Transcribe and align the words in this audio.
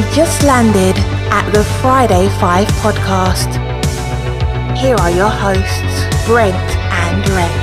You've 0.00 0.12
just 0.14 0.42
landed 0.44 0.96
at 1.30 1.50
the 1.52 1.62
Friday 1.82 2.30
5 2.40 2.66
podcast. 2.68 3.52
Here 4.78 4.96
are 4.96 5.10
your 5.10 5.28
hosts, 5.28 6.26
Brent 6.26 6.56
and 6.56 7.28
Rex. 7.28 7.60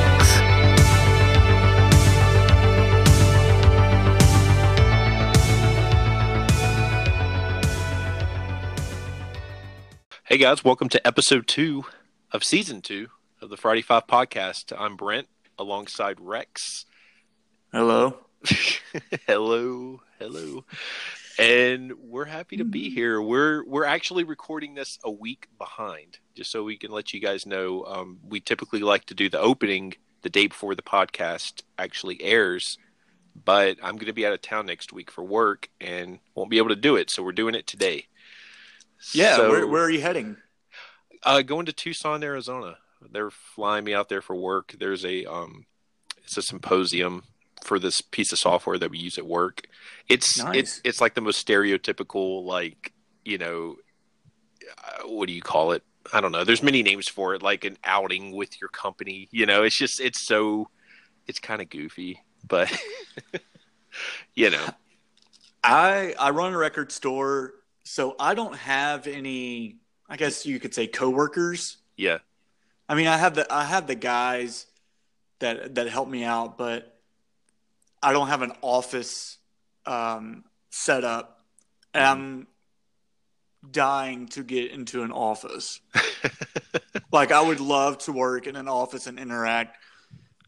Hey 10.26 10.38
guys, 10.38 10.64
welcome 10.64 10.90
to 10.90 11.08
episode 11.08 11.48
two 11.48 11.86
of 12.32 12.44
season 12.44 12.84
two 12.84 13.08
of 13.42 13.50
the 13.50 13.58
Friday 13.58 13.82
Five 13.82 14.06
podcast. 14.06 14.72
I'm 14.80 14.96
Brent 14.96 15.28
alongside 15.58 16.20
Rex. 16.22 16.86
Hello. 17.74 18.20
hello, 19.26 20.02
hello. 20.20 20.66
And 21.40 21.94
we're 22.00 22.26
happy 22.26 22.58
to 22.58 22.64
be 22.66 22.90
here. 22.90 23.22
We're 23.22 23.64
we're 23.66 23.86
actually 23.86 24.24
recording 24.24 24.74
this 24.74 24.98
a 25.04 25.12
week 25.12 25.48
behind, 25.60 26.18
just 26.36 26.52
so 26.52 26.64
we 26.64 26.78
can 26.78 26.92
let 26.92 27.14
you 27.14 27.20
guys 27.20 27.46
know. 27.46 27.84
Um, 27.86 28.20
we 28.28 28.40
typically 28.40 28.80
like 28.80 29.06
to 29.06 29.14
do 29.14 29.30
the 29.30 29.40
opening 29.40 29.94
the 30.24 30.30
day 30.30 30.48
before 30.48 30.74
the 30.74 30.82
podcast 30.82 31.62
actually 31.78 32.22
airs, 32.24 32.80
but 33.46 33.78
I'm 33.84 33.96
going 33.98 34.08
to 34.08 34.14
be 34.14 34.26
out 34.26 34.34
of 34.34 34.42
town 34.42 34.66
next 34.66 34.92
week 34.92 35.12
for 35.12 35.24
work 35.24 35.70
and 35.80 36.18
won't 36.34 36.50
be 36.50 36.58
able 36.58 36.70
to 36.70 36.76
do 36.76 36.96
it. 36.96 37.12
So 37.12 37.22
we're 37.22 37.34
doing 37.34 37.54
it 37.54 37.68
today. 37.68 38.06
Yeah, 39.14 39.36
So- 39.36 39.50
where, 39.52 39.68
where 39.68 39.84
are 39.84 39.92
you 39.92 40.02
heading? 40.02 40.38
Uh, 41.24 41.44
going 41.44 41.68
to 41.68 41.74
Tucson, 41.74 42.24
Arizona. 42.24 42.78
They're 43.12 43.30
flying 43.32 43.84
me 43.86 43.94
out 43.94 44.10
there 44.10 44.22
for 44.24 44.36
work. 44.36 44.76
There's 44.80 45.06
a 45.06 45.26
um, 45.26 45.66
it's 46.24 46.38
a 46.38 46.42
symposium 46.42 47.24
for 47.64 47.80
this 47.80 48.02
piece 48.02 48.32
of 48.32 48.40
software 48.40 48.78
that 48.78 48.92
we 48.92 48.98
use 48.98 49.18
at 49.18 49.26
work. 49.26 49.62
It's 50.08 50.38
Nice. 50.44 50.56
it's 50.56 50.82
it's 50.84 51.02
like 51.02 51.16
the 51.16 51.22
most 51.22 51.46
stereotypical, 51.46 52.44
like 52.46 52.94
you 53.26 53.38
know, 53.38 53.76
uh, 54.84 55.08
what 55.08 55.28
do 55.28 55.34
you 55.34 55.42
call 55.42 55.72
it? 55.72 55.84
I 56.14 56.22
don't 56.22 56.32
know. 56.32 56.44
There's 56.46 56.64
many 56.64 56.84
names 56.84 57.08
for 57.10 57.36
it, 57.36 57.42
like 57.42 57.66
an 57.66 57.78
outing 57.84 58.32
with 58.32 58.62
your 58.62 58.70
company. 58.70 59.28
You 59.32 59.46
know, 59.46 59.64
it's 59.64 59.78
just 59.78 60.00
it's 60.00 60.26
so 60.26 60.70
it's 61.28 61.40
kind 61.40 61.62
of 61.62 61.70
goofy, 61.70 62.22
but 62.48 62.72
you 64.34 64.50
know, 64.50 64.66
I 65.64 66.14
I 66.20 66.30
run 66.30 66.54
a 66.54 66.58
record 66.58 66.92
store, 66.92 67.54
so 67.84 68.16
I 68.20 68.34
don't 68.34 68.56
have 68.56 69.08
any. 69.08 69.78
I 70.10 70.16
guess 70.16 70.46
you 70.46 70.60
could 70.60 70.74
say 70.74 70.88
coworkers. 70.88 71.78
yeah, 71.98 72.20
I 72.88 72.96
mean, 72.96 73.08
I 73.08 73.18
have 73.18 73.36
the 73.36 73.52
I 73.54 73.66
have 73.66 73.88
the 73.88 73.96
guys 73.96 74.68
that 75.40 75.76
that 75.76 75.90
help 75.90 76.08
me 76.08 76.24
out, 76.24 76.58
but 76.58 76.97
I 78.08 78.14
don't 78.14 78.30
have 78.30 78.42
an 78.42 78.54
office 78.62 79.38
um, 79.86 80.46
set 80.70 81.04
up, 81.04 81.42
and 81.94 82.06
I'm 82.06 82.48
dying 83.70 84.28
to 84.30 84.44
get 84.44 84.72
into 84.72 85.04
an 85.04 85.12
office. 85.12 85.82
like 87.12 87.34
I 87.34 87.42
would 87.42 87.60
love 87.60 87.98
to 88.06 88.14
work 88.14 88.48
in 88.48 88.56
an 88.56 88.70
office 88.70 89.08
and 89.08 89.20
interact. 89.20 89.76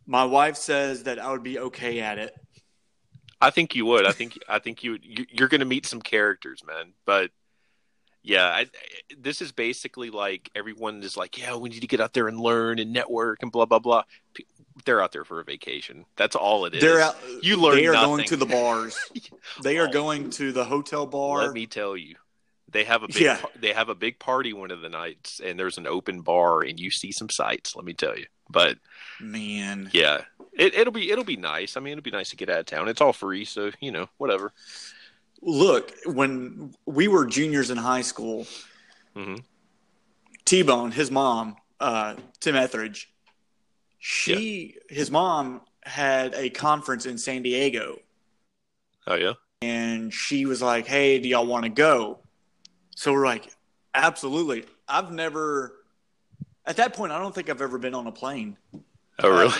My 0.05 0.23
wife 0.23 0.55
says 0.55 1.03
that 1.03 1.19
I 1.19 1.33
would 1.33 1.43
be 1.43 1.59
okay 1.59 1.99
at 1.99 2.17
it. 2.17 2.33
I 3.41 3.49
think 3.49 3.75
you 3.75 3.85
would. 3.87 4.05
I 4.05 4.13
think 4.13 4.39
I 4.47 4.59
think 4.59 4.81
you 4.81 4.97
you- 5.01 5.25
you're 5.29 5.49
going 5.49 5.59
to 5.59 5.65
meet 5.65 5.85
some 5.85 6.01
characters, 6.01 6.63
man. 6.65 6.93
But 7.05 7.31
yeah, 8.23 8.45
I, 8.45 8.65
this 9.17 9.41
is 9.41 9.51
basically 9.51 10.09
like 10.09 10.49
everyone 10.55 11.01
is 11.03 11.15
like, 11.17 11.37
yeah, 11.37 11.55
we 11.55 11.69
need 11.69 11.81
to 11.81 11.87
get 11.87 11.99
out 12.01 12.13
there 12.13 12.27
and 12.27 12.39
learn 12.39 12.79
and 12.79 12.91
network 12.93 13.39
and 13.41 13.51
blah 13.51 13.65
blah 13.65 13.79
blah. 13.79 14.03
They're 14.85 15.01
out 15.01 15.11
there 15.11 15.25
for 15.25 15.39
a 15.41 15.43
vacation. 15.43 16.05
That's 16.15 16.35
all 16.37 16.65
it 16.65 16.73
is. 16.75 16.81
They're 16.81 17.01
out. 17.01 17.17
You 17.41 17.57
learn 17.57 17.75
They 17.75 17.87
are 17.87 17.93
nothing. 17.93 18.09
going 18.09 18.25
to 18.25 18.37
the 18.37 18.45
bars. 18.45 18.97
They 19.63 19.77
are 19.77 19.87
Oh. 19.87 19.91
going 19.91 20.29
to 20.31 20.51
the 20.53 20.63
hotel 20.63 21.05
bar. 21.05 21.39
Let 21.39 21.53
me 21.53 21.65
tell 21.65 21.97
you, 21.97 22.15
they 22.71 22.83
have 22.85 23.03
a 23.03 23.07
big 23.07 23.17
Yeah. 23.21 23.41
they 23.59 23.73
have 23.73 23.89
a 23.89 23.95
big 23.95 24.19
party 24.19 24.53
one 24.53 24.71
of 24.71 24.79
the 24.81 24.89
nights, 24.89 25.41
and 25.43 25.59
there's 25.59 25.77
an 25.77 25.87
open 25.87 26.21
bar, 26.21 26.61
and 26.61 26.79
you 26.79 26.91
see 26.91 27.11
some 27.11 27.29
sights. 27.29 27.75
Let 27.75 27.83
me 27.83 27.93
tell 27.93 28.17
you. 28.17 28.25
But 28.49 28.77
Man, 29.19 29.89
yeah, 29.93 30.21
it, 30.53 30.73
it'll 30.75 30.93
be 30.93 31.11
it'll 31.11 31.23
be 31.25 31.35
nice. 31.35 31.75
I 31.75 31.81
mean, 31.81 31.91
it'll 31.93 32.01
be 32.03 32.09
nice 32.11 32.29
to 32.29 32.35
get 32.37 32.49
out 32.49 32.59
of 32.59 32.65
town. 32.67 32.87
It's 32.87 33.01
all 33.01 33.11
free, 33.13 33.43
so 33.45 33.71
you 33.81 33.91
know, 33.91 34.07
whatever. 34.17 34.53
Look 35.41 35.93
when 36.05 36.73
we 36.85 37.07
were 37.07 37.25
juniors 37.25 37.69
in 37.69 37.77
high 37.77 38.01
school. 38.01 38.45
hmm 39.15 39.35
T 40.45 40.63
Bone, 40.63 40.91
his 40.91 41.11
mom, 41.11 41.57
uh, 41.79 42.15
Tim 42.39 42.55
Etheridge, 42.55 43.13
she, 43.99 44.75
his 44.89 45.11
mom 45.11 45.61
had 45.83 46.33
a 46.33 46.49
conference 46.49 47.05
in 47.05 47.17
San 47.17 47.43
Diego, 47.43 47.99
Oh 49.05 49.15
yeah. 49.15 49.33
and 49.61 50.11
she 50.13 50.45
was 50.45 50.61
like, 50.61 50.87
"Hey, 50.87 51.19
do 51.19 51.29
y'all 51.29 51.45
want 51.45 51.65
to 51.65 51.69
go?" 51.69 52.19
So 52.95 53.13
we're 53.13 53.25
like, 53.25 53.53
"Absolutely." 53.93 54.65
I've 54.87 55.11
never, 55.11 55.75
at 56.65 56.77
that 56.77 56.93
point, 56.93 57.11
I 57.11 57.19
don't 57.19 57.35
think 57.35 57.49
I've 57.49 57.61
ever 57.61 57.77
been 57.77 57.93
on 57.93 58.07
a 58.07 58.11
plane. 58.11 58.57
Oh 59.21 59.29
really? 59.29 59.53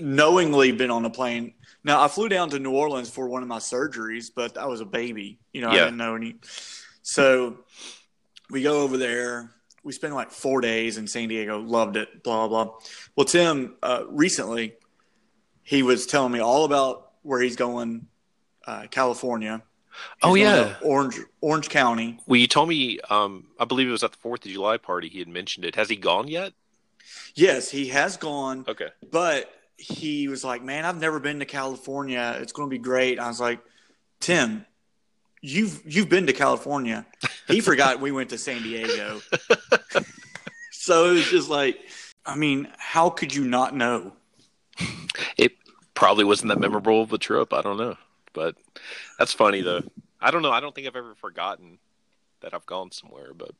Knowingly 0.00 0.72
been 0.72 0.90
on 0.90 1.04
a 1.04 1.10
plane. 1.10 1.54
Now 1.84 2.02
I 2.02 2.08
flew 2.08 2.28
down 2.28 2.50
to 2.50 2.58
New 2.58 2.72
Orleans 2.72 3.10
for 3.10 3.28
one 3.28 3.42
of 3.42 3.48
my 3.48 3.58
surgeries, 3.58 4.30
but 4.34 4.56
I 4.56 4.66
was 4.66 4.80
a 4.80 4.84
baby. 4.84 5.38
You 5.52 5.62
know, 5.62 5.70
I 5.70 5.74
didn't 5.76 5.96
know 5.96 6.14
any. 6.14 6.36
So 7.02 7.58
we 8.50 8.62
go 8.62 8.82
over 8.82 8.96
there. 8.96 9.50
We 9.82 9.92
spent 9.92 10.14
like 10.14 10.30
four 10.30 10.60
days 10.60 10.96
in 10.96 11.08
San 11.08 11.28
Diego. 11.28 11.58
Loved 11.58 11.96
it. 11.96 12.22
Blah 12.22 12.48
blah. 12.48 12.70
Well, 13.16 13.26
Tim 13.26 13.74
uh, 13.82 14.04
recently 14.08 14.74
he 15.62 15.82
was 15.82 16.06
telling 16.06 16.32
me 16.32 16.40
all 16.40 16.64
about 16.64 17.10
where 17.22 17.40
he's 17.40 17.56
going, 17.56 18.06
uh, 18.66 18.86
California. 18.90 19.62
Oh, 20.22 20.34
He's 20.34 20.46
going 20.46 20.66
yeah. 20.68 20.76
Orange 20.82 21.20
Orange 21.40 21.68
County. 21.68 22.18
Well, 22.26 22.40
you 22.40 22.46
told 22.46 22.68
me, 22.68 22.98
um, 23.10 23.46
I 23.60 23.64
believe 23.64 23.88
it 23.88 23.92
was 23.92 24.02
at 24.02 24.12
the 24.12 24.18
Fourth 24.18 24.44
of 24.44 24.50
July 24.50 24.78
party. 24.78 25.08
He 25.08 25.18
had 25.18 25.28
mentioned 25.28 25.64
it. 25.66 25.74
Has 25.74 25.88
he 25.88 25.96
gone 25.96 26.28
yet? 26.28 26.52
Yes, 27.34 27.70
he 27.70 27.88
has 27.88 28.16
gone. 28.16 28.64
Okay. 28.66 28.88
but 29.10 29.52
he 29.82 30.28
was 30.28 30.44
like, 30.44 30.62
"Man, 30.62 30.84
I've 30.84 31.00
never 31.00 31.18
been 31.18 31.40
to 31.40 31.44
California. 31.44 32.38
It's 32.40 32.52
going 32.52 32.68
to 32.68 32.70
be 32.70 32.78
great." 32.78 33.18
I 33.18 33.28
was 33.28 33.40
like, 33.40 33.60
"Tim, 34.20 34.64
you've 35.40 35.82
you've 35.84 36.08
been 36.08 36.26
to 36.28 36.32
California." 36.32 37.04
He 37.48 37.60
forgot 37.70 38.00
we 38.00 38.12
went 38.12 38.30
to 38.30 38.38
San 38.38 38.62
Diego. 38.62 39.20
so 40.70 41.10
it 41.10 41.12
was 41.12 41.30
just 41.30 41.50
like, 41.50 41.78
I 42.24 42.36
mean, 42.36 42.68
how 42.78 43.10
could 43.10 43.34
you 43.34 43.44
not 43.44 43.74
know? 43.74 44.12
It 45.36 45.52
probably 45.94 46.24
wasn't 46.24 46.50
that 46.50 46.60
memorable 46.60 47.02
of 47.02 47.12
a 47.12 47.18
trip. 47.18 47.52
I 47.52 47.62
don't 47.62 47.76
know, 47.76 47.96
but 48.32 48.56
that's 49.18 49.32
funny 49.32 49.62
though. 49.62 49.82
I 50.20 50.30
don't 50.30 50.42
know. 50.42 50.52
I 50.52 50.60
don't 50.60 50.74
think 50.74 50.86
I've 50.86 50.96
ever 50.96 51.16
forgotten 51.16 51.78
that 52.40 52.54
I've 52.54 52.66
gone 52.66 52.92
somewhere, 52.92 53.34
but 53.34 53.50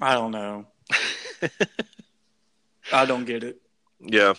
I 0.00 0.14
don't 0.14 0.30
know. 0.30 0.66
I 2.92 3.04
don't 3.04 3.26
get 3.26 3.44
it. 3.44 3.60
Yeah. 4.00 4.34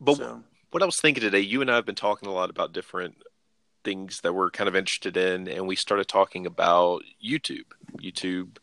But 0.00 0.16
So, 0.16 0.42
what 0.70 0.82
I 0.82 0.86
was 0.86 1.00
thinking 1.00 1.22
today, 1.22 1.40
you 1.40 1.60
and 1.60 1.70
I 1.70 1.76
have 1.76 1.86
been 1.86 1.94
talking 1.94 2.28
a 2.28 2.32
lot 2.32 2.50
about 2.50 2.72
different 2.72 3.16
things 3.84 4.20
that 4.22 4.32
we're 4.32 4.50
kind 4.50 4.68
of 4.68 4.76
interested 4.76 5.16
in, 5.16 5.48
and 5.48 5.66
we 5.66 5.76
started 5.76 6.08
talking 6.08 6.46
about 6.46 7.02
YouTube. 7.24 7.66
YouTube 7.98 8.58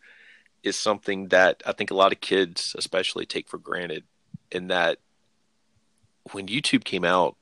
is 0.64 0.78
something 0.78 1.28
that 1.30 1.62
I 1.66 1.72
think 1.72 1.92
a 1.92 1.96
lot 1.96 2.12
of 2.12 2.22
kids, 2.22 2.76
especially, 2.78 3.26
take 3.26 3.48
for 3.48 3.58
granted. 3.58 4.04
In 4.52 4.68
that, 4.68 4.98
when 6.32 6.48
YouTube 6.48 6.84
came 6.84 7.06
out, 7.06 7.36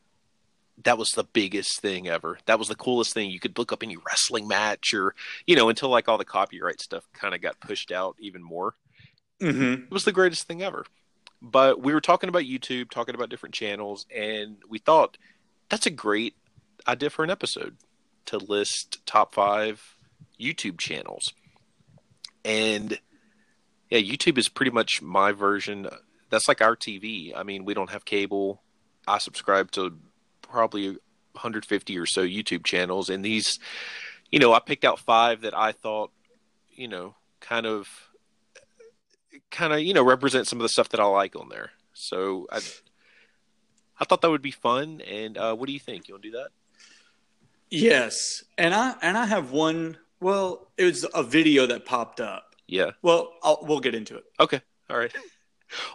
that 0.84 0.98
was 0.98 1.10
the 1.12 1.24
biggest 1.24 1.80
thing 1.82 2.08
ever. 2.08 2.38
That 2.46 2.60
was 2.60 2.68
the 2.68 2.76
coolest 2.76 3.14
thing. 3.14 3.30
You 3.30 3.40
could 3.40 3.58
look 3.58 3.72
up 3.72 3.82
any 3.82 3.96
wrestling 3.96 4.48
match, 4.48 4.94
or 4.94 5.16
you 5.46 5.56
know, 5.56 5.70
until 5.70 5.90
like 5.90 6.10
all 6.10 6.18
the 6.18 6.26
copyright 6.26 6.82
stuff 6.82 7.08
kind 7.14 7.34
of 7.34 7.42
got 7.42 7.60
pushed 7.62 7.92
out 7.92 8.16
even 8.20 8.44
more 8.44 8.76
mhm. 9.42 9.84
it 9.84 9.92
was 9.92 10.06
the 10.06 10.12
greatest 10.12 10.48
thing 10.48 10.62
ever. 10.62 10.86
But 11.42 11.82
we 11.82 11.94
were 11.94 12.02
talking 12.02 12.30
about 12.30 12.44
YouTube, 12.44 12.90
talking 12.90 13.16
about 13.16 13.30
different 13.30 13.54
channels, 13.54 14.06
and 14.16 14.58
we 14.68 14.80
thought 14.80 15.18
that's 15.70 15.86
a 15.86 15.92
great 15.92 16.36
idea 16.88 17.10
for 17.10 17.24
an 17.24 17.30
episode 17.30 17.78
to 18.26 18.38
list 18.38 19.06
top 19.06 19.34
five 19.34 19.98
YouTube 20.40 20.78
channels. 20.80 21.34
And 22.44 23.00
yeah, 23.90 24.00
YouTube 24.00 24.38
is 24.38 24.50
pretty 24.50 24.72
much 24.72 25.02
my 25.02 25.32
version. 25.32 25.88
That's 26.30 26.48
like 26.48 26.62
our 26.62 26.76
TV. 26.76 27.34
I 27.36 27.44
mean, 27.44 27.66
we 27.66 27.74
don't 27.74 27.92
have 27.92 28.06
cable. 28.06 28.62
I 29.08 29.20
subscribe 29.20 29.72
to 29.72 29.98
probably 30.42 30.90
150 30.90 31.98
or 31.98 32.06
so 32.06 32.26
YouTube 32.26 32.66
channels, 32.66 33.10
and 33.10 33.24
these, 33.24 33.60
you 34.32 34.40
know, 34.40 34.54
I 34.54 34.60
picked 34.60 34.86
out 34.86 35.00
five 35.00 35.42
that 35.42 35.56
I 35.56 35.72
thought, 35.72 36.12
you 36.72 36.88
know, 36.88 37.16
kind 37.40 37.66
of 37.66 38.07
kind 39.52 39.74
of 39.74 39.80
you 39.80 39.94
know 39.94 40.04
represent 40.04 40.48
some 40.48 40.60
of 40.60 40.64
the 40.64 40.70
stuff 40.70 40.90
that 40.90 41.00
I 41.00 41.06
like 41.06 41.36
on 41.36 41.50
there. 41.50 41.72
So 41.94 42.48
I 42.52 42.60
I 44.00 44.06
thought 44.06 44.22
that 44.22 44.30
would 44.30 44.42
be 44.42 44.52
fun. 44.52 45.02
And 45.02 45.38
uh, 45.38 45.56
what 45.56 45.68
do 45.68 45.74
you 45.74 45.80
think? 45.80 46.08
You 46.08 46.14
want 46.14 46.24
to 46.24 46.32
do 46.32 46.38
that? 46.38 46.50
Yes, 47.70 48.44
and 48.58 48.74
I 48.74 48.96
and 49.02 49.18
I 49.18 49.26
have 49.26 49.52
one. 49.52 49.98
Well, 50.20 50.68
it 50.78 50.86
was 50.86 51.06
a 51.14 51.24
video 51.24 51.68
that 51.68 51.86
popped 51.86 52.20
up. 52.20 52.56
Yeah. 52.68 52.92
Well, 53.02 53.34
I'll, 53.44 53.60
we'll 53.62 53.80
get 53.80 53.94
into 53.96 54.18
it. 54.18 54.24
Okay. 54.40 54.62
All 54.90 54.98
right. 54.98 55.14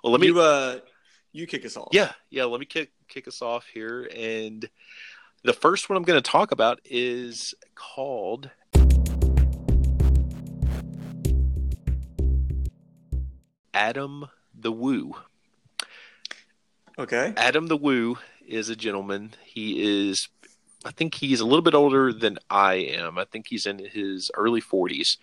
Well, 0.05 0.12
let 0.12 0.20
me. 0.20 0.26
you 0.26 0.38
uh, 0.38 0.81
you 1.32 1.46
kick 1.46 1.64
us 1.64 1.78
off. 1.78 1.88
yeah, 1.93 2.12
yeah. 2.28 2.44
Let 2.44 2.60
me 2.60 2.66
kick 2.66 2.93
kick 3.08 3.26
us 3.26 3.40
off 3.40 3.64
here, 3.72 4.06
and 4.14 4.69
the 5.44 5.55
first 5.55 5.88
one 5.88 5.96
I'm 5.96 6.02
going 6.02 6.22
to 6.22 6.31
talk 6.31 6.52
about 6.52 6.78
is 6.84 7.55
called 7.75 8.50
Adam 13.74 14.26
the 14.54 14.72
Woo. 14.72 15.14
Okay. 16.98 17.32
Adam 17.36 17.69
the 17.69 17.76
Woo 17.76 18.19
is 18.46 18.69
a 18.69 18.76
gentleman. 18.76 19.34
He 19.44 20.08
is, 20.08 20.28
I 20.84 20.90
think 20.90 21.14
he's 21.14 21.40
a 21.40 21.44
little 21.44 21.62
bit 21.62 21.74
older 21.74 22.12
than 22.12 22.38
I 22.50 22.74
am. 22.74 23.19
I 23.19 23.24
think 23.24 23.46
he's 23.48 23.66
in 23.66 23.78
his 23.78 24.30
early 24.34 24.60
40s. 24.60 25.16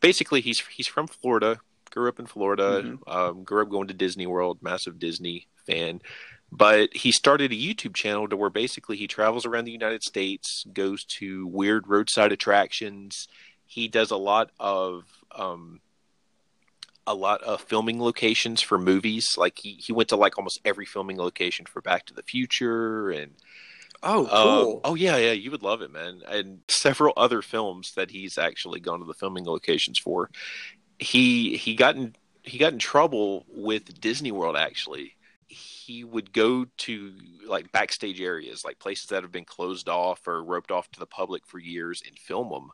Basically, 0.00 0.40
he's 0.42 0.60
he's 0.60 0.86
from 0.86 1.06
Florida. 1.06 1.58
Grew 1.90 2.08
up 2.08 2.18
in 2.18 2.26
Florida. 2.26 2.82
Mhm. 2.82 2.98
Um, 3.06 3.44
grew 3.44 3.62
up 3.62 3.70
going 3.70 3.88
to 3.88 3.94
Disney 3.94 4.26
World. 4.26 4.58
Massive 4.60 4.98
Disney 4.98 5.46
fan. 5.66 6.02
But 6.52 6.94
he 6.94 7.10
started 7.12 7.50
a 7.50 7.56
YouTube 7.56 7.94
channel 7.94 8.28
to 8.28 8.36
where 8.36 8.50
basically 8.50 8.96
he 8.96 9.06
travels 9.08 9.46
around 9.46 9.64
the 9.64 9.72
United 9.72 10.02
States, 10.02 10.64
goes 10.72 11.04
to 11.04 11.46
weird 11.46 11.88
roadside 11.88 12.30
attractions. 12.30 13.26
He 13.64 13.88
does 13.88 14.10
a 14.10 14.16
lot 14.16 14.50
of 14.60 15.04
um, 15.34 15.80
a 17.06 17.14
lot 17.14 17.42
of 17.42 17.62
filming 17.62 18.00
locations 18.00 18.62
for 18.62 18.78
movies. 18.78 19.36
Like 19.36 19.58
he, 19.62 19.74
he 19.74 19.92
went 19.92 20.08
to 20.10 20.16
like 20.16 20.38
almost 20.38 20.60
every 20.64 20.86
filming 20.86 21.18
location 21.18 21.66
for 21.66 21.80
Back 21.82 22.06
to 22.06 22.14
the 22.14 22.22
Future 22.22 23.10
and 23.10 23.32
Oh, 24.02 24.26
um, 24.26 24.28
cool. 24.64 24.80
oh 24.84 24.94
yeah, 24.94 25.16
yeah, 25.16 25.32
you 25.32 25.50
would 25.50 25.62
love 25.62 25.82
it, 25.82 25.90
man. 25.90 26.22
And 26.28 26.60
several 26.68 27.12
other 27.16 27.42
films 27.42 27.92
that 27.96 28.10
he's 28.10 28.38
actually 28.38 28.80
gone 28.80 29.00
to 29.00 29.06
the 29.06 29.14
filming 29.14 29.44
locations 29.46 29.98
for. 29.98 30.30
He 30.98 31.56
he 31.56 31.74
got 31.74 31.96
in 31.96 32.14
he 32.42 32.58
got 32.58 32.72
in 32.72 32.78
trouble 32.78 33.46
with 33.48 34.00
Disney 34.00 34.32
World 34.32 34.56
actually. 34.56 35.16
He 35.48 36.04
would 36.04 36.32
go 36.32 36.66
to 36.78 37.14
like 37.46 37.72
backstage 37.72 38.20
areas, 38.20 38.64
like 38.64 38.78
places 38.78 39.06
that 39.08 39.22
have 39.22 39.32
been 39.32 39.44
closed 39.44 39.88
off 39.88 40.26
or 40.26 40.42
roped 40.44 40.70
off 40.70 40.90
to 40.92 41.00
the 41.00 41.06
public 41.06 41.46
for 41.46 41.58
years 41.58 42.02
and 42.06 42.18
film 42.18 42.50
them. 42.50 42.70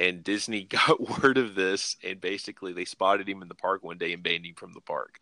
And 0.00 0.24
Disney 0.24 0.64
got 0.78 1.22
word 1.22 1.38
of 1.38 1.54
this 1.54 1.96
and 2.02 2.20
basically 2.20 2.72
they 2.72 2.84
spotted 2.84 3.28
him 3.28 3.42
in 3.42 3.48
the 3.48 3.54
park 3.54 3.84
one 3.84 3.98
day 3.98 4.12
and 4.12 4.22
banned 4.22 4.46
him 4.46 4.54
from 4.54 4.72
the 4.72 4.80
park 4.80 5.20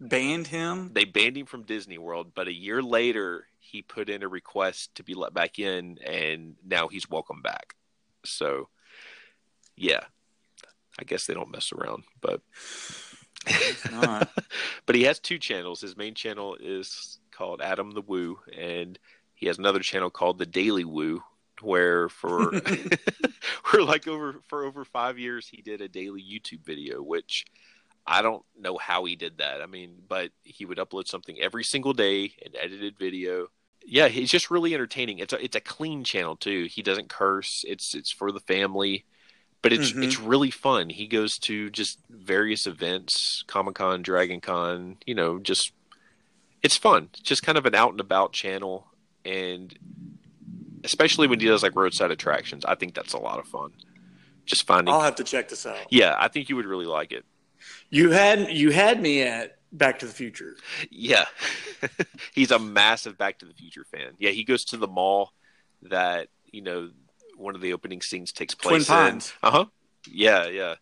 Banned 0.00 0.46
him. 0.46 0.90
they 0.94 1.04
banned 1.04 1.36
him 1.36 1.44
from 1.44 1.64
Disney 1.64 1.98
World, 1.98 2.32
but 2.34 2.48
a 2.48 2.52
year 2.54 2.82
later 2.82 3.46
he 3.58 3.82
put 3.82 4.08
in 4.08 4.22
a 4.22 4.28
request 4.28 4.94
to 4.94 5.04
be 5.04 5.14
let 5.14 5.34
back 5.34 5.58
in, 5.58 5.98
and 5.98 6.56
now 6.66 6.88
he's 6.88 7.08
welcome 7.10 7.42
back. 7.42 7.74
So, 8.24 8.68
yeah, 9.76 10.00
I 10.98 11.04
guess 11.04 11.26
they 11.26 11.34
don't 11.34 11.52
mess 11.52 11.70
around, 11.72 12.04
but 12.20 12.40
but 14.86 14.94
he 14.94 15.04
has 15.04 15.18
two 15.18 15.38
channels. 15.38 15.82
His 15.82 15.96
main 15.96 16.14
channel 16.14 16.56
is 16.58 17.18
called 17.30 17.60
Adam 17.60 17.92
the 17.92 18.00
Woo, 18.00 18.38
and 18.56 18.98
he 19.34 19.46
has 19.46 19.58
another 19.58 19.80
channel 19.80 20.10
called 20.10 20.38
the 20.38 20.46
Daily 20.46 20.84
Woo, 20.84 21.22
where 21.62 22.08
for 22.08 22.52
for 23.64 23.82
like 23.82 24.06
over 24.08 24.36
for 24.48 24.64
over 24.64 24.84
five 24.84 25.18
years 25.18 25.48
he 25.48 25.62
did 25.62 25.80
a 25.80 25.88
daily 25.88 26.22
YouTube 26.22 26.64
video, 26.64 27.02
which 27.02 27.44
I 28.06 28.22
don't 28.22 28.42
know 28.58 28.78
how 28.78 29.04
he 29.04 29.14
did 29.16 29.38
that. 29.38 29.60
I 29.62 29.66
mean, 29.66 30.02
but 30.08 30.30
he 30.42 30.64
would 30.64 30.78
upload 30.78 31.06
something 31.06 31.38
every 31.40 31.64
single 31.64 31.92
day, 31.92 32.34
an 32.44 32.52
edited 32.60 32.98
video. 32.98 33.48
Yeah, 33.84 34.08
he's 34.08 34.30
just 34.30 34.50
really 34.50 34.74
entertaining. 34.74 35.18
It's 35.18 35.32
a 35.32 35.42
it's 35.42 35.56
a 35.56 35.60
clean 35.60 36.04
channel 36.04 36.36
too. 36.36 36.64
He 36.70 36.82
doesn't 36.82 37.08
curse. 37.08 37.64
It's 37.66 37.94
it's 37.94 38.12
for 38.12 38.32
the 38.32 38.40
family, 38.40 39.04
but 39.62 39.72
it's 39.72 39.92
Mhm. 39.92 40.04
it's 40.04 40.18
really 40.20 40.50
fun. 40.50 40.90
He 40.90 41.06
goes 41.06 41.38
to 41.40 41.70
just 41.70 41.98
various 42.10 42.66
events, 42.66 43.42
Comic 43.46 43.76
Con, 43.76 44.02
Dragon 44.02 44.40
Con. 44.40 44.98
You 45.06 45.14
know, 45.14 45.38
just 45.38 45.72
it's 46.62 46.76
fun. 46.76 47.08
It's 47.14 47.22
just 47.22 47.42
kind 47.42 47.56
of 47.56 47.64
an 47.64 47.74
out 47.74 47.92
and 47.92 48.00
about 48.00 48.32
channel, 48.32 48.86
and 49.24 49.74
especially 50.84 51.26
when 51.26 51.40
he 51.40 51.46
does 51.46 51.62
like 51.62 51.76
roadside 51.76 52.10
attractions, 52.10 52.64
I 52.64 52.74
think 52.74 52.94
that's 52.94 53.12
a 53.12 53.18
lot 53.18 53.38
of 53.38 53.46
fun. 53.46 53.72
Just 54.46 54.66
finding. 54.66 54.92
I'll 54.92 55.00
have 55.00 55.16
to 55.16 55.24
check 55.24 55.48
this 55.48 55.66
out. 55.66 55.78
yeah, 55.90 56.16
I 56.18 56.28
think 56.28 56.48
you 56.48 56.56
would 56.56 56.66
really 56.66 56.86
like 56.86 57.12
it. 57.12 57.24
You 57.90 58.10
had 58.10 58.50
you 58.50 58.70
had 58.70 59.00
me 59.00 59.22
at 59.22 59.58
Back 59.72 59.98
to 60.00 60.06
the 60.06 60.12
Future. 60.12 60.56
Yeah. 60.90 61.26
He's 62.34 62.50
a 62.50 62.58
massive 62.58 63.16
Back 63.18 63.38
to 63.40 63.46
the 63.46 63.54
Future 63.54 63.84
fan. 63.84 64.14
Yeah, 64.18 64.30
he 64.30 64.44
goes 64.44 64.64
to 64.66 64.76
the 64.76 64.88
mall 64.88 65.32
that, 65.82 66.28
you 66.50 66.62
know, 66.62 66.90
one 67.36 67.54
of 67.54 67.60
the 67.60 67.72
opening 67.72 68.02
scenes 68.02 68.32
takes 68.32 68.54
Twin 68.54 68.70
place 68.70 68.88
in. 68.88 68.94
Pines. 68.94 69.32
Uh 69.42 69.50
huh. 69.50 69.64
Yeah, 70.10 70.46
yeah. 70.46 70.74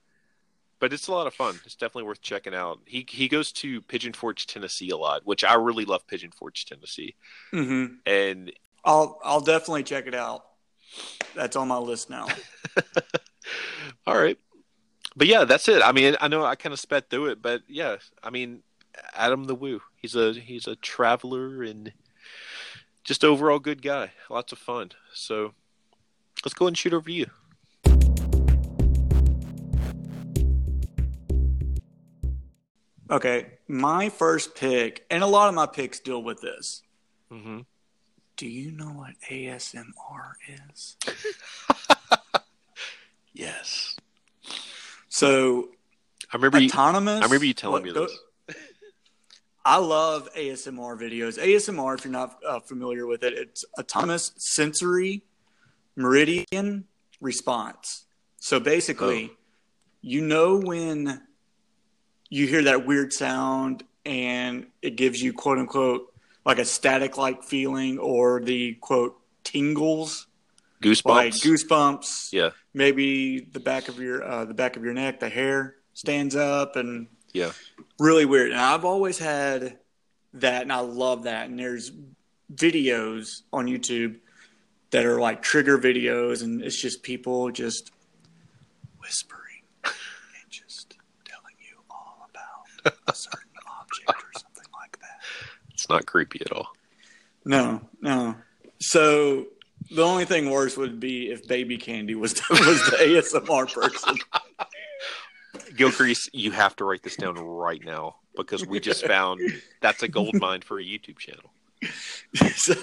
But 0.80 0.92
it's 0.92 1.08
a 1.08 1.12
lot 1.12 1.26
of 1.26 1.34
fun. 1.34 1.58
It's 1.64 1.74
definitely 1.74 2.04
worth 2.04 2.22
checking 2.22 2.54
out. 2.54 2.78
He 2.86 3.04
he 3.08 3.28
goes 3.28 3.50
to 3.52 3.82
Pigeon 3.82 4.12
Forge, 4.12 4.46
Tennessee 4.46 4.90
a 4.90 4.96
lot, 4.96 5.22
which 5.26 5.42
I 5.42 5.54
really 5.54 5.84
love 5.84 6.06
Pigeon 6.06 6.30
Forge, 6.30 6.66
Tennessee. 6.66 7.16
Mm-hmm. 7.52 7.94
And 8.06 8.52
I'll 8.84 9.18
I'll 9.22 9.40
definitely 9.40 9.82
check 9.82 10.06
it 10.06 10.14
out. 10.14 10.44
That's 11.34 11.56
on 11.56 11.68
my 11.68 11.78
list 11.78 12.10
now. 12.10 12.26
all 14.06 14.18
right. 14.18 14.38
But 15.16 15.26
yeah, 15.26 15.44
that's 15.44 15.68
it. 15.68 15.82
I 15.82 15.92
mean, 15.92 16.16
I 16.20 16.28
know 16.28 16.44
I 16.44 16.54
kind 16.54 16.72
of 16.72 16.80
sped 16.80 17.10
through 17.10 17.26
it, 17.26 17.42
but 17.42 17.62
yeah, 17.68 17.96
I 18.22 18.30
mean, 18.30 18.62
Adam 19.14 19.44
the 19.44 19.54
Woo. 19.54 19.80
He's 19.96 20.14
a 20.14 20.32
he's 20.32 20.66
a 20.66 20.76
traveler 20.76 21.62
and 21.62 21.92
just 23.04 23.24
overall 23.24 23.58
good 23.58 23.82
guy. 23.82 24.12
Lots 24.30 24.52
of 24.52 24.58
fun. 24.58 24.92
So 25.12 25.54
let's 26.44 26.54
go 26.54 26.66
and 26.66 26.76
shoot 26.76 26.94
over 26.94 27.08
to 27.08 27.12
you. 27.12 27.26
Okay, 33.10 33.46
my 33.66 34.10
first 34.10 34.54
pick, 34.54 35.06
and 35.10 35.22
a 35.22 35.26
lot 35.26 35.48
of 35.48 35.54
my 35.54 35.64
picks 35.64 35.98
deal 35.98 36.22
with 36.22 36.42
this. 36.42 36.82
Mm-hmm. 37.32 37.60
Do 38.38 38.48
you 38.48 38.70
know 38.70 38.86
what 38.92 39.10
ASMR 39.30 40.32
is? 40.72 40.96
Yes, 43.34 43.94
So 45.08 45.68
I 46.32 46.36
remember. 46.36 46.58
You, 46.58 46.66
autonomous. 46.68 47.20
I 47.20 47.24
remember 47.24 47.44
you 47.44 47.54
telling 47.54 47.84
what 47.84 47.84
me 47.84 47.92
this. 47.92 48.18
I 49.64 49.76
love 49.76 50.28
ASMR 50.36 50.98
videos. 50.98 51.38
ASMR, 51.38 51.96
if 51.98 52.04
you're 52.04 52.10
not 52.10 52.38
uh, 52.44 52.58
familiar 52.58 53.06
with 53.06 53.22
it, 53.22 53.34
it's 53.34 53.64
autonomous 53.78 54.32
sensory 54.38 55.22
meridian 55.94 56.84
response. 57.20 58.06
So 58.38 58.58
basically, 58.58 59.30
Oh. 59.32 59.36
you 60.00 60.20
know 60.22 60.56
when 60.56 61.22
you 62.28 62.48
hear 62.48 62.64
that 62.64 62.86
weird 62.86 63.12
sound 63.12 63.84
and 64.04 64.66
it 64.82 64.96
gives 64.96 65.22
you 65.22 65.32
quote 65.32 65.58
unquote 65.58 66.07
like 66.48 66.58
a 66.58 66.64
static 66.64 67.16
like 67.16 67.44
feeling 67.44 67.98
or 67.98 68.40
the 68.40 68.74
quote 68.80 69.20
tingles 69.44 70.26
Goosebumps. 70.82 71.04
like 71.04 71.32
goosebumps 71.34 72.32
Yeah, 72.32 72.50
maybe 72.74 73.40
the 73.40 73.60
back 73.60 73.88
of 73.88 74.00
your 74.00 74.24
uh, 74.24 74.44
the 74.44 74.54
back 74.54 74.76
of 74.76 74.82
your 74.82 74.94
neck 74.94 75.20
the 75.20 75.28
hair 75.28 75.76
stands 75.92 76.34
up 76.34 76.76
and 76.76 77.08
yeah. 77.32 77.52
really 77.98 78.24
weird. 78.24 78.50
And 78.50 78.60
I've 78.60 78.84
always 78.84 79.18
had 79.18 79.78
that, 80.34 80.62
and 80.62 80.72
I 80.72 80.80
love 80.80 81.24
that. 81.24 81.48
And 81.48 81.58
there's 81.58 81.92
videos 82.52 83.42
on 83.52 83.66
YouTube 83.66 84.18
that 84.90 85.04
are 85.04 85.20
like 85.20 85.42
trigger 85.42 85.78
videos, 85.78 86.42
and 86.42 86.62
it's 86.62 86.80
just 86.80 87.02
people 87.02 87.50
just 87.50 87.90
whispering 89.00 89.62
and 89.84 90.50
just 90.50 90.96
telling 91.24 91.56
you 91.58 91.76
all 91.90 92.28
about 92.30 92.94
a 93.06 93.14
certain 93.14 93.48
object 93.80 94.22
or 94.22 94.38
something 94.38 94.72
like 94.80 94.98
that. 95.00 95.20
It's 95.88 95.94
not 95.94 96.04
creepy 96.04 96.42
at 96.44 96.52
all. 96.52 96.68
No, 97.46 97.80
no. 98.02 98.34
So 98.78 99.46
the 99.90 100.02
only 100.02 100.26
thing 100.26 100.50
worse 100.50 100.76
would 100.76 101.00
be 101.00 101.30
if 101.30 101.48
Baby 101.48 101.78
Candy 101.78 102.14
was 102.14 102.34
was 102.50 102.90
the 102.90 102.96
ASMR 103.00 103.72
person. 103.72 104.18
Gilcrease, 105.78 106.28
you 106.34 106.50
have 106.50 106.76
to 106.76 106.84
write 106.84 107.02
this 107.02 107.16
down 107.16 107.36
right 107.36 107.82
now 107.82 108.16
because 108.36 108.66
we 108.66 108.80
just 108.80 109.06
found 109.06 109.40
that's 109.80 110.02
a 110.02 110.08
gold 110.08 110.34
mine 110.34 110.60
for 110.60 110.78
a 110.78 110.82
YouTube 110.82 111.16
channel. 111.16 111.54
so 112.54 112.74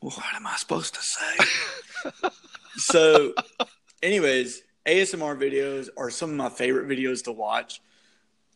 what 0.00 0.34
am 0.34 0.46
I 0.46 0.56
supposed 0.56 0.94
to 0.96 1.00
say? 1.00 2.28
so, 2.76 3.32
anyways, 4.02 4.62
ASMR 4.84 5.38
videos 5.38 5.88
are 5.96 6.10
some 6.10 6.28
of 6.32 6.36
my 6.36 6.50
favorite 6.50 6.86
videos 6.86 7.24
to 7.24 7.32
watch. 7.32 7.80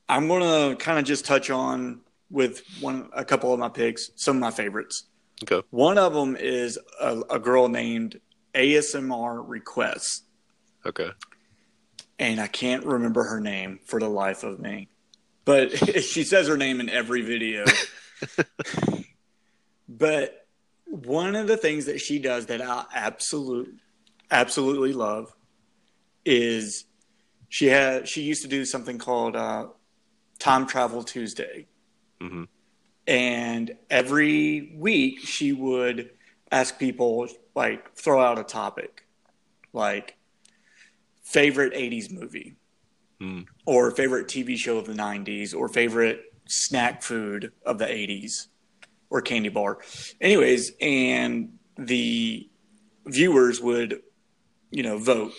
I'm 0.06 0.28
gonna 0.28 0.76
kind 0.76 0.98
of 0.98 1.06
just 1.06 1.24
touch 1.24 1.48
on 1.48 2.02
with 2.30 2.62
one 2.80 3.08
a 3.12 3.24
couple 3.24 3.52
of 3.52 3.58
my 3.60 3.68
picks, 3.68 4.10
some 4.16 4.36
of 4.36 4.40
my 4.40 4.50
favorites. 4.50 5.04
Okay. 5.42 5.66
One 5.70 5.98
of 5.98 6.14
them 6.14 6.36
is 6.36 6.78
a, 7.00 7.20
a 7.30 7.38
girl 7.38 7.68
named 7.68 8.20
ASMR 8.54 9.42
Requests, 9.46 10.22
Okay. 10.86 11.10
and 12.18 12.40
I 12.40 12.46
can't 12.46 12.84
remember 12.86 13.24
her 13.24 13.40
name 13.40 13.80
for 13.84 13.98
the 13.98 14.08
life 14.08 14.44
of 14.44 14.60
me. 14.60 14.88
But 15.44 15.76
she 16.02 16.24
says 16.24 16.48
her 16.48 16.56
name 16.56 16.80
in 16.80 16.88
every 16.88 17.22
video. 17.22 17.64
but 19.88 20.46
one 20.86 21.34
of 21.34 21.46
the 21.46 21.56
things 21.56 21.86
that 21.86 22.00
she 22.00 22.18
does 22.18 22.46
that 22.46 22.62
I 22.62 22.84
absolute 22.94 23.74
absolutely 24.30 24.92
love 24.92 25.34
is 26.24 26.84
she 27.48 27.66
had 27.66 28.08
she 28.08 28.22
used 28.22 28.42
to 28.42 28.48
do 28.48 28.64
something 28.64 28.98
called 28.98 29.36
uh, 29.36 29.66
Time 30.38 30.66
Travel 30.66 31.02
Tuesday, 31.02 31.66
hmm 32.28 32.44
and 33.06 33.76
every 33.90 34.74
week 34.78 35.18
she 35.20 35.52
would 35.52 36.10
ask 36.50 36.78
people 36.78 37.28
like 37.54 37.94
throw 37.94 38.20
out 38.22 38.38
a 38.38 38.44
topic 38.44 39.06
like 39.74 40.16
favorite 41.22 41.72
80s 41.74 42.10
movie 42.10 42.56
Hmm. 43.20 43.42
or 43.64 43.90
favorite 43.92 44.26
TV 44.26 44.56
show 44.56 44.76
of 44.78 44.86
the 44.86 44.94
90s 44.94 45.54
or 45.54 45.68
favorite 45.68 46.22
snack 46.48 47.02
food 47.02 47.52
of 47.64 47.78
the 47.78 47.86
80s 47.86 48.48
or 49.08 49.20
candy 49.20 49.50
bar. 49.50 49.78
Anyways, 50.20 50.72
and 50.80 51.52
the 51.78 52.48
viewers 53.06 53.60
would, 53.60 54.00
you 54.70 54.82
know, 54.82 54.98
vote. 54.98 55.32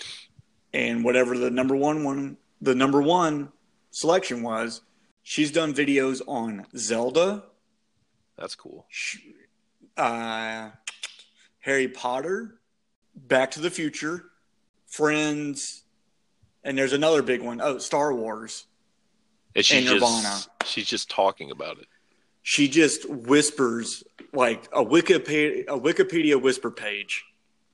And 0.73 1.03
whatever 1.03 1.37
the 1.37 1.51
number 1.51 1.75
one 1.75 2.03
one, 2.05 2.37
the 2.61 2.75
number 2.75 3.01
one 3.01 3.51
selection 3.91 4.41
was, 4.41 4.81
she's 5.25 5.51
done 5.51 5.73
videos 5.73 6.21
on 6.27 6.65
Zelda, 6.77 7.43
That's 8.37 8.53
cool. 8.55 8.85
uh, 9.97 10.69
Harry 11.59 11.87
Potter, 11.87 12.59
Back 13.15 13.51
to 13.51 13.59
the 13.59 13.69
Future, 13.71 14.25
Friends, 14.87 15.83
and 16.63 16.77
there's 16.77 16.93
another 16.93 17.21
big 17.21 17.41
one. 17.41 17.59
Oh, 17.59 17.79
Star 17.79 18.13
Wars. 18.13 18.65
And 19.55 19.65
she's 19.65 19.77
And 19.89 19.99
Nirvana. 19.99 20.21
just 20.23 20.49
she's 20.65 20.87
just 20.87 21.09
talking 21.09 21.49
about 21.51 21.79
it. 21.79 21.87
She 22.43 22.67
just 22.67 23.09
whispers 23.09 24.03
like 24.33 24.65
a 24.73 24.83
Wikipedia 24.85 25.65
a 25.67 25.79
Wikipedia 25.79 26.39
whisper 26.39 26.69
page 26.69 27.23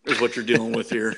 is 0.05 0.21
what 0.21 0.35
you're 0.35 0.45
dealing 0.45 0.71
with 0.71 0.89
here. 0.89 1.15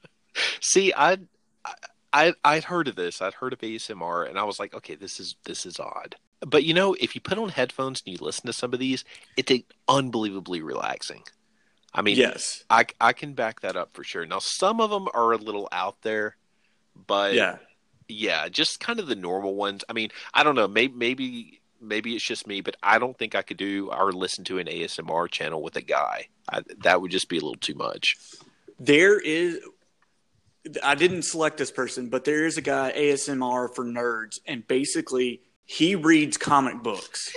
See, 0.60 0.92
I, 0.96 1.18
I, 1.64 1.74
I'd 2.12 2.64
heard 2.64 2.88
of 2.88 2.96
this. 2.96 3.22
I'd 3.22 3.34
heard 3.34 3.52
of 3.52 3.60
ASMR, 3.60 4.28
and 4.28 4.38
I 4.38 4.44
was 4.44 4.58
like, 4.58 4.74
okay, 4.74 4.94
this 4.96 5.20
is 5.20 5.36
this 5.44 5.64
is 5.66 5.78
odd. 5.78 6.16
But 6.40 6.64
you 6.64 6.74
know, 6.74 6.94
if 6.98 7.14
you 7.14 7.20
put 7.20 7.38
on 7.38 7.50
headphones 7.50 8.02
and 8.04 8.12
you 8.12 8.24
listen 8.24 8.46
to 8.46 8.52
some 8.52 8.72
of 8.72 8.80
these, 8.80 9.04
it's 9.36 9.52
unbelievably 9.88 10.62
relaxing. 10.62 11.22
I 11.94 12.02
mean, 12.02 12.16
yes. 12.16 12.64
I 12.70 12.86
I 13.00 13.12
can 13.12 13.34
back 13.34 13.60
that 13.60 13.76
up 13.76 13.90
for 13.94 14.04
sure. 14.04 14.26
Now, 14.26 14.38
some 14.38 14.80
of 14.80 14.90
them 14.90 15.08
are 15.14 15.32
a 15.32 15.36
little 15.36 15.68
out 15.72 15.96
there, 16.02 16.36
but 17.06 17.34
Yeah. 17.34 17.58
yeah, 18.08 18.48
just 18.48 18.80
kind 18.80 18.98
of 19.00 19.06
the 19.06 19.16
normal 19.16 19.54
ones. 19.54 19.84
I 19.88 19.92
mean, 19.92 20.10
I 20.34 20.42
don't 20.42 20.54
know. 20.54 20.68
Maybe 20.68 20.94
maybe 20.94 21.60
maybe 21.80 22.14
it's 22.14 22.24
just 22.24 22.46
me, 22.46 22.60
but 22.60 22.76
I 22.82 22.98
don't 22.98 23.16
think 23.18 23.34
I 23.34 23.42
could 23.42 23.56
do 23.56 23.90
or 23.90 24.12
listen 24.12 24.44
to 24.44 24.58
an 24.58 24.66
ASMR 24.66 25.30
channel 25.30 25.62
with 25.62 25.76
a 25.76 25.80
guy. 25.82 26.28
I, 26.50 26.62
that 26.82 27.00
would 27.00 27.10
just 27.10 27.28
be 27.28 27.38
a 27.38 27.40
little 27.40 27.54
too 27.56 27.74
much. 27.74 28.16
There 28.78 29.18
is 29.20 29.60
I 30.82 30.94
didn't 30.94 31.22
select 31.22 31.56
this 31.56 31.70
person, 31.70 32.08
but 32.08 32.24
there 32.24 32.46
is 32.46 32.58
a 32.58 32.62
guy 32.62 32.92
ASMR 32.96 33.74
for 33.74 33.84
nerds 33.84 34.40
and 34.46 34.66
basically 34.66 35.40
he 35.64 35.94
reads 35.94 36.36
comic 36.36 36.82
books. 36.82 37.32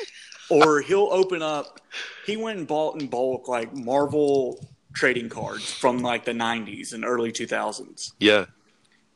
or 0.49 0.81
he'll 0.81 1.09
open 1.11 1.41
up 1.41 1.79
he 2.25 2.35
went 2.35 2.59
and 2.59 2.67
bought 2.67 3.01
in 3.01 3.07
bulk 3.07 3.47
like 3.47 3.73
Marvel 3.73 4.67
trading 4.93 5.29
cards 5.29 5.71
from 5.71 5.99
like 5.99 6.25
the 6.25 6.33
90s 6.33 6.93
and 6.93 7.05
early 7.05 7.31
2000s. 7.31 8.11
Yeah, 8.19 8.45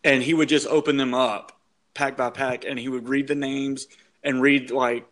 and 0.03 0.23
he 0.23 0.33
would 0.33 0.49
just 0.49 0.67
open 0.67 0.97
them 0.97 1.13
up 1.13 1.51
pack 1.93 2.15
by 2.15 2.29
pack 2.29 2.63
and 2.65 2.79
he 2.79 2.89
would 2.89 3.09
read 3.09 3.27
the 3.27 3.35
names 3.35 3.87
and 4.23 4.41
read 4.41 4.69
like 4.69 5.07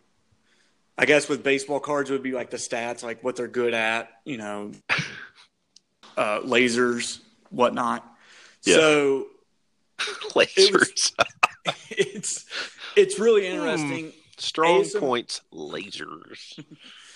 i 0.96 1.04
guess 1.04 1.28
with 1.28 1.42
baseball 1.42 1.80
cards 1.80 2.10
would 2.10 2.22
be 2.22 2.30
like 2.30 2.50
the 2.50 2.56
stats 2.56 3.02
like 3.02 3.24
what 3.24 3.34
they're 3.34 3.48
good 3.48 3.74
at 3.74 4.08
you 4.24 4.36
know 4.38 4.70
uh, 6.16 6.40
lasers 6.40 7.20
whatnot 7.50 8.08
Yeah. 8.66 8.74
so 8.74 9.26
lasers, 10.34 11.12
it's 11.90 12.44
it's 12.96 13.18
really 13.18 13.48
hmm. 13.48 13.54
interesting 13.54 14.12
strong 14.38 14.82
ASM 14.82 15.00
points, 15.00 15.40
lasers, 15.52 16.64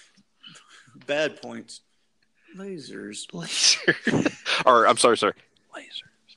bad 1.07 1.43
points 1.43 1.81
lasers 2.57 3.33
laser. 3.33 3.97
or 4.65 4.87
I'm 4.87 4.97
sorry, 4.97 5.19
sorry, 5.19 5.35
lasers. 5.77 6.37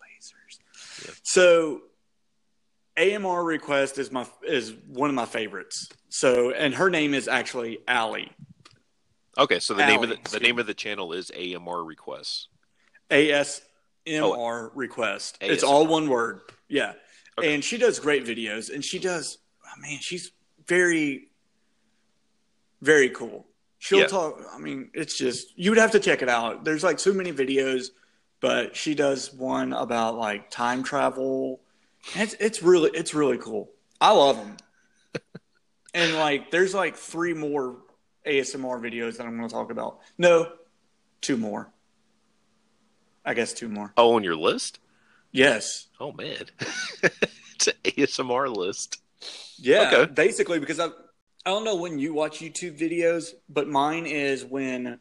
lasers. 0.00 1.06
Yeah. 1.06 1.12
So 1.22 1.82
AMR 2.96 3.44
request 3.44 3.98
is 3.98 4.10
my 4.10 4.26
is 4.46 4.74
one 4.88 5.10
of 5.10 5.14
my 5.14 5.26
favorites. 5.26 5.88
So 6.08 6.50
and 6.50 6.74
her 6.74 6.90
name 6.90 7.14
is 7.14 7.28
actually 7.28 7.78
Allie. 7.86 8.32
Okay, 9.36 9.60
so 9.60 9.74
the 9.74 9.86
name 9.86 10.02
of 10.02 10.08
the, 10.08 10.18
the 10.32 10.40
name 10.40 10.58
of 10.58 10.66
the 10.66 10.74
channel 10.74 11.12
is 11.12 11.30
AMR 11.30 11.84
requests. 11.84 12.48
ASMR 14.08 14.70
request. 14.74 15.38
It's 15.40 15.62
all 15.62 15.86
one 15.86 16.08
word. 16.08 16.40
Yeah. 16.68 16.94
Okay. 17.38 17.54
And 17.54 17.62
she 17.64 17.78
does 17.78 17.98
great 17.98 18.24
videos 18.24 18.72
and 18.72 18.84
she 18.84 18.98
does 18.98 19.38
oh 19.64 19.80
man, 19.80 19.98
she's 20.00 20.32
very 20.66 21.28
very 22.82 23.10
cool. 23.10 23.46
She'll 23.78 24.00
Yeah. 24.00 24.06
talk 24.06 24.40
I 24.52 24.58
mean, 24.58 24.90
it's 24.94 25.16
just 25.16 25.56
you 25.58 25.70
would 25.70 25.78
have 25.78 25.92
to 25.92 26.00
check 26.00 26.22
it 26.22 26.28
out. 26.28 26.64
There's 26.64 26.84
like 26.84 26.98
so 26.98 27.12
many 27.12 27.32
videos, 27.32 27.88
but 28.40 28.76
she 28.76 28.94
does 28.94 29.32
one 29.32 29.72
about 29.72 30.16
like 30.16 30.50
time 30.50 30.82
travel. 30.82 31.60
It's 32.14 32.34
it's 32.40 32.62
really 32.62 32.90
it's 32.94 33.14
really 33.14 33.38
cool. 33.38 33.70
I 34.00 34.12
love 34.12 34.36
them. 34.36 34.56
and 35.94 36.14
like 36.14 36.50
there's 36.50 36.74
like 36.74 36.96
three 36.96 37.34
more 37.34 37.76
ASMR 38.26 38.80
videos 38.80 39.16
that 39.16 39.26
I'm 39.26 39.36
going 39.36 39.48
to 39.48 39.54
talk 39.54 39.70
about. 39.70 40.00
No, 40.18 40.52
two 41.20 41.36
more. 41.36 41.72
I 43.24 43.34
guess 43.34 43.52
two 43.52 43.68
more. 43.68 43.92
Oh, 43.96 44.14
on 44.14 44.24
your 44.24 44.36
list? 44.36 44.78
Yes. 45.32 45.86
Oh 46.00 46.12
man, 46.12 46.44
it's 47.02 47.66
an 47.66 47.74
ASMR 47.84 48.54
list. 48.54 49.00
Yeah. 49.58 49.90
Okay. 49.92 50.12
Basically, 50.12 50.58
because 50.58 50.80
I 50.80 50.86
I 50.86 51.50
don't 51.50 51.64
know 51.64 51.76
when 51.76 51.98
you 51.98 52.14
watch 52.14 52.38
YouTube 52.40 52.78
videos, 52.78 53.32
but 53.48 53.68
mine 53.68 54.06
is 54.06 54.44
when 54.44 54.98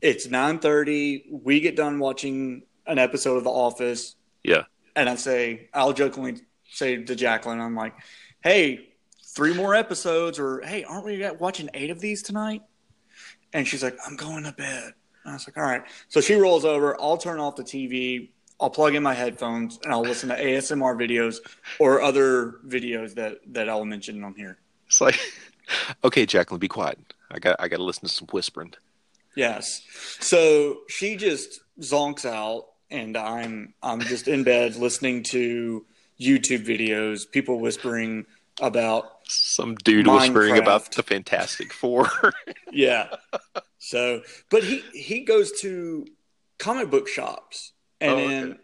it's 0.00 0.26
nine 0.28 0.58
thirty. 0.58 1.26
We 1.30 1.60
get 1.60 1.76
done 1.76 1.98
watching 1.98 2.62
an 2.86 2.98
episode 2.98 3.36
of 3.36 3.44
The 3.44 3.50
Office, 3.50 4.16
Yeah. 4.42 4.62
and 4.96 5.08
I 5.08 5.14
say 5.16 5.68
I'll 5.72 5.92
jokingly 5.92 6.40
say 6.72 7.02
to 7.04 7.14
Jacqueline, 7.14 7.60
I'm 7.60 7.76
like, 7.76 7.94
"Hey, 8.42 8.88
three 9.36 9.54
more 9.54 9.74
episodes," 9.74 10.38
or 10.38 10.60
"Hey, 10.62 10.82
aren't 10.84 11.04
we 11.04 11.24
watching 11.38 11.68
eight 11.74 11.90
of 11.90 12.00
these 12.00 12.22
tonight?" 12.22 12.62
And 13.52 13.66
she's 13.68 13.82
like, 13.82 13.96
"I'm 14.06 14.16
going 14.16 14.44
to 14.44 14.52
bed." 14.52 14.94
I 15.24 15.34
was 15.34 15.46
like, 15.46 15.56
"All 15.56 15.64
right." 15.64 15.82
So 16.08 16.20
she 16.20 16.34
rolls 16.34 16.64
over. 16.64 17.00
I'll 17.00 17.16
turn 17.16 17.40
off 17.40 17.56
the 17.56 17.64
TV. 17.64 18.30
I'll 18.60 18.70
plug 18.70 18.94
in 18.94 19.02
my 19.02 19.14
headphones 19.14 19.78
and 19.82 19.92
I'll 19.92 20.02
listen 20.02 20.28
to 20.28 20.36
ASMR 20.36 20.94
videos 20.94 21.38
or 21.78 22.02
other 22.02 22.56
videos 22.66 23.14
that 23.14 23.38
that 23.52 23.68
I'll 23.68 23.84
mention 23.84 24.22
on 24.22 24.34
here. 24.34 24.58
It's 24.86 25.00
like, 25.00 25.18
okay, 26.04 26.26
Jacqueline, 26.26 26.58
be 26.58 26.68
quiet. 26.68 26.98
I 27.30 27.38
got 27.38 27.56
I 27.58 27.68
got 27.68 27.78
to 27.78 27.84
listen 27.84 28.08
to 28.08 28.14
some 28.14 28.28
whispering. 28.32 28.74
Yes. 29.36 29.82
So 30.20 30.80
she 30.88 31.16
just 31.16 31.60
zonks 31.80 32.24
out, 32.24 32.66
and 32.90 33.16
I'm 33.16 33.74
I'm 33.82 34.00
just 34.00 34.28
in 34.28 34.44
bed 34.44 34.76
listening 34.76 35.22
to 35.24 35.84
YouTube 36.20 36.66
videos, 36.66 37.30
people 37.30 37.60
whispering 37.60 38.26
about 38.60 39.20
Some 39.24 39.76
dude 39.76 40.06
whispering 40.06 40.58
about 40.58 40.92
the 40.92 41.02
Fantastic 41.02 41.72
Four. 41.72 42.10
yeah. 42.72 43.08
So, 43.90 44.22
but 44.50 44.62
he 44.62 44.82
he 44.92 45.22
goes 45.22 45.50
to 45.62 46.06
comic 46.58 46.90
book 46.90 47.08
shops, 47.08 47.72
and 48.00 48.12
Oh, 48.12 48.14
okay. 48.18 48.28
then 48.28 48.58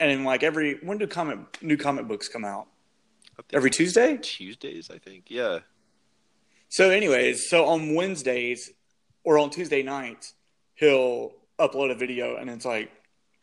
and 0.00 0.10
then 0.10 0.24
like 0.24 0.42
every 0.42 0.80
when 0.82 0.98
do 0.98 1.06
comic 1.06 1.38
new 1.62 1.76
comic 1.76 2.08
books 2.08 2.28
come 2.28 2.44
out? 2.44 2.66
Every 3.52 3.70
Tuesday. 3.70 4.18
Tuesdays, 4.20 4.90
I 4.90 4.98
think. 4.98 5.26
Yeah. 5.28 5.60
So, 6.68 6.90
anyways, 6.90 7.48
so 7.48 7.66
on 7.66 7.94
Wednesdays 7.94 8.72
or 9.22 9.38
on 9.38 9.50
Tuesday 9.50 9.82
nights, 9.84 10.34
he'll 10.74 11.32
upload 11.60 11.92
a 11.92 11.94
video 11.94 12.36
and 12.36 12.50
it's 12.50 12.64
like, 12.64 12.90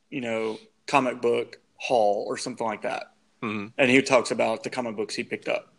you 0.09 0.19
know, 0.19 0.59
comic 0.87 1.21
book 1.21 1.57
haul 1.77 2.25
or 2.27 2.37
something 2.37 2.67
like 2.67 2.81
that. 2.81 3.13
hmm 3.41 3.67
And 3.77 3.89
he 3.89 4.01
talks 4.01 4.31
about 4.31 4.63
the 4.63 4.69
comic 4.69 4.97
books 4.97 5.15
he 5.15 5.23
picked 5.23 5.47
up. 5.47 5.73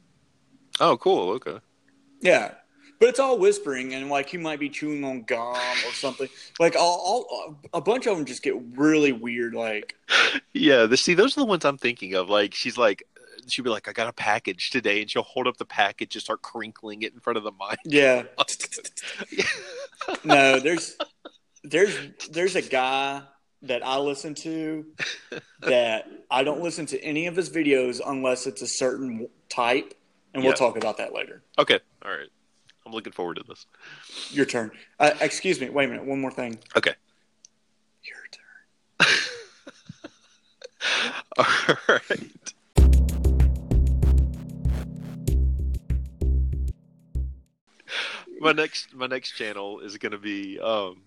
Oh, 0.80 0.96
cool. 0.96 1.30
Okay. 1.32 1.58
Yeah. 2.22 2.54
But 3.00 3.08
it's 3.08 3.18
all 3.18 3.38
whispering 3.38 3.94
and 3.94 4.10
like 4.10 4.28
he 4.28 4.36
might 4.36 4.60
be 4.60 4.68
chewing 4.68 5.02
on 5.04 5.22
gum 5.22 5.56
or 5.56 5.92
something. 5.92 6.28
Like 6.58 6.76
all, 6.76 7.26
all 7.30 7.56
a 7.72 7.80
bunch 7.80 8.06
of 8.06 8.16
them 8.16 8.26
just 8.26 8.42
get 8.42 8.54
really 8.76 9.10
weird. 9.12 9.54
Like, 9.54 9.96
Yeah. 10.52 10.84
The, 10.84 10.98
see, 10.98 11.14
those 11.14 11.36
are 11.36 11.40
the 11.40 11.46
ones 11.46 11.64
I'm 11.64 11.78
thinking 11.78 12.14
of. 12.14 12.28
Like, 12.28 12.54
she's 12.54 12.76
like, 12.76 13.02
she'll 13.48 13.64
be 13.64 13.70
like, 13.70 13.88
I 13.88 13.92
got 13.92 14.08
a 14.08 14.12
package 14.12 14.70
today, 14.70 15.00
and 15.00 15.10
she'll 15.10 15.22
hold 15.22 15.46
up 15.46 15.56
the 15.56 15.64
package 15.64 16.14
and 16.14 16.22
start 16.22 16.42
crinkling 16.42 17.02
it 17.02 17.12
in 17.12 17.20
front 17.20 17.36
of 17.36 17.44
the 17.44 17.52
mic. 17.52 17.78
yeah, 17.84 18.24
no, 20.24 20.60
there's 20.60 20.96
there's 21.64 21.96
there's 22.30 22.56
a 22.56 22.62
guy 22.62 23.22
that 23.62 23.84
I 23.86 23.98
listen 23.98 24.34
to 24.36 24.86
that 25.60 26.08
I 26.30 26.44
don't 26.44 26.62
listen 26.62 26.86
to 26.86 27.00
any 27.02 27.26
of 27.26 27.36
his 27.36 27.50
videos 27.50 28.00
unless 28.04 28.46
it's 28.46 28.62
a 28.62 28.66
certain 28.66 29.28
type, 29.48 29.94
and 30.34 30.42
we'll 30.42 30.52
talk 30.52 30.76
about 30.76 30.98
that 30.98 31.12
later. 31.12 31.42
okay. 31.58 31.80
All 32.04 32.10
right. 32.10 32.28
I'm 32.86 32.92
looking 32.92 33.12
forward 33.12 33.36
to 33.36 33.44
this. 33.46 33.66
Your 34.30 34.46
turn. 34.46 34.70
Uh, 34.98 35.12
excuse 35.20 35.60
me. 35.60 35.68
Wait 35.68 35.84
a 35.84 35.88
minute. 35.88 36.04
One 36.04 36.20
more 36.20 36.30
thing. 36.30 36.58
Okay. 36.76 36.94
Your 38.02 38.16
turn. 38.32 39.08
All 41.38 41.76
right. 41.88 42.54
My 48.40 48.52
next 48.52 48.94
my 48.94 49.06
next 49.06 49.32
channel 49.32 49.80
is 49.80 49.98
going 49.98 50.12
to 50.12 50.18
be 50.18 50.58
um 50.60 51.02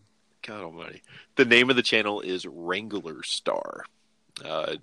God 0.45 0.61
Almighty. 0.63 1.01
The 1.35 1.45
name 1.45 1.69
of 1.69 1.75
the 1.75 1.81
channel 1.81 2.21
is 2.21 2.45
Wrangler 2.45 3.23
Star. 3.23 3.85
Uh, 4.43 4.75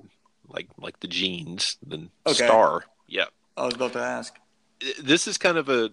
like 0.48 0.68
like 0.78 0.98
the 1.00 1.06
jeans, 1.08 1.76
the 1.86 2.08
Okay. 2.26 2.34
star. 2.46 2.84
Yeah, 3.06 3.26
I 3.56 3.66
was 3.66 3.74
about 3.74 3.92
to 3.92 4.00
ask. 4.00 4.34
this 5.02 5.26
is 5.28 5.38
kind 5.38 5.58
of 5.58 5.68
a 5.68 5.90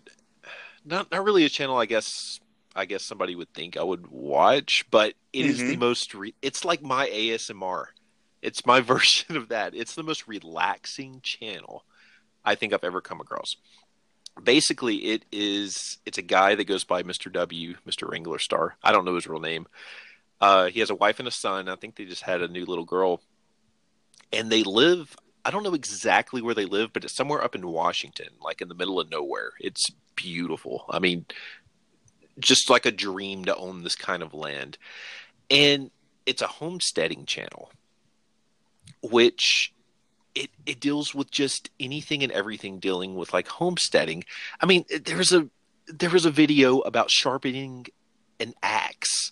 not 0.87 1.11
not 1.11 1.23
really 1.23 1.45
a 1.45 1.49
channel. 1.49 1.77
I 1.77 1.85
guess 1.85 2.39
I 2.75 2.85
guess 2.85 3.03
somebody 3.03 3.35
would 3.35 3.53
think 3.53 3.77
I 3.77 3.83
would 3.83 4.07
watch, 4.07 4.85
but 4.91 5.13
it 5.33 5.45
is 5.45 5.57
the 5.59 5.75
Mhm. 5.75 5.79
most. 5.79 6.13
Re- 6.13 6.35
it's 6.41 6.63
like 6.63 6.81
my 6.81 7.07
ASMR. 7.07 7.87
It's 8.41 8.65
my 8.65 8.81
version 8.93 9.35
of 9.37 9.49
that. 9.49 9.75
It's 9.75 9.95
the 9.95 10.03
most 10.03 10.27
relaxing 10.27 11.21
channel 11.21 11.83
I 12.45 12.55
think 12.55 12.73
I've 12.73 12.83
ever 12.83 13.01
come 13.01 13.19
across. 13.19 13.55
Basically, 14.41 14.97
it 14.97 15.25
is. 15.31 15.97
It's 16.05 16.19
a 16.19 16.21
guy 16.23 16.53
that 16.55 16.65
goes 16.65 16.83
by 16.83 17.01
Mr. 17.03 17.31
W, 17.33 17.75
Mr. 17.87 18.07
Wrangler 18.09 18.37
Star. 18.39 18.77
I 18.83 18.91
don't 18.91 19.05
know 19.05 19.15
his 19.15 19.27
real 19.27 19.39
name. 19.41 19.67
Uh, 20.39 20.67
he 20.67 20.79
has 20.81 20.91
a 20.91 20.95
wife 20.95 21.17
and 21.19 21.27
a 21.27 21.31
son. 21.31 21.67
I 21.67 21.75
think 21.75 21.95
they 21.95 22.05
just 22.05 22.21
had 22.21 22.43
a 22.43 22.47
new 22.47 22.63
little 22.65 22.85
girl, 22.85 23.21
and 24.31 24.51
they 24.51 24.63
live. 24.63 25.15
I 25.43 25.49
don't 25.49 25.63
know 25.63 25.73
exactly 25.73 26.41
where 26.43 26.53
they 26.53 26.65
live, 26.65 26.93
but 26.93 27.03
it's 27.03 27.15
somewhere 27.15 27.43
up 27.43 27.55
in 27.55 27.67
Washington, 27.67 28.27
like 28.39 28.61
in 28.61 28.67
the 28.67 28.75
middle 28.75 28.99
of 28.99 29.09
nowhere. 29.09 29.53
It's 29.59 29.87
beautiful. 30.17 30.83
I 30.89 30.99
mean, 30.99 31.25
just 32.39 32.69
like 32.69 32.85
a 32.85 32.91
dream 32.91 33.45
to 33.45 33.55
own 33.55 33.83
this 33.83 33.95
kind 33.95 34.21
of 34.21 34.33
land. 34.33 34.77
And 35.49 35.91
it's 36.25 36.41
a 36.41 36.47
homesteading 36.47 37.25
channel, 37.25 37.71
which 39.01 39.73
it 40.35 40.49
it 40.65 40.81
deals 40.81 41.15
with 41.15 41.31
just 41.31 41.69
anything 41.79 42.21
and 42.21 42.31
everything 42.33 42.79
dealing 42.79 43.15
with 43.15 43.31
like 43.31 43.47
homesteading. 43.47 44.25
I 44.59 44.65
mean, 44.65 44.83
there's 45.05 45.31
a 45.31 45.47
there 45.87 46.09
was 46.09 46.25
a 46.25 46.31
video 46.31 46.79
about 46.79 47.09
sharpening 47.09 47.87
an 48.39 48.53
axe. 48.61 49.31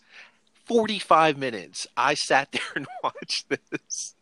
45 0.66 1.38
minutes. 1.38 1.86
I 1.96 2.16
sat 2.16 2.52
there 2.54 2.62
and 2.76 2.88
watched 3.04 3.50
this 3.50 4.16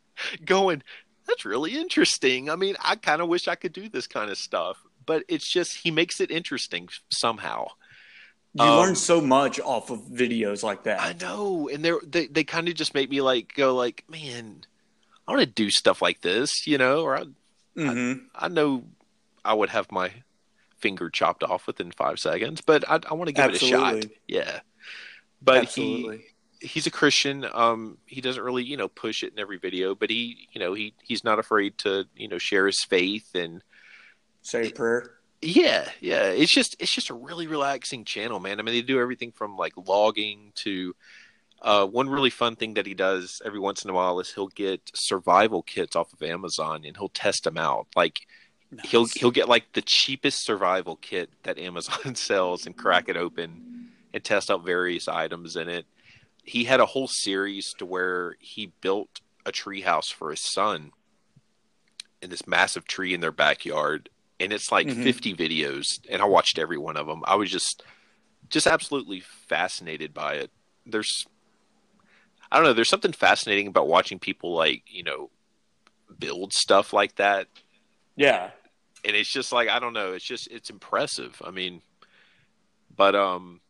going, 0.44 0.84
that's 1.26 1.46
really 1.46 1.78
interesting. 1.78 2.50
I 2.50 2.56
mean, 2.56 2.76
I 2.82 2.96
kind 2.96 3.22
of 3.22 3.30
wish 3.30 3.48
I 3.48 3.56
could 3.56 3.74
do 3.74 3.90
this 3.90 4.08
kind 4.08 4.30
of 4.30 4.38
stuff, 4.38 4.78
but 5.06 5.24
it's 5.28 5.52
just 5.52 5.78
he 5.84 5.92
makes 5.92 6.20
it 6.22 6.32
interesting 6.32 6.90
somehow. 7.12 7.68
You 8.54 8.72
Um, 8.72 8.74
learn 8.74 8.96
so 8.96 9.22
much 9.22 9.60
off 9.60 9.92
of 9.92 10.00
videos 10.08 10.64
like 10.64 10.84
that. 10.86 10.98
I 10.98 11.14
know, 11.14 11.70
and 11.70 11.84
they're, 11.84 12.00
they 12.06 12.28
they 12.28 12.44
kind 12.44 12.68
of 12.70 12.76
just 12.76 12.94
make 12.94 13.10
me 13.10 13.22
like 13.22 13.54
go 13.56 13.76
like, 13.76 14.04
man, 14.08 14.64
I 15.28 15.32
want 15.34 15.42
to 15.42 15.48
do 15.48 15.70
stuff 15.72 16.02
like 16.02 16.22
this, 16.22 16.68
you 16.68 16.78
know, 16.78 17.04
or 17.04 17.18
I 17.18 17.26
hmm 17.76 18.30
I 18.36 18.48
know 18.48 18.86
I 19.46 19.54
would 19.54 19.70
have 19.70 19.92
my 19.92 20.12
finger 20.78 21.10
chopped 21.10 21.44
off 21.44 21.68
within 21.68 21.92
five 21.92 22.20
seconds, 22.20 22.62
but 22.62 22.90
I, 22.90 23.00
I 23.10 23.14
want 23.14 23.28
to 23.28 23.34
give 23.34 23.50
it 23.50 23.56
a 23.56 23.60
shot. 23.60 24.06
Yeah, 24.28 24.62
but 25.42 25.64
Absolutely. 25.64 26.20
he 26.22 26.26
he's 26.62 26.88
a 26.88 26.92
Christian. 26.92 27.46
Um, 27.54 28.00
he 28.06 28.22
doesn't 28.22 28.44
really 28.44 28.64
you 28.64 28.78
know 28.78 28.90
push 28.90 29.24
it 29.24 29.34
in 29.34 29.40
every 29.40 29.58
video, 29.58 29.96
but 29.96 30.10
he 30.10 30.50
you 30.54 30.60
know 30.60 30.74
he 30.74 30.96
he's 31.04 31.24
not 31.24 31.40
afraid 31.40 31.78
to 31.80 32.06
you 32.16 32.28
know 32.28 32.38
share 32.40 32.68
his 32.68 32.84
faith 32.84 33.30
and 33.36 33.64
Say 34.44 34.68
a 34.68 34.72
prayer. 34.72 35.12
yeah, 35.42 35.90
yeah. 36.00 36.26
It's 36.26 36.54
just 36.54 36.76
it's 36.80 36.94
just 36.94 37.10
a 37.10 37.14
really 37.14 37.48
relaxing 37.48 38.06
channel, 38.06 38.40
man. 38.40 38.60
I 38.60 38.64
mean, 38.64 38.76
they 38.76 38.82
do 38.82 39.00
everything 39.00 39.32
from 39.32 39.58
like 39.58 39.74
logging 39.76 40.52
to 40.56 40.96
uh, 41.62 41.88
one 41.88 42.10
really 42.10 42.30
fun 42.30 42.58
thing 42.58 42.74
that 42.74 42.86
he 42.86 42.94
does 42.94 43.42
every 43.46 43.60
once 43.60 43.84
in 43.84 43.90
a 43.90 43.94
while 43.94 44.20
is 44.20 44.34
he'll 44.34 44.48
get 44.50 44.92
survival 44.94 45.64
kits 45.64 45.96
off 45.96 46.12
of 46.12 46.22
Amazon 46.22 46.84
and 46.86 46.98
he'll 46.98 47.10
test 47.10 47.46
them 47.46 47.58
out. 47.58 47.88
Like 47.96 48.28
he'll 48.84 49.06
he'll 49.06 49.32
get 49.32 49.48
like 49.48 49.72
the 49.74 49.82
cheapest 49.82 50.44
survival 50.44 50.98
kit 50.98 51.30
that 51.44 51.58
Amazon 51.58 52.16
sells 52.16 52.66
and 52.66 52.78
crack 52.78 53.08
it 53.08 53.16
open 53.16 53.92
and 54.14 54.24
test 54.24 54.52
out 54.52 54.66
various 54.66 55.08
items 55.08 55.56
in 55.56 55.70
it. 55.70 55.86
He 56.44 56.66
had 56.66 56.82
a 56.82 56.86
whole 56.86 57.08
series 57.08 57.74
to 57.78 57.86
where 57.86 58.36
he 58.40 58.74
built 58.82 59.22
a 59.46 59.52
treehouse 59.52 60.12
for 60.12 60.32
his 60.32 60.44
son 60.52 60.92
in 62.22 62.30
this 62.30 62.46
massive 62.46 62.86
tree 62.86 63.14
in 63.14 63.22
their 63.22 63.32
backyard 63.32 64.10
and 64.44 64.54
it's 64.54 64.72
like 64.72 64.88
Mhm. 64.88 65.04
50 65.04 65.34
videos 65.34 65.86
and 66.10 66.22
I 66.22 66.26
watched 66.26 66.60
every 66.60 66.78
one 66.78 66.98
of 66.98 67.08
them. 67.08 67.24
I 67.26 67.36
was 67.36 67.50
just 67.52 67.84
just 68.50 68.68
absolutely 68.68 69.22
fascinated 69.22 70.14
by 70.14 70.36
it. 70.36 70.52
There's 70.86 71.26
I 72.52 72.58
don't 72.58 72.66
know, 72.66 72.74
there's 72.74 72.90
something 72.90 73.14
fascinating 73.14 73.68
about 73.68 73.88
watching 73.88 74.20
people 74.20 74.54
like, 74.54 74.84
you 74.88 75.04
know, 75.04 75.32
build 76.20 76.54
stuff 76.54 76.94
like 76.94 77.16
that 77.16 77.48
Yeah. 78.16 78.52
and 79.04 79.16
it's 79.16 79.32
just 79.32 79.52
like 79.52 79.70
I 79.70 79.80
don't 79.80 79.94
know, 79.94 80.14
it's 80.14 80.26
just 80.26 80.48
it's 80.52 80.70
impressive. 80.70 81.42
I 81.44 81.52
mean, 81.52 81.82
but 82.96 83.16
um, 83.16 83.62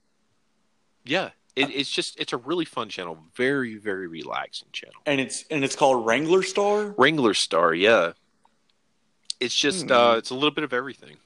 yeah, 1.06 1.30
it, 1.56 1.70
it's 1.70 1.90
just 1.92 2.20
it's 2.20 2.34
a 2.34 2.38
really 2.38 2.66
fun 2.66 2.90
channel, 2.90 3.18
very 3.36 3.78
very 3.78 4.08
relaxing 4.08 4.70
channel. 4.74 5.02
And 5.06 5.22
it's 5.22 5.46
and 5.50 5.64
it's 5.64 5.76
called 5.76 6.06
Wrangler 6.06 6.44
Star. 6.44 6.94
Wrangler 6.98 7.34
Star, 7.34 7.74
yeah, 7.74 8.14
it's 9.44 9.56
just 9.56 9.86
Hmm. 9.86 9.92
uh, 9.92 10.16
it's 10.18 10.30
a 10.30 10.36
little 10.36 10.52
bit 10.52 10.64
of 10.64 10.74
everything. 10.74 11.18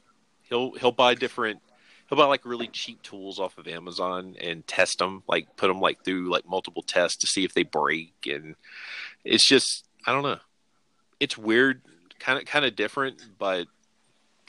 He'll 0.43 0.73
he'll 0.73 0.91
buy 0.91 1.13
different. 1.15 1.61
He'll 2.09 2.17
buy 2.17 2.25
like 2.25 2.45
really 2.45 2.67
cheap 2.67 3.01
tools 3.01 3.37
off 3.39 3.57
of 3.57 3.67
Amazon 3.67 4.35
and 4.39 4.65
test 4.65 4.99
them, 4.99 5.23
like 5.27 5.55
put 5.57 5.67
them 5.67 5.81
like 5.81 6.03
through 6.05 6.29
like 6.29 6.47
multiple 6.47 6.81
tests 6.83 7.17
to 7.17 7.27
see 7.27 7.43
if 7.43 7.53
they 7.53 7.63
break, 7.63 8.13
and 8.25 8.55
it's 9.25 9.45
just 9.47 9.85
I 10.05 10.13
don't 10.13 10.23
know. 10.23 10.39
It's 11.19 11.37
weird, 11.37 11.81
kind 12.19 12.39
of 12.39 12.45
kind 12.45 12.63
of 12.65 12.75
different, 12.75 13.21
but 13.37 13.67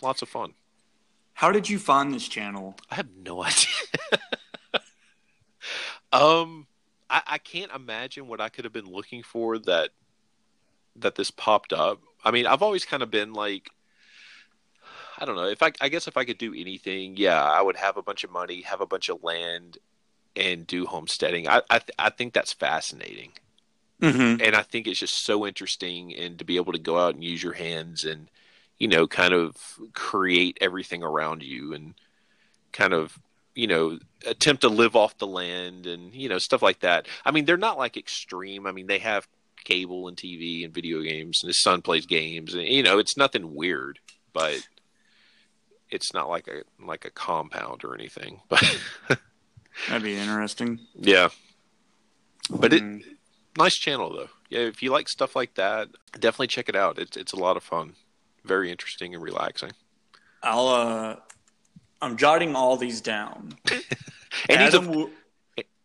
lots 0.02 0.22
of 0.22 0.28
fun. 0.28 0.54
How 1.34 1.50
did 1.52 1.68
you 1.68 1.78
find 1.78 2.12
this 2.12 2.28
channel? 2.28 2.76
I 2.90 2.96
have 2.96 3.08
no 3.24 3.42
idea. 3.44 3.66
um, 6.12 6.66
I, 7.10 7.22
I 7.26 7.38
can't 7.38 7.72
imagine 7.72 8.26
what 8.28 8.40
I 8.40 8.48
could 8.48 8.64
have 8.64 8.72
been 8.72 8.90
looking 8.90 9.22
for 9.22 9.58
that 9.60 9.90
that 10.96 11.14
this 11.14 11.30
popped 11.30 11.72
up. 11.72 12.00
I 12.24 12.30
mean, 12.30 12.46
I've 12.46 12.62
always 12.62 12.84
kind 12.84 13.02
of 13.02 13.10
been 13.10 13.32
like, 13.32 13.70
I 15.18 15.24
don't 15.24 15.36
know. 15.36 15.46
If 15.48 15.62
I, 15.62 15.72
I 15.80 15.88
guess 15.88 16.06
if 16.08 16.16
I 16.16 16.24
could 16.24 16.38
do 16.38 16.54
anything, 16.54 17.16
yeah, 17.16 17.42
I 17.42 17.60
would 17.62 17.76
have 17.76 17.96
a 17.96 18.02
bunch 18.02 18.24
of 18.24 18.30
money, 18.30 18.62
have 18.62 18.80
a 18.80 18.86
bunch 18.86 19.08
of 19.08 19.22
land, 19.22 19.78
and 20.36 20.66
do 20.66 20.86
homesteading. 20.86 21.48
I, 21.48 21.62
I, 21.70 21.78
th- 21.80 21.96
I 21.98 22.10
think 22.10 22.32
that's 22.32 22.52
fascinating 22.52 23.32
Mm-hmm. 24.00 24.40
and 24.40 24.54
I 24.54 24.62
think 24.62 24.86
it's 24.86 25.00
just 25.00 25.24
so 25.24 25.44
interesting 25.44 26.14
and 26.14 26.38
to 26.38 26.44
be 26.44 26.54
able 26.54 26.72
to 26.72 26.78
go 26.78 26.98
out 26.98 27.14
and 27.14 27.24
use 27.24 27.42
your 27.42 27.54
hands 27.54 28.04
and 28.04 28.28
you 28.78 28.86
know 28.86 29.08
kind 29.08 29.34
of 29.34 29.56
create 29.92 30.56
everything 30.60 31.02
around 31.02 31.42
you 31.42 31.74
and 31.74 31.94
kind 32.72 32.92
of 32.92 33.18
you 33.56 33.66
know 33.66 33.98
attempt 34.24 34.62
to 34.62 34.68
live 34.68 34.94
off 34.94 35.18
the 35.18 35.26
land 35.26 35.86
and 35.86 36.14
you 36.14 36.28
know 36.28 36.38
stuff 36.38 36.62
like 36.62 36.78
that. 36.80 37.08
I 37.24 37.32
mean, 37.32 37.44
they're 37.44 37.56
not 37.56 37.76
like 37.76 37.96
extreme. 37.96 38.66
I 38.68 38.72
mean, 38.72 38.86
they 38.86 39.00
have 39.00 39.26
cable 39.68 40.08
and 40.08 40.16
TV 40.16 40.64
and 40.64 40.72
video 40.74 41.02
games 41.02 41.40
and 41.42 41.48
his 41.48 41.60
son 41.62 41.82
plays 41.82 42.06
games 42.06 42.54
and 42.54 42.62
you 42.64 42.82
know, 42.82 42.98
it's 42.98 43.16
nothing 43.16 43.54
weird, 43.54 43.98
but 44.32 44.66
it's 45.90 46.12
not 46.14 46.28
like 46.28 46.48
a 46.48 46.62
like 46.84 47.04
a 47.04 47.10
compound 47.10 47.84
or 47.84 47.94
anything. 47.94 48.40
But 48.50 49.18
That'd 49.88 50.02
be 50.02 50.16
interesting. 50.16 50.80
yeah. 50.96 51.28
But 52.50 52.72
it 52.72 52.82
Mm. 52.82 53.02
nice 53.56 53.74
channel 53.76 54.12
though. 54.12 54.28
Yeah, 54.50 54.60
if 54.60 54.82
you 54.82 54.90
like 54.90 55.08
stuff 55.08 55.36
like 55.36 55.54
that, 55.54 55.88
definitely 56.18 56.48
check 56.48 56.68
it 56.68 56.74
out. 56.76 56.98
It's 56.98 57.16
it's 57.16 57.32
a 57.32 57.36
lot 57.38 57.56
of 57.56 57.62
fun. 57.62 57.94
Very 58.44 58.70
interesting 58.70 59.14
and 59.14 59.22
relaxing. 59.22 59.72
I'll 60.42 60.68
uh, 60.68 61.16
I'm 62.02 62.16
jotting 62.16 62.56
all 62.56 62.76
these 62.76 63.00
down. 63.00 63.54
And 64.48 64.60
he's 64.60 64.74
Adam, 64.74 64.86
a 64.88 64.90
Woo, 64.90 65.10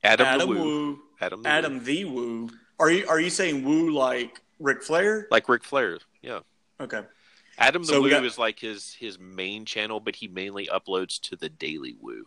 Adam, 0.03 0.25
Adam 0.27 0.49
Woo. 0.49 0.55
Woo, 0.63 0.99
Adam 1.21 1.41
the 1.43 1.49
Adam 1.49 1.73
Woo. 1.77 1.83
the 1.85 2.05
Woo. 2.05 2.49
Are 2.83 2.91
you 2.91 3.07
are 3.07 3.19
you 3.19 3.29
saying 3.29 3.63
Woo 3.63 3.91
like 3.91 4.41
Ric 4.59 4.83
Flair? 4.83 5.25
Like 5.31 5.47
Ric 5.47 5.63
Flair. 5.63 5.99
Yeah. 6.21 6.39
Okay. 6.81 6.99
Adam 7.57 7.81
the 7.83 7.87
So 7.87 8.01
Woo 8.01 8.09
got- 8.09 8.25
is 8.25 8.37
like 8.37 8.59
his 8.59 8.93
his 8.99 9.17
main 9.17 9.63
channel, 9.63 10.01
but 10.01 10.17
he 10.17 10.27
mainly 10.27 10.67
uploads 10.67 11.17
to 11.21 11.37
the 11.37 11.47
Daily 11.47 11.95
Woo. 12.01 12.25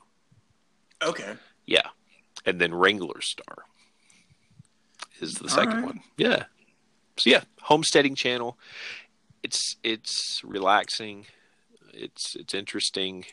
Okay. 1.02 1.34
Yeah. 1.66 1.88
And 2.46 2.58
then 2.58 2.72
Wrangler 2.72 3.20
Star 3.20 3.66
is 5.20 5.34
the 5.34 5.50
second 5.50 5.74
right. 5.76 5.84
one. 5.84 6.00
Yeah. 6.16 6.44
So 7.18 7.28
yeah, 7.28 7.44
homesteading 7.60 8.14
channel. 8.14 8.58
It's 9.42 9.76
it's 9.82 10.40
relaxing. 10.42 11.26
It's 11.92 12.34
it's 12.34 12.54
interesting. 12.54 13.26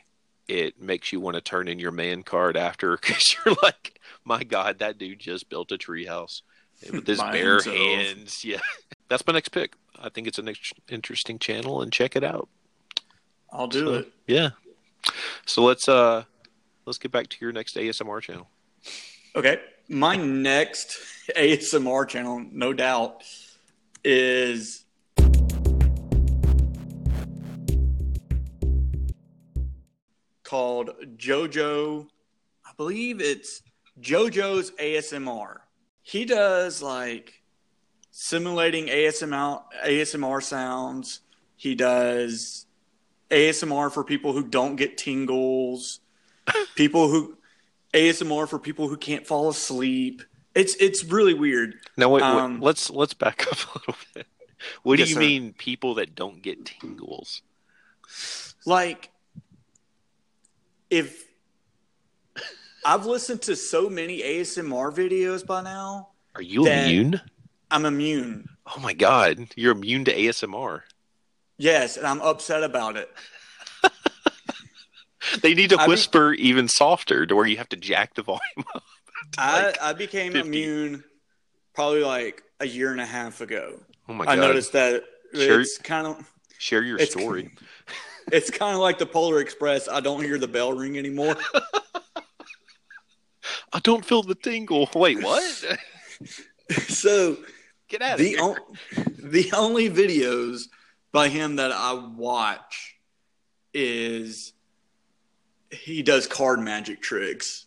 It 0.50 0.82
makes 0.82 1.14
you 1.14 1.22
want 1.22 1.36
to 1.36 1.42
turn 1.42 1.70
in 1.70 1.80
your 1.80 1.92
man 1.94 2.24
card 2.24 2.58
after 2.58 2.98
because 3.02 3.24
you're 3.46 3.56
like, 3.64 4.02
my 4.26 4.44
God, 4.44 4.80
that 4.80 4.98
dude 4.98 5.20
just 5.20 5.48
built 5.50 5.72
a 5.72 5.78
treehouse 5.78 6.42
with 6.92 7.08
his 7.08 7.22
bare 7.22 7.54
himself. 7.56 7.76
hands. 7.76 8.44
Yeah, 8.46 8.60
that's 9.10 9.26
my 9.28 9.34
next 9.34 9.50
pick. 9.50 9.74
I 10.02 10.10
think 10.10 10.28
it's 10.28 10.40
an 10.40 10.50
ex- 10.50 10.74
interesting 10.90 11.40
channel, 11.40 11.82
and 11.82 11.92
check 11.92 12.16
it 12.16 12.24
out. 12.24 12.50
I'll 13.52 13.68
do 13.68 13.86
So, 13.86 13.94
it. 13.96 14.12
Yeah. 14.28 14.50
So 15.46 15.64
let's 15.64 15.88
uh 15.88 16.24
let's 16.86 16.98
get 16.98 17.12
back 17.12 17.28
to 17.30 17.38
your 17.42 17.52
next 17.52 17.76
ASMR 17.76 18.22
channel. 18.22 18.50
Okay. 19.36 19.60
My 19.90 20.16
next 20.16 20.98
ASMR 21.36 22.08
channel, 22.08 22.44
no 22.52 22.74
doubt, 22.74 23.24
is 24.04 24.86
called 30.44 30.92
JoJo. 31.18 32.08
I 32.66 32.72
believe 32.78 33.22
it's 33.22 33.62
JoJo's 34.02 34.72
ASMR. 34.72 35.58
He 36.04 36.26
does 36.26 36.82
like 36.82 37.42
simulating 38.12 38.88
ASMR 38.88 39.64
ASMR 39.86 40.44
sounds. 40.44 41.22
He 41.56 41.76
does 41.76 42.66
ASMR 43.32 43.92
for 43.92 44.04
people 44.04 44.34
who 44.34 44.44
don't 44.46 44.76
get 44.76 44.98
tingles, 44.98 46.02
people 46.76 47.08
who 47.10 47.38
ASMR 47.94 48.48
for 48.48 48.60
people 48.60 48.88
who 48.90 48.98
can't 48.98 49.26
fall 49.26 49.50
asleep. 49.50 50.22
It's 50.54 50.76
it's 50.76 51.04
really 51.06 51.34
weird. 51.34 51.76
Now 51.98 52.10
wait, 52.10 52.22
wait, 52.22 52.30
Um, 52.30 52.60
let's 52.60 52.90
let's 52.90 53.14
back 53.14 53.48
up 53.52 53.58
a 53.76 53.80
little 53.80 53.96
bit. 54.14 54.28
What 54.84 55.00
Yes, 55.00 55.08
do 55.08 55.10
you 55.10 55.16
sir. 55.16 55.20
mean 55.20 55.54
people 55.54 55.96
that 55.96 56.16
don't 56.16 56.42
get 56.42 56.66
tingles? 56.66 57.42
Like 58.66 59.10
if 60.90 61.26
I've 62.86 63.06
listened 63.06 63.42
to 63.44 63.56
so 63.56 63.90
many 63.90 64.22
ASMR 64.22 64.94
videos 64.94 65.46
by 65.46 65.62
now, 65.62 66.10
Are 66.36 66.42
you 66.42 66.68
immune? 66.68 67.22
I'm 67.72 67.86
immune. 67.86 68.48
Oh 68.76 68.80
my 68.80 68.94
god, 68.94 69.48
you're 69.56 69.72
immune 69.72 70.06
to 70.06 70.16
ASMR. 70.16 70.82
Yes, 71.58 71.98
and 71.98 72.06
I'm 72.06 72.22
upset 72.22 72.64
about 72.64 72.98
it. 72.98 73.10
They 75.42 75.54
need 75.54 75.70
to 75.70 75.80
I 75.80 75.86
be- 75.86 75.92
whisper 75.92 76.34
even 76.34 76.68
softer 76.68 77.26
to 77.26 77.36
where 77.36 77.46
you 77.46 77.56
have 77.58 77.70
to 77.70 77.78
jack 77.78 78.14
the 78.14 78.22
volume 78.24 78.42
up. 78.76 78.84
I, 79.38 79.64
like- 79.68 79.82
I 79.82 79.94
became 79.94 80.34
50. 80.34 80.48
immune 80.48 81.04
probably 81.74 82.04
like 82.04 82.44
a 82.60 82.68
year 82.68 82.92
and 82.92 83.00
a 83.00 83.06
half 83.06 83.40
ago. 83.40 83.80
oh 84.10 84.14
my 84.14 84.26
god. 84.26 84.32
I 84.32 84.36
noticed 84.36 84.74
that 84.74 85.04
Sure. 85.34 85.62
it's 85.62 85.78
kind 85.78 86.06
of 86.08 86.30
Share 86.60 86.84
your 86.84 86.98
it's- 87.00 87.12
story. 87.12 87.52
it's 88.34 88.50
kind 88.52 88.74
of 88.76 88.82
like 88.82 88.98
the 89.00 89.06
Polar 89.06 89.40
Express. 89.40 89.88
I 89.88 90.02
don't 90.02 90.22
hear 90.24 90.38
the 90.38 90.48
bell 90.48 90.74
ring 90.74 90.98
anymore. 90.98 91.38
I 93.74 93.80
don't 93.80 94.06
feel 94.06 94.22
the 94.24 94.36
tingle. 94.36 94.90
Wait, 94.96 95.22
what? 95.24 95.44
so 96.88 97.38
Get 97.88 98.02
out 98.02 98.14
of 98.14 98.20
the 98.20 98.28
here. 98.30 98.40
o- 98.42 98.56
the 99.18 99.52
only 99.54 99.90
videos 99.90 100.64
by 101.12 101.30
him 101.30 101.56
that 101.58 101.72
I 101.72 101.94
watch 101.94 102.96
is 103.74 104.54
he 105.72 106.04
does 106.04 106.28
card 106.28 106.60
magic 106.60 107.02
tricks. 107.02 107.66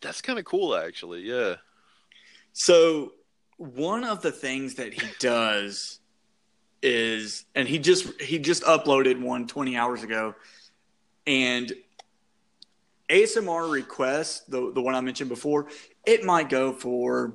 That's 0.00 0.20
kind 0.20 0.38
of 0.38 0.44
cool, 0.44 0.74
actually. 0.76 1.20
Yeah. 1.22 1.56
So 2.52 3.12
one 3.56 4.04
of 4.04 4.22
the 4.22 4.32
things 4.32 4.74
that 4.74 4.92
he 4.92 5.08
does 5.20 6.00
is 6.82 7.44
and 7.56 7.66
he 7.66 7.78
just 7.78 8.20
he 8.20 8.38
just 8.38 8.62
uploaded 8.62 9.20
one 9.20 9.46
20 9.48 9.76
hours 9.76 10.04
ago 10.04 10.34
and 11.26 11.72
ASMR 13.08 13.70
request, 13.72 14.50
the 14.50 14.72
the 14.72 14.80
one 14.82 14.94
I 14.94 15.00
mentioned 15.00 15.30
before 15.30 15.68
it 16.06 16.24
might 16.24 16.48
go 16.48 16.72
for 16.72 17.34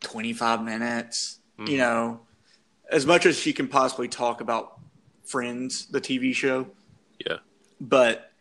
25 0.00 0.62
minutes 0.64 1.38
Mhm. 1.58 1.68
you 1.68 1.78
know 1.78 2.20
as 2.90 3.06
much 3.06 3.24
as 3.26 3.38
she 3.38 3.52
can 3.52 3.68
possibly 3.68 4.08
talk 4.08 4.40
about 4.40 4.80
Friends 5.24 5.86
the 5.86 6.00
TV 6.00 6.34
show 6.34 6.66
Yeah. 7.24 7.38
but 7.80 8.32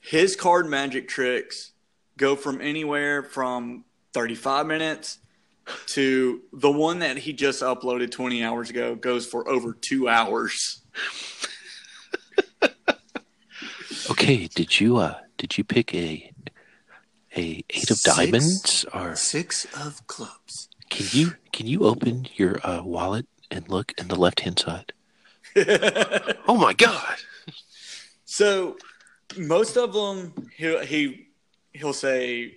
his 0.00 0.36
card 0.36 0.68
magic 0.68 1.08
tricks 1.08 1.72
go 2.16 2.36
from 2.36 2.60
anywhere 2.60 3.22
from 3.24 3.84
35 4.12 4.66
minutes 4.66 5.18
to 5.86 6.42
the 6.52 6.70
one 6.70 7.00
that 7.00 7.18
he 7.18 7.32
just 7.32 7.60
uploaded 7.62 8.10
20 8.10 8.42
hours 8.44 8.70
ago 8.70 8.94
goes 8.94 9.26
for 9.26 9.48
over 9.48 9.72
two 9.74 10.08
hours. 10.08 10.82
Okay, 14.10 14.46
did 14.54 14.80
you 14.80 14.96
uh 14.98 15.14
did 15.38 15.56
you 15.56 15.64
pick 15.64 15.94
a 15.94 16.30
a 17.36 17.64
eight 17.70 17.90
of 17.90 17.96
Six. 17.98 18.02
diamonds 18.16 18.84
or 18.92 19.16
Six 19.16 19.66
of 19.76 20.06
clubs. 20.06 20.68
can 20.90 21.06
you 21.12 21.34
can 21.52 21.66
you 21.66 21.84
open 21.84 22.26
your 22.36 22.58
uh, 22.66 22.82
wallet 22.82 23.26
and 23.50 23.68
look 23.68 23.92
in 23.98 24.08
the 24.08 24.16
left 24.16 24.40
hand 24.40 24.58
side? 24.58 24.92
Oh 26.46 26.56
my 26.56 26.72
god. 26.72 27.16
so 28.24 28.76
most 29.36 29.76
of 29.76 29.92
them, 29.92 30.50
he, 30.56 30.78
he, 30.86 31.26
he'll 31.74 31.92
say, 31.92 32.56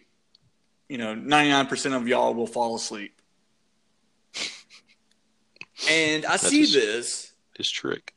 you 0.88 0.98
know, 0.98 1.13
99% 1.15 1.94
of 1.96 2.08
y'all 2.08 2.34
will 2.34 2.48
fall 2.48 2.76
asleep. 2.76 3.13
And 5.89 6.26
I 6.26 6.38
see 6.38 6.62
just- 6.62 6.74
this 6.74 7.34
His 7.58 7.70
trick. 7.70 8.13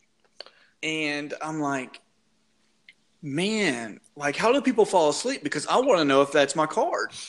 and 0.82 1.34
I'm 1.42 1.60
like, 1.60 2.00
man, 3.24 3.98
like, 4.16 4.36
how 4.36 4.52
do 4.52 4.60
people 4.60 4.84
fall 4.84 5.08
asleep? 5.08 5.42
Because 5.42 5.66
I 5.66 5.78
want 5.78 5.98
to 5.98 6.04
know 6.04 6.22
if 6.22 6.30
that's 6.30 6.54
my 6.54 6.66
card. 6.66 7.10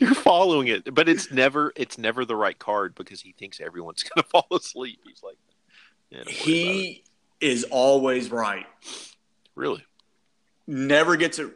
You're 0.00 0.14
following 0.14 0.68
it, 0.68 0.94
but 0.94 1.08
it's 1.08 1.32
never 1.32 1.72
it's 1.74 1.98
never 1.98 2.24
the 2.24 2.36
right 2.36 2.58
card 2.58 2.94
because 2.94 3.20
he 3.20 3.32
thinks 3.32 3.60
everyone's 3.60 4.02
gonna 4.04 4.24
fall 4.24 4.46
asleep. 4.52 5.00
He's 5.04 5.22
like, 5.22 5.36
yeah, 6.10 6.22
don't 6.24 6.40
worry 6.40 6.62
about 6.62 6.74
it. 6.76 6.82
He 6.84 7.04
is 7.40 7.64
always 7.64 8.30
right. 8.30 8.66
really 9.56 9.84
Never 10.66 11.16
gets 11.16 11.38
it. 11.38 11.50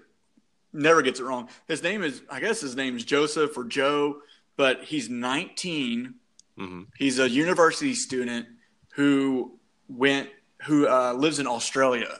Never 0.73 1.03
gets 1.03 1.21
it 1.21 1.25
wrong. 1.25 1.49
His 1.69 1.83
name 1.83 2.03
is, 2.03 2.23
I 2.29 2.41
guess, 2.41 2.61
his 2.61 2.75
name 2.75 2.97
is 2.97 3.05
Joseph 3.05 3.57
or 3.57 3.65
Joe, 3.65 4.17
but 4.57 4.83
he's 4.85 5.09
19. 5.09 6.15
hmm 6.59 6.83
He's 6.99 7.21
a 7.21 7.31
university 7.31 7.95
student 7.95 8.47
who 8.95 9.59
went, 9.89 10.31
who 10.65 10.89
uh, 10.89 11.13
lives 11.13 11.39
in 11.39 11.47
Australia. 11.47 12.19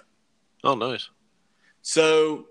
Oh, 0.65 0.75
nice. 0.75 1.09
So 1.83 2.47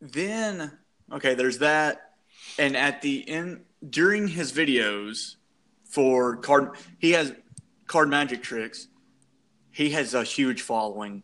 then, 0.00 0.70
okay, 1.12 1.34
there's 1.34 1.58
that. 1.58 2.12
And 2.58 2.76
at 2.76 3.02
the 3.02 3.28
end, 3.28 3.64
during 3.88 4.28
his 4.28 4.52
videos 4.52 5.36
for 5.84 6.36
card, 6.36 6.76
he 6.98 7.12
has 7.12 7.32
card 7.86 8.08
magic 8.10 8.42
tricks. 8.42 8.88
He 9.70 9.90
has 9.90 10.14
a 10.14 10.22
huge 10.24 10.62
following, 10.62 11.22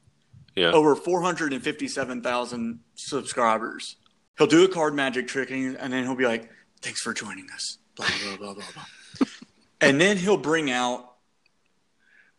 Yeah. 0.56 0.70
over 0.72 0.94
457,000 0.96 2.80
subscribers. 2.94 3.96
He'll 4.38 4.46
do 4.46 4.64
a 4.64 4.68
card 4.68 4.94
magic 4.94 5.28
trick 5.28 5.50
and, 5.50 5.76
and 5.76 5.92
then 5.92 6.04
he'll 6.04 6.14
be 6.14 6.26
like, 6.26 6.50
thanks 6.80 7.00
for 7.00 7.12
joining 7.12 7.46
us. 7.54 7.78
Blah, 7.96 8.06
blah, 8.22 8.36
blah, 8.36 8.54
blah, 8.54 8.64
blah. 8.74 9.26
and 9.80 10.00
then 10.00 10.16
he'll 10.16 10.36
bring 10.36 10.70
out 10.70 11.12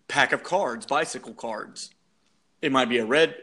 pack 0.07 0.31
of 0.33 0.43
cards, 0.43 0.85
bicycle 0.85 1.33
cards. 1.33 1.91
It 2.65 2.71
might 2.71 2.89
be 2.89 2.97
a 2.97 3.05
red, 3.05 3.35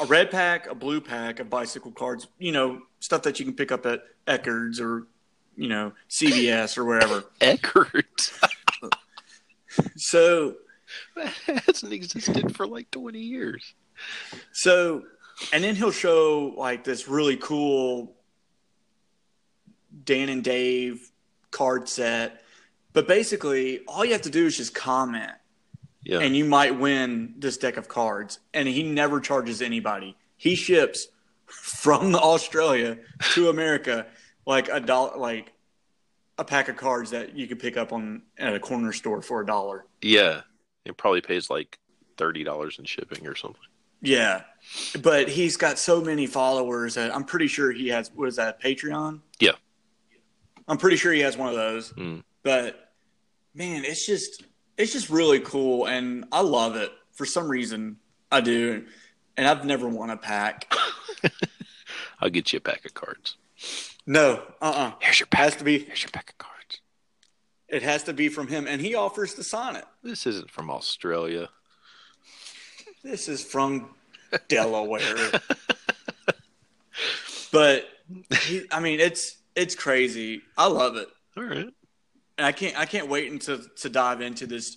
a 0.00 0.06
red 0.06 0.30
pack, 0.30 0.66
a 0.66 0.74
blue 0.74 1.02
pack 1.02 1.38
of 1.38 1.50
bicycle 1.50 1.92
cards. 1.92 2.28
You 2.38 2.52
know, 2.52 2.80
stuff 2.98 3.20
that 3.24 3.38
you 3.38 3.44
can 3.44 3.54
pick 3.54 3.70
up 3.70 3.84
at 3.84 4.04
Eckerd's 4.26 4.80
or 4.80 5.06
you 5.54 5.68
know 5.68 5.92
CVS 6.08 6.78
or 6.78 6.86
wherever. 6.86 7.24
Eckerd. 7.40 8.04
So, 9.96 10.56
that 11.16 11.28
hasn't 11.66 11.94
existed 11.94 12.54
for 12.54 12.66
like 12.66 12.90
20 12.90 13.18
years. 13.18 13.72
so, 14.52 15.04
and 15.50 15.64
then 15.64 15.74
he'll 15.76 15.90
show 15.90 16.52
like 16.58 16.84
this 16.84 17.08
really 17.08 17.38
cool 17.38 18.14
Dan 20.04 20.28
and 20.28 20.44
Dave 20.44 21.10
card 21.50 21.88
set. 21.88 22.42
But 22.92 23.08
basically, 23.08 23.80
all 23.88 24.04
you 24.04 24.12
have 24.12 24.22
to 24.22 24.30
do 24.30 24.44
is 24.44 24.58
just 24.58 24.74
comment. 24.74 25.32
Yeah. 26.04 26.18
and 26.18 26.36
you 26.36 26.44
might 26.44 26.78
win 26.78 27.34
this 27.38 27.56
deck 27.58 27.76
of 27.76 27.88
cards. 27.88 28.40
And 28.52 28.66
he 28.68 28.82
never 28.82 29.20
charges 29.20 29.62
anybody. 29.62 30.16
He 30.36 30.54
ships 30.56 31.08
from 31.46 32.14
Australia 32.16 32.98
to 33.34 33.48
America 33.50 34.06
like 34.46 34.68
a 34.68 34.80
dollar, 34.80 35.16
like 35.16 35.52
a 36.38 36.44
pack 36.44 36.68
of 36.68 36.76
cards 36.76 37.10
that 37.10 37.36
you 37.36 37.46
could 37.46 37.58
pick 37.60 37.76
up 37.76 37.92
on 37.92 38.22
at 38.38 38.54
a 38.54 38.58
corner 38.58 38.92
store 38.92 39.22
for 39.22 39.40
a 39.40 39.46
dollar. 39.46 39.86
yeah. 40.00 40.42
It 40.84 40.96
probably 40.96 41.20
pays 41.20 41.48
like 41.48 41.78
$30 42.16 42.78
in 42.80 42.84
shipping 42.86 43.24
or 43.28 43.36
something. 43.36 43.62
Yeah, 44.00 44.42
but 45.00 45.28
he's 45.28 45.56
got 45.56 45.78
so 45.78 46.00
many 46.00 46.26
followers 46.26 46.94
that 46.94 47.14
I'm 47.14 47.22
pretty 47.22 47.46
sure 47.46 47.70
he 47.70 47.86
has. 47.90 48.10
What 48.12 48.26
is 48.28 48.34
that? 48.34 48.60
Patreon? 48.60 49.20
Yeah. 49.38 49.52
I'm 50.66 50.78
pretty 50.78 50.96
sure 50.96 51.12
he 51.12 51.20
has 51.20 51.36
one 51.36 51.50
of 51.50 51.54
those. 51.54 51.92
Mm. 51.92 52.24
But 52.42 52.90
man, 53.54 53.84
it's 53.84 54.04
just 54.04 54.42
it's 54.76 54.92
just 54.92 55.10
really 55.10 55.40
cool, 55.40 55.86
and 55.86 56.24
I 56.32 56.40
love 56.40 56.76
it 56.76 56.92
for 57.12 57.26
some 57.26 57.48
reason. 57.48 57.96
I 58.30 58.40
do, 58.40 58.84
and 59.36 59.46
I've 59.46 59.64
never 59.64 59.88
won 59.88 60.10
a 60.10 60.16
pack. 60.16 60.72
I'll 62.20 62.30
get 62.30 62.52
you 62.52 62.58
a 62.58 62.60
pack 62.60 62.84
of 62.84 62.94
cards. 62.94 63.36
No, 64.06 64.42
uh, 64.60 64.64
uh 64.64 64.92
Here's 65.00 65.20
your 65.20 65.28
has 65.32 65.50
pack. 65.52 65.58
to 65.58 65.64
be. 65.64 65.78
Here's 65.80 66.02
your 66.02 66.10
pack 66.10 66.30
of 66.30 66.38
cards. 66.38 66.80
It 67.68 67.82
has 67.82 68.02
to 68.04 68.12
be 68.12 68.28
from 68.28 68.48
him, 68.48 68.66
and 68.66 68.80
he 68.80 68.94
offers 68.94 69.34
to 69.34 69.44
sign 69.44 69.76
it. 69.76 69.84
This 70.02 70.26
isn't 70.26 70.50
from 70.50 70.70
Australia. 70.70 71.48
This 73.02 73.28
is 73.28 73.42
from 73.42 73.90
Delaware. 74.48 75.30
but 77.52 77.88
he, 78.42 78.64
I 78.70 78.80
mean, 78.80 79.00
it's 79.00 79.36
it's 79.54 79.74
crazy. 79.74 80.42
I 80.56 80.66
love 80.68 80.96
it. 80.96 81.08
All 81.36 81.44
right. 81.44 81.68
And 82.42 82.48
I 82.48 82.50
can't 82.50 82.76
I 82.76 82.86
can't 82.86 83.06
wait 83.08 83.30
until 83.30 83.60
to 83.76 83.88
dive 83.88 84.20
into 84.20 84.48
this 84.48 84.76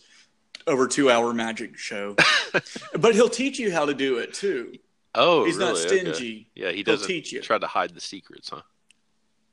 over 0.68 0.88
two 0.88 1.10
hour 1.10 1.34
magic 1.34 1.78
show. 1.80 2.16
but 3.00 3.16
he'll 3.16 3.28
teach 3.28 3.58
you 3.58 3.72
how 3.72 3.86
to 3.88 3.94
do 3.96 4.20
it 4.20 4.36
too. 4.36 4.78
Oh, 5.16 5.46
He's 5.46 5.58
not 5.58 5.74
really? 5.74 5.86
Okay. 5.86 6.12
stingy. 6.14 6.48
Yeah, 6.54 6.70
he 6.70 6.76
He'll 6.78 6.84
doesn't 6.86 7.08
teach 7.08 7.32
you. 7.32 7.42
try 7.42 7.58
to 7.58 7.66
hide 7.66 7.96
the 7.96 8.02
secrets, 8.02 8.50
huh? 8.50 8.62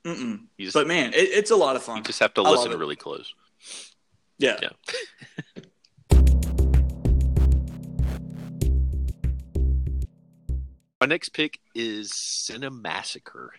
Mm-mm. 0.03 0.41
Just, 0.59 0.75
But 0.75 0.85
man, 0.85 1.13
it, 1.13 1.17
it's 1.31 1.49
a 1.49 1.55
lot 1.55 1.75
of 1.75 1.81
fun. 1.81 1.97
you 1.97 2.03
just 2.03 2.19
have 2.19 2.35
to 2.35 2.43
I 2.43 2.51
listen 2.51 2.77
really 2.77 2.95
close. 2.97 3.33
yeah. 4.37 4.59
Yeah. 4.61 4.69
My 11.01 11.07
next 11.07 11.29
pick 11.29 11.59
is 11.75 12.11
Cinemassacre. 12.11 13.49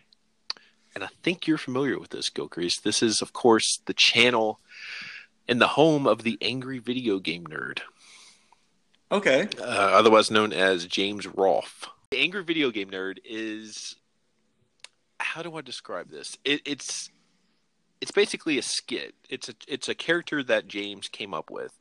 And 0.94 1.02
I 1.02 1.08
think 1.22 1.46
you're 1.46 1.58
familiar 1.58 1.98
with 1.98 2.10
this, 2.10 2.30
Gilcrease. 2.30 2.82
This 2.82 3.02
is, 3.02 3.20
of 3.20 3.32
course, 3.32 3.80
the 3.86 3.94
channel 3.94 4.60
and 5.48 5.60
the 5.60 5.66
home 5.68 6.06
of 6.06 6.22
the 6.22 6.38
angry 6.40 6.78
video 6.78 7.18
game 7.18 7.44
nerd, 7.44 7.80
Okay. 9.10 9.48
uh, 9.58 9.62
otherwise 9.64 10.30
known 10.30 10.52
as 10.52 10.86
James 10.86 11.26
Rolfe. 11.26 11.86
The 12.10 12.18
angry 12.18 12.44
video 12.44 12.70
game 12.70 12.90
nerd 12.90 13.18
is 13.24 13.96
how 15.20 15.42
do 15.42 15.54
I 15.56 15.60
describe 15.62 16.10
this? 16.10 16.38
It, 16.44 16.60
it's 16.64 17.10
it's 18.00 18.10
basically 18.12 18.58
a 18.58 18.62
skit. 18.62 19.14
It's 19.28 19.48
a 19.48 19.54
it's 19.66 19.88
a 19.88 19.94
character 19.94 20.42
that 20.44 20.68
James 20.68 21.08
came 21.08 21.34
up 21.34 21.50
with 21.50 21.72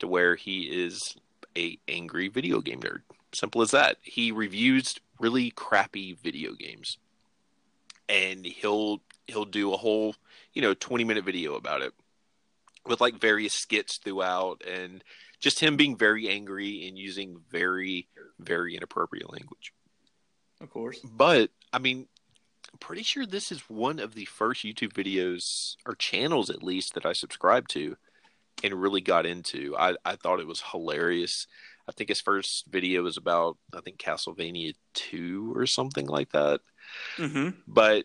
to 0.00 0.08
where 0.08 0.34
he 0.34 0.62
is 0.62 1.16
a 1.56 1.78
angry 1.88 2.28
video 2.28 2.60
game 2.60 2.80
nerd. 2.80 3.00
Simple 3.32 3.62
as 3.62 3.70
that. 3.70 3.96
He 4.02 4.32
reviews 4.32 4.96
really 5.20 5.50
crappy 5.50 6.16
video 6.22 6.52
games. 6.52 6.98
And 8.08 8.44
he'll 8.44 9.02
he'll 9.26 9.44
do 9.44 9.72
a 9.72 9.76
whole, 9.76 10.14
you 10.52 10.62
know, 10.62 10.74
20 10.74 11.04
minute 11.04 11.24
video 11.24 11.54
about 11.54 11.82
it 11.82 11.92
with 12.86 13.00
like 13.00 13.20
various 13.20 13.52
skits 13.52 13.98
throughout 13.98 14.62
and 14.64 15.02
just 15.40 15.58
him 15.58 15.76
being 15.76 15.96
very 15.96 16.28
angry 16.28 16.86
and 16.86 16.96
using 16.96 17.36
very 17.50 18.08
very 18.38 18.76
inappropriate 18.76 19.30
language. 19.30 19.72
Of 20.60 20.70
course. 20.70 21.00
But 21.04 21.50
I 21.72 21.78
mean, 21.78 22.06
I'm 22.72 22.78
pretty 22.78 23.02
sure 23.02 23.26
this 23.26 23.50
is 23.52 23.60
one 23.68 23.98
of 23.98 24.14
the 24.14 24.24
first 24.26 24.64
YouTube 24.64 24.92
videos 24.92 25.76
or 25.86 25.94
channels, 25.94 26.50
at 26.50 26.62
least, 26.62 26.94
that 26.94 27.06
I 27.06 27.12
subscribed 27.12 27.70
to 27.70 27.96
and 28.62 28.74
really 28.74 29.00
got 29.00 29.26
into. 29.26 29.76
I, 29.78 29.94
I 30.04 30.16
thought 30.16 30.40
it 30.40 30.46
was 30.46 30.62
hilarious. 30.72 31.46
I 31.88 31.92
think 31.92 32.08
his 32.08 32.20
first 32.20 32.64
video 32.68 33.02
was 33.02 33.16
about, 33.16 33.58
I 33.74 33.80
think, 33.80 33.98
Castlevania 33.98 34.74
2 34.94 35.52
or 35.54 35.66
something 35.66 36.06
like 36.06 36.32
that. 36.32 36.60
Mm-hmm. 37.16 37.50
But 37.66 38.04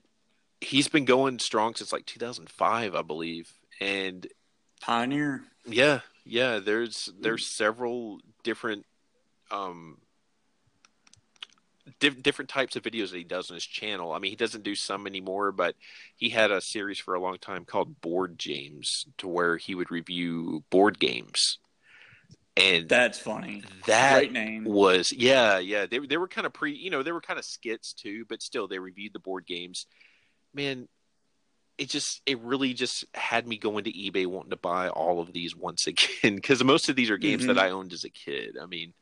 he's 0.60 0.88
been 0.88 1.06
going 1.06 1.40
strong 1.40 1.76
since 1.76 1.92
like 1.92 2.06
2005, 2.06 2.96
I 2.96 3.02
believe. 3.02 3.52
And 3.80 4.28
Pioneer. 4.82 5.44
yeah, 5.66 6.02
yeah. 6.26 6.60
There's 6.60 7.12
there's 7.20 7.48
several 7.48 8.20
different 8.44 8.86
um 9.50 9.98
diff- 12.00 12.22
different 12.22 12.50
types 12.50 12.76
of 12.76 12.84
videos 12.84 13.12
that 13.12 13.18
he 13.18 13.24
does 13.24 13.50
on 13.50 13.56
his 13.56 13.66
channel. 13.66 14.14
I 14.14 14.20
mean, 14.20 14.32
he 14.32 14.36
doesn't 14.36 14.64
do 14.64 14.76
some 14.76 15.08
anymore, 15.08 15.52
but 15.52 15.76
he 16.16 16.30
had 16.30 16.52
a 16.52 16.62
series 16.62 17.00
for 17.00 17.14
a 17.14 17.20
long 17.20 17.38
time 17.38 17.66
called 17.66 18.02
Board 18.02 18.38
James, 18.38 19.06
to 19.18 19.28
where 19.28 19.58
he 19.58 19.76
would 19.76 19.92
review 19.92 20.64
board 20.70 21.00
games, 21.00 21.58
and 22.58 22.88
That's 22.90 23.18
funny. 23.20 23.64
that 23.86 24.18
Great 24.18 24.32
name. 24.34 24.66
was 24.66 25.12
yeah, 25.12 25.60
yeah. 25.60 25.86
They 25.86 26.00
they 26.00 26.18
were 26.18 26.28
kind 26.28 26.46
of 26.46 26.54
pre, 26.54 26.74
you 26.74 26.90
know, 26.90 27.04
they 27.04 27.12
were 27.12 27.22
kind 27.22 27.40
of 27.40 27.46
skits 27.46 27.94
too, 27.94 28.26
but 28.28 28.42
still 28.42 28.68
they 28.68 28.80
reviewed 28.80 29.14
the 29.14 29.20
board 29.20 29.46
games. 29.48 29.86
Man, 30.54 30.88
it 31.78 31.90
just 31.90 32.22
it 32.26 32.40
really 32.42 32.74
just 32.74 33.06
had 33.14 33.48
me 33.48 33.58
going 33.58 33.86
to 33.86 33.92
eBay 33.94 34.28
wanting 34.28 34.52
to 34.52 34.58
buy 34.58 34.90
all 34.90 35.20
of 35.22 35.32
these 35.34 35.56
once 35.56 35.88
again 35.88 36.36
because 36.36 36.64
most 36.64 36.90
of 36.90 36.96
these 36.96 37.10
are 37.10 37.18
games 37.18 37.44
Mhm. 37.44 37.48
that 37.48 37.60
I 37.60 37.70
owned 37.72 37.94
as 37.94 38.04
a 38.04 38.10
kid. 38.10 38.58
I 38.62 38.66
mean, 38.66 38.94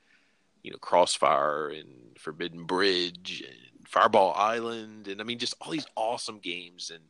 you 0.62 0.71
know, 0.71 0.77
Crossfire 0.77 1.69
and 1.69 2.17
Forbidden 2.19 2.65
Bridge 2.65 3.43
and 3.47 3.88
Fireball 3.88 4.33
Island, 4.35 5.07
and 5.07 5.19
I 5.19 5.23
mean, 5.23 5.39
just 5.39 5.55
all 5.59 5.71
these 5.71 5.88
awesome 5.95 6.38
games. 6.39 6.91
And 6.93 7.03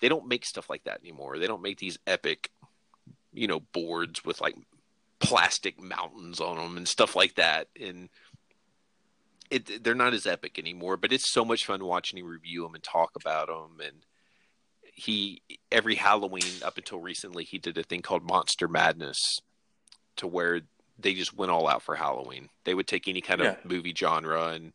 they 0.00 0.08
don't 0.08 0.26
make 0.28 0.44
stuff 0.44 0.70
like 0.70 0.84
that 0.84 1.00
anymore. 1.00 1.38
They 1.38 1.46
don't 1.46 1.62
make 1.62 1.78
these 1.78 1.98
epic, 2.06 2.50
you 3.34 3.46
know, 3.46 3.60
boards 3.60 4.24
with 4.24 4.40
like 4.40 4.56
plastic 5.22 5.80
mountains 5.80 6.40
on 6.40 6.56
them 6.56 6.76
and 6.76 6.86
stuff 6.88 7.16
like 7.16 7.36
that. 7.36 7.68
And 7.80 8.08
it 9.50 9.82
they're 9.84 9.94
not 9.94 10.14
as 10.14 10.26
epic 10.26 10.58
anymore. 10.58 10.96
But 10.96 11.12
it's 11.12 11.32
so 11.32 11.44
much 11.44 11.66
fun 11.66 11.84
watching 11.84 12.18
him 12.18 12.26
review 12.26 12.62
them 12.62 12.74
and 12.74 12.82
talk 12.82 13.12
about 13.16 13.48
them. 13.48 13.80
And 13.84 14.04
he 14.82 15.42
every 15.70 15.94
Halloween 15.94 16.62
up 16.64 16.78
until 16.78 17.00
recently, 17.00 17.44
he 17.44 17.58
did 17.58 17.78
a 17.78 17.82
thing 17.82 18.02
called 18.02 18.22
Monster 18.22 18.68
Madness, 18.68 19.40
to 20.16 20.26
where 20.26 20.60
they 20.98 21.14
just 21.14 21.34
went 21.34 21.50
all 21.50 21.68
out 21.68 21.82
for 21.82 21.96
Halloween. 21.96 22.48
They 22.64 22.74
would 22.74 22.86
take 22.86 23.08
any 23.08 23.20
kind 23.20 23.40
of 23.40 23.64
movie 23.64 23.94
genre 23.96 24.48
and 24.48 24.72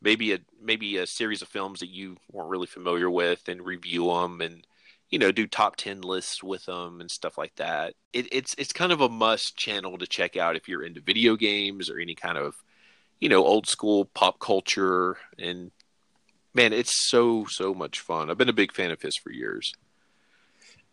maybe 0.00 0.32
a 0.32 0.38
maybe 0.62 0.96
a 0.98 1.06
series 1.06 1.42
of 1.42 1.48
films 1.48 1.80
that 1.80 1.90
you 1.90 2.16
weren't 2.30 2.50
really 2.50 2.66
familiar 2.66 3.10
with 3.10 3.48
and 3.48 3.64
review 3.64 4.06
them 4.06 4.40
and 4.40 4.66
you 5.10 5.18
know 5.18 5.32
do 5.32 5.46
top 5.46 5.76
10 5.76 6.02
lists 6.02 6.42
with 6.42 6.64
them 6.66 7.00
and 7.00 7.10
stuff 7.10 7.38
like 7.38 7.54
that. 7.56 7.94
It, 8.12 8.28
it's 8.32 8.54
it's 8.58 8.72
kind 8.72 8.92
of 8.92 9.00
a 9.00 9.08
must 9.08 9.56
channel 9.56 9.98
to 9.98 10.06
check 10.06 10.36
out 10.36 10.56
if 10.56 10.68
you're 10.68 10.82
into 10.82 11.00
video 11.00 11.36
games 11.36 11.88
or 11.90 11.98
any 11.98 12.14
kind 12.14 12.38
of 12.38 12.54
you 13.20 13.28
know 13.28 13.44
old 13.44 13.66
school 13.66 14.04
pop 14.04 14.38
culture. 14.38 15.16
And 15.38 15.70
man 16.54 16.72
it's 16.72 17.08
so 17.08 17.46
so 17.46 17.74
much 17.74 18.00
fun. 18.00 18.30
I've 18.30 18.38
been 18.38 18.48
a 18.48 18.54
big 18.54 18.72
fan 18.72 18.90
of 18.90 19.00
his 19.00 19.16
for 19.16 19.30
years. 19.30 19.72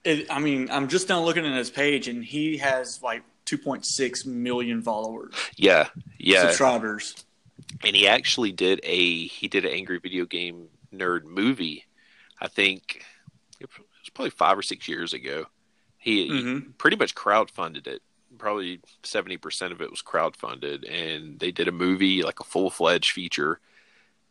It, 0.04 0.32
I 0.32 0.38
mean, 0.39 0.69
I'm 0.69 0.88
just 0.88 1.10
now 1.10 1.23
looking 1.23 1.47
at 1.47 1.58
his 1.58 1.71
page, 1.71 2.08
and 2.08 2.23
he 2.23 2.58
has 2.58 3.01
like 3.01 3.23
2.6 3.47 4.25
million 4.25 4.82
followers, 4.82 5.34
yeah 5.56 5.88
yeah. 6.17 6.41
Subscribers. 6.47 7.15
and 7.84 7.95
he 7.95 8.08
actually 8.08 8.51
did 8.51 8.80
a 8.84 9.25
he 9.28 9.47
did 9.47 9.65
an 9.65 9.71
angry 9.71 9.99
video 9.99 10.25
game 10.25 10.67
nerd 10.93 11.25
movie 11.25 11.86
i 12.39 12.47
think 12.47 13.04
probably 14.15 14.32
five 14.32 14.58
or 14.58 14.62
six 14.63 14.88
years 14.88 15.13
ago 15.13 15.45
he, 15.97 16.28
he 16.28 16.34
Mhm. 16.34 16.78
pretty 16.78 16.97
much 16.97 17.13
crowdfunded 17.13 17.86
it 17.88 18.01
probably 18.38 18.82
70% 19.04 19.71
of 19.71 19.82
it 19.82 19.89
was 19.91 20.01
crowdfunded 20.01 20.84
and 20.91 21.39
they 21.39 21.51
did 21.51 21.67
a 21.67 21.71
movie 21.71 22.21
like 22.23 22.39
a 22.39 22.43
full-fledged 22.43 23.12
feature 23.12 23.60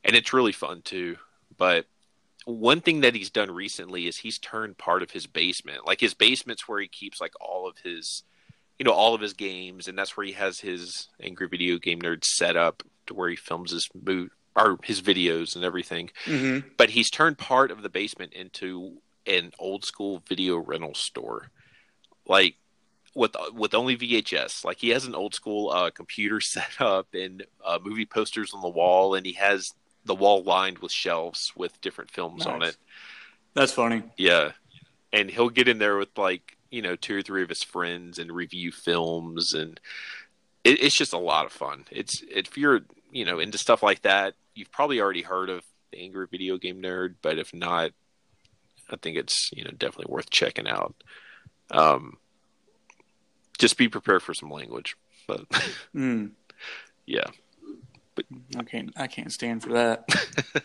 and 0.05 0.15
it's 0.17 0.33
really 0.33 0.53
fun 0.53 0.83
too 0.83 1.17
but 1.57 1.87
one 2.45 2.83
thing 2.83 3.01
that 3.01 3.15
he's 3.15 3.31
done 3.31 3.51
recently 3.51 4.07
is 4.07 4.19
he's 4.19 4.39
turned 4.39 4.77
part 4.77 5.03
of 5.03 5.13
his 5.13 5.27
basement 5.27 5.87
like 5.87 6.01
his 6.01 6.13
basement's 6.15 6.69
where 6.69 6.81
he 6.81 6.89
keeps 6.89 7.21
like 7.21 7.33
all 7.41 7.67
of 7.67 7.79
his 7.79 8.23
you 8.79 8.85
know 8.85 8.93
all 8.93 9.15
of 9.15 9.21
his 9.23 9.33
games 9.33 9.89
and 9.89 9.97
that's 9.97 10.17
where 10.17 10.27
he 10.27 10.33
has 10.33 10.61
his 10.61 11.09
angry 11.23 11.49
video 11.49 11.79
game 11.79 12.01
nerd 12.03 12.25
set 12.25 12.57
up 12.57 12.83
to 13.07 13.15
where 13.15 13.31
he 13.31 13.37
films 13.37 13.71
his 13.71 13.89
mo- 14.05 14.29
or 14.57 14.79
his 14.85 15.01
videos 15.01 15.57
and 15.57 15.65
everything 15.65 16.11
Mm-hmm. 16.27 16.69
but 16.77 16.91
he's 16.91 17.11
turned 17.11 17.39
part 17.39 17.71
of 17.71 17.81
the 17.83 17.89
basement 17.89 18.35
into 18.35 18.99
an 19.27 19.53
old 19.59 19.85
school 19.85 20.23
video 20.29 20.57
rental 20.57 20.95
store. 20.95 21.49
Like 22.27 22.57
with 23.15 23.37
with 23.53 23.75
only 23.75 23.97
VHS 23.97 24.65
like 24.65 24.79
he 24.79 24.89
has 24.91 25.07
an 25.07 25.15
old 25.15 25.35
school 25.35 25.71
uh, 25.71 25.91
computer 25.91 26.41
set 26.41 26.81
up 26.81 27.09
and 27.15 27.45
uh, 27.65 27.79
movie 27.83 28.07
posters 28.07 28.53
on 28.53 28.61
the 28.61 28.69
wall 28.69 29.15
and 29.15 29.25
he 29.25 29.33
has 29.33 29.73
the 30.05 30.15
wall 30.15 30.43
lined 30.43 30.79
with 30.79 30.93
shelves 30.93 31.53
with 31.57 31.81
different 31.81 32.11
films 32.11 32.45
on 32.47 32.63
it. 32.63 32.77
That's 33.55 33.73
funny. 33.73 34.03
yeah. 34.17 34.53
And 35.13 35.31
he'll 35.31 35.49
get 35.49 35.69
in 35.69 35.79
there 35.79 35.97
with 35.97 36.17
like 36.19 36.57
you 36.71 36.83
know 36.83 36.97
two 36.97 37.17
or 37.17 37.23
three 37.23 37.43
of 37.43 37.49
his 37.49 37.63
friends 37.63 38.19
and 38.19 38.33
review 38.33 38.73
films 38.73 39.55
and 39.55 39.81
it, 40.65 40.83
it's 40.83 40.97
just 40.97 41.13
a 41.13 41.19
lot 41.19 41.47
of 41.47 41.53
fun. 41.53 41.85
It's 41.91 42.23
if 42.29 42.59
you're 42.59 42.81
you 43.13 43.25
know 43.25 43.39
into 43.39 43.59
stuff 43.59 43.83
like 43.83 44.03
that 44.03 44.35
you've 44.55 44.73
probably 44.73 45.01
already 45.01 45.23
heard 45.23 45.51
of 45.51 45.63
the 45.93 45.99
angry 46.01 46.27
video 46.29 46.59
game 46.59 46.83
nerd 46.83 47.15
but 47.23 47.39
if 47.39 47.55
not 47.55 47.93
i 48.91 48.97
think 48.97 49.17
it's 49.17 49.51
you 49.53 49.65
know 49.65 49.71
definitely 49.71 50.13
worth 50.13 50.31
checking 50.31 50.69
out 50.69 50.95
um 51.71 52.17
just 53.59 53.77
be 53.79 53.89
prepared 53.89 54.23
for 54.23 54.35
some 54.35 54.51
language 54.51 54.97
but 55.27 55.49
Mm. 55.95 56.31
yeah 57.07 57.27
I 58.57 58.63
can't. 58.63 58.93
I 58.97 59.09
can't 59.09 59.33
stand 59.33 59.61
for 59.65 59.73
that. 59.73 60.05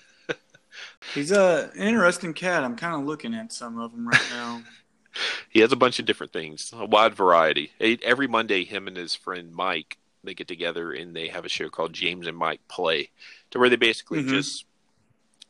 He's 1.15 1.31
a 1.31 1.71
an 1.73 1.81
interesting 1.81 2.33
cat. 2.35 2.63
I'm 2.63 2.75
kind 2.75 2.93
of 2.93 3.07
looking 3.07 3.33
at 3.33 3.51
some 3.51 3.79
of 3.79 3.91
them 3.91 4.07
right 4.07 4.21
now. 4.31 4.61
he 5.49 5.61
has 5.61 5.71
a 5.71 5.75
bunch 5.75 5.97
of 5.97 6.05
different 6.05 6.31
things 6.31 6.71
a 6.75 6.85
wide 6.85 7.15
variety 7.15 7.71
every 8.03 8.27
monday 8.27 8.63
him 8.63 8.87
and 8.87 8.95
his 8.95 9.15
friend 9.15 9.51
mike 9.51 9.97
they 10.23 10.35
get 10.35 10.47
together 10.47 10.91
and 10.91 11.15
they 11.15 11.27
have 11.29 11.43
a 11.45 11.49
show 11.49 11.67
called 11.67 11.91
james 11.91 12.27
and 12.27 12.37
mike 12.37 12.61
play 12.67 13.09
to 13.49 13.57
where 13.57 13.69
they 13.69 13.75
basically 13.75 14.21
Mhm. 14.23 14.29
just 14.29 14.65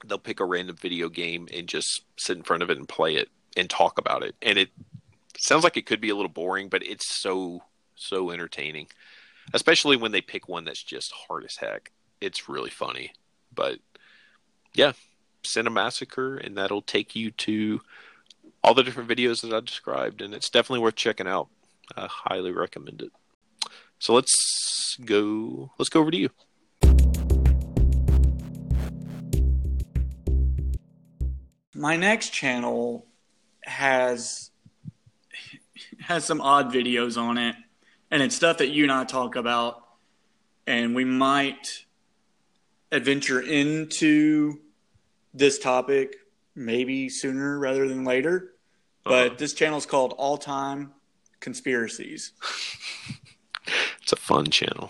they'll 0.05 0.17
pick 0.17 0.39
a 0.39 0.45
random 0.45 0.75
video 0.75 1.09
game 1.09 1.47
and 1.53 1.67
just 1.67 2.03
sit 2.17 2.38
in 2.38 2.43
front 2.43 2.63
of 2.63 2.69
it 2.69 2.77
and 2.77 2.88
play 2.88 3.15
it 3.15 3.29
and 3.57 3.69
talk 3.69 3.97
about 3.97 4.23
it 4.23 4.35
and 4.41 4.57
it 4.57 4.69
sounds 5.38 5.63
like 5.63 5.77
it 5.77 5.85
could 5.85 6.01
be 6.01 6.09
a 6.09 6.15
little 6.15 6.29
boring 6.29 6.69
but 6.69 6.85
it's 6.85 7.21
so 7.21 7.63
so 7.95 8.31
entertaining 8.31 8.88
especially 9.53 9.97
when 9.97 10.12
they 10.12 10.21
pick 10.21 10.47
one 10.47 10.65
that's 10.65 10.83
just 10.83 11.12
hard 11.27 11.43
as 11.43 11.57
heck 11.57 11.91
it's 12.21 12.49
really 12.49 12.69
funny 12.69 13.12
but 13.53 13.79
yeah 14.73 14.91
cinemassacre 15.43 16.45
and 16.45 16.57
that'll 16.57 16.81
take 16.81 17.15
you 17.15 17.31
to 17.31 17.81
all 18.63 18.73
the 18.73 18.83
different 18.83 19.09
videos 19.09 19.41
that 19.41 19.53
I 19.53 19.59
described, 19.59 20.21
and 20.21 20.33
it's 20.33 20.49
definitely 20.49 20.83
worth 20.83 20.95
checking 20.95 21.27
out. 21.27 21.47
I 21.95 22.07
highly 22.07 22.51
recommend 22.51 23.01
it. 23.01 23.12
So 23.99 24.13
let's 24.13 24.97
go. 25.03 25.71
Let's 25.77 25.89
go 25.89 26.01
over 26.01 26.12
to 26.12 26.17
you. 26.17 26.29
My 31.79 31.95
next 31.95 32.31
channel 32.33 33.07
has 33.63 34.51
has 36.01 36.25
some 36.25 36.41
odd 36.41 36.73
videos 36.73 37.17
on 37.17 37.37
it, 37.37 37.55
and 38.11 38.21
it's 38.21 38.35
stuff 38.35 38.57
that 38.57 38.69
you 38.69 38.83
and 38.83 38.91
I 38.91 39.05
talk 39.05 39.35
about, 39.37 39.83
and 40.67 40.93
we 40.93 41.05
might 41.05 41.85
adventure 42.91 43.39
into 43.41 44.59
this 45.33 45.57
topic 45.59 46.17
maybe 46.55 47.07
sooner 47.07 47.57
rather 47.57 47.87
than 47.87 48.03
later. 48.03 48.55
But 49.05 49.27
Uh-huh. 49.27 49.35
this 49.37 49.53
channel 49.53 49.77
is 49.77 49.85
called 49.85 50.13
All 50.17 50.37
Time 50.37 50.93
Conspiracies. 51.39 52.33
It's 54.01 54.13
a 54.13 54.15
fun 54.15 54.47
channel. 54.47 54.89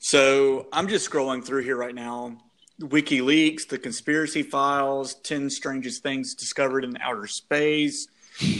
So 0.00 0.66
I'm 0.72 0.88
just 0.88 1.08
scrolling 1.08 1.44
through 1.44 1.62
here 1.62 1.76
right 1.76 1.94
now. 1.94 2.38
WikiLeaks, 2.80 3.68
the 3.68 3.78
conspiracy 3.78 4.42
files, 4.42 5.14
10 5.14 5.50
strangest 5.50 6.02
things 6.02 6.34
discovered 6.34 6.84
in 6.84 6.96
outer 6.98 7.26
space, 7.26 8.08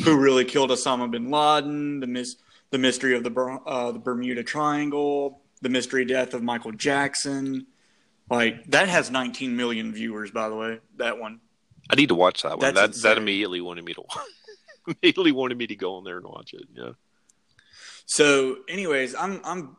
who 0.05 0.19
really 0.19 0.45
killed 0.45 0.71
Osama 0.71 1.11
bin 1.11 1.31
Laden, 1.31 2.01
the, 2.01 2.07
mis- 2.07 2.37
the 2.71 2.79
mystery 2.79 3.15
of 3.17 3.23
the, 3.23 3.61
uh, 3.67 3.93
the 3.93 3.99
Bermuda 3.99 4.43
Triangle, 4.43 5.41
the 5.63 5.69
mystery 5.69 6.05
death 6.05 6.35
of 6.35 6.43
Michael 6.43 6.73
Jackson. 6.73 7.67
Like, 8.29 8.65
that 8.67 8.89
has 8.89 9.11
19 9.11 9.57
million 9.57 9.93
viewers, 9.93 10.31
by 10.31 10.49
the 10.49 10.57
way, 10.57 10.81
that 10.97 11.19
one. 11.19 11.41
I 11.89 11.95
need 11.95 12.09
to 12.09 12.15
watch 12.15 12.43
that 12.43 12.59
one. 12.59 12.61
That's 12.61 12.75
that 12.75 12.87
insane. 12.89 13.03
that 13.03 13.19
immediately 13.19 13.61
wanted 13.61 13.85
me 13.85 13.95
to 13.95 14.05
immediately 14.87 15.33
wanted 15.33 15.57
me 15.57 15.67
to 15.69 15.77
go 15.77 15.95
on 15.95 16.05
there 16.05 16.19
and 16.19 16.27
watch 16.27 16.53
it. 16.53 16.67
Yeah. 16.75 16.91
So, 18.05 18.59
anyways, 18.69 19.15
I'm 19.15 19.41
I'm 19.45 19.77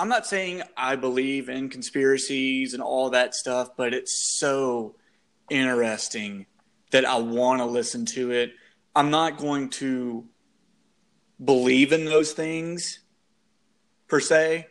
I'm 0.00 0.08
not 0.08 0.26
saying 0.26 0.62
I 0.78 0.96
believe 0.96 1.50
in 1.50 1.68
conspiracies 1.68 2.72
and 2.72 2.82
all 2.82 3.10
that 3.10 3.34
stuff, 3.34 3.76
but 3.76 3.92
it's 3.92 4.38
so 4.38 4.94
interesting 5.50 6.46
that 6.90 7.04
I 7.04 7.18
want 7.18 7.60
to 7.60 7.66
listen 7.66 8.06
to 8.06 8.30
it. 8.30 8.54
I'm 8.96 9.10
not 9.10 9.36
going 9.36 9.68
to 9.70 10.24
believe 11.44 11.92
in 11.92 12.06
those 12.06 12.32
things 12.32 13.00
per 14.08 14.20
se, 14.20 14.68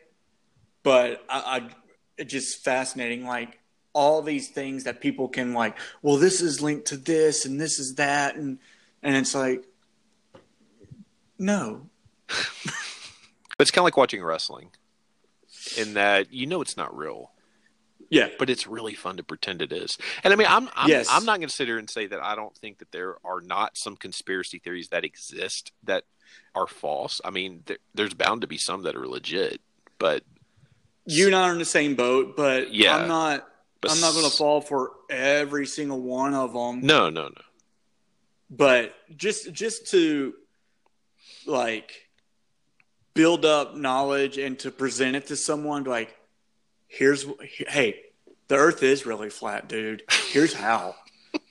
but 0.81 1.23
I, 1.29 1.59
I 1.59 1.69
it's 2.17 2.31
just 2.31 2.63
fascinating. 2.63 3.23
Like 3.23 3.59
all 3.93 4.23
these 4.23 4.47
things 4.47 4.85
that 4.85 4.99
people 4.99 5.27
can 5.27 5.53
like, 5.53 5.77
well, 6.01 6.17
this 6.17 6.41
is 6.41 6.59
linked 6.59 6.87
to 6.87 6.97
this 6.97 7.45
and 7.45 7.61
this 7.61 7.77
is 7.77 7.93
that, 7.95 8.35
and 8.35 8.57
and 9.03 9.15
it's 9.15 9.35
like, 9.35 9.63
no, 11.37 11.87
But 13.59 13.63
it's 13.63 13.71
kind 13.71 13.81
of 13.81 13.87
like 13.87 13.97
watching 13.97 14.23
wrestling, 14.23 14.69
in 15.77 15.93
that 15.95 16.31
you 16.33 16.45
know 16.45 16.61
it's 16.61 16.77
not 16.77 16.95
real, 16.95 17.31
yeah, 18.09 18.29
but 18.39 18.49
it's 18.49 18.67
really 18.67 18.93
fun 18.95 19.17
to 19.17 19.23
pretend 19.23 19.61
it 19.61 19.71
is. 19.71 19.97
And 20.23 20.33
I 20.33 20.35
mean, 20.35 20.47
I'm 20.49 20.69
I'm, 20.75 20.89
Yes. 20.89 21.07
I'm 21.09 21.25
not 21.25 21.37
going 21.39 21.49
to 21.49 21.55
sit 21.55 21.67
here 21.67 21.77
and 21.77 21.89
say 21.89 22.07
that 22.07 22.21
I 22.23 22.35
don't 22.35 22.55
think 22.57 22.79
that 22.79 22.91
there 22.91 23.15
are 23.23 23.41
not 23.41 23.77
some 23.77 23.95
conspiracy 23.95 24.59
theories 24.59 24.89
that 24.89 25.03
exist 25.03 25.71
that 25.83 26.03
are 26.55 26.67
false. 26.67 27.21
I 27.23 27.29
mean, 27.31 27.63
there, 27.65 27.77
there's 27.93 28.13
bound 28.13 28.41
to 28.41 28.47
be 28.47 28.57
some 28.57 28.83
that 28.83 28.95
are 28.95 29.07
legit, 29.07 29.61
but 29.97 30.23
you 31.05 31.27
and 31.27 31.35
I 31.35 31.49
are 31.49 31.53
in 31.53 31.59
the 31.59 31.65
same 31.65 31.95
boat, 31.95 32.35
but 32.37 32.73
Yeah. 32.73 32.95
I'm 32.95 33.07
not. 33.07 33.47
but 33.81 33.91
I'm 33.91 34.01
not 34.01 34.13
going 34.13 34.29
to 34.29 34.35
fall 34.35 34.61
for 34.61 34.91
every 35.09 35.65
single 35.65 35.99
one 36.01 36.33
of 36.33 36.53
them. 36.53 36.81
No, 36.81 37.09
no, 37.09 37.27
no. 37.29 37.41
But 38.51 38.93
just 39.15 39.51
just 39.53 39.87
to 39.91 40.33
like 41.45 42.08
build 43.19 43.43
up 43.43 43.75
knowledge 43.75 44.37
and 44.37 44.57
to 44.57 44.71
present 44.71 45.13
it 45.13 45.27
to 45.27 45.35
someone, 45.35 45.83
like 45.83 46.17
here's 46.87 47.25
hey, 47.67 47.99
the 48.47 48.55
Earth 48.55 48.81
is 48.81 49.05
really 49.05 49.29
flat, 49.29 49.67
dude. 49.67 50.03
Here's 50.29 50.53
how. 50.53 50.95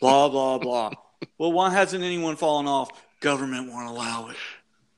blah 0.00 0.30
blah 0.30 0.56
blah. 0.56 0.92
Well, 1.36 1.52
why 1.52 1.68
hasn't 1.68 2.02
anyone 2.02 2.36
fallen 2.36 2.66
off? 2.66 2.90
Government 3.20 3.70
won't 3.70 3.86
allow 3.86 4.28
it. 4.28 4.36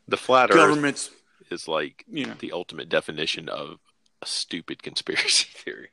The 0.07 0.17
flat 0.17 0.51
Earth 0.51 0.57
Government's, 0.57 1.11
is 1.51 1.67
like 1.67 2.05
you 2.09 2.27
know. 2.27 2.35
the 2.39 2.53
ultimate 2.53 2.89
definition 2.89 3.49
of 3.49 3.81
a 4.23 4.27
stupid 4.27 4.81
conspiracy 4.81 5.49
theory. 5.53 5.89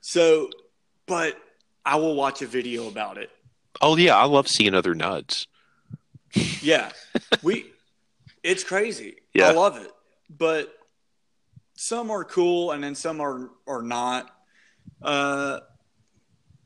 So, 0.00 0.48
but 1.06 1.36
I 1.84 1.96
will 1.96 2.14
watch 2.14 2.40
a 2.40 2.46
video 2.46 2.86
about 2.86 3.18
it. 3.18 3.30
Oh 3.80 3.96
yeah, 3.96 4.16
I 4.16 4.26
love 4.26 4.46
seeing 4.46 4.74
other 4.74 4.94
nuds. 4.94 5.48
Yeah, 6.60 6.92
we. 7.42 7.66
It's 8.44 8.62
crazy. 8.62 9.16
Yeah. 9.34 9.48
I 9.48 9.52
love 9.52 9.76
it, 9.78 9.90
but 10.30 10.72
some 11.76 12.10
are 12.10 12.24
cool 12.24 12.70
and 12.72 12.82
then 12.84 12.94
some 12.94 13.20
are 13.20 13.50
are 13.66 13.82
not. 13.82 14.30
Uh, 15.00 15.60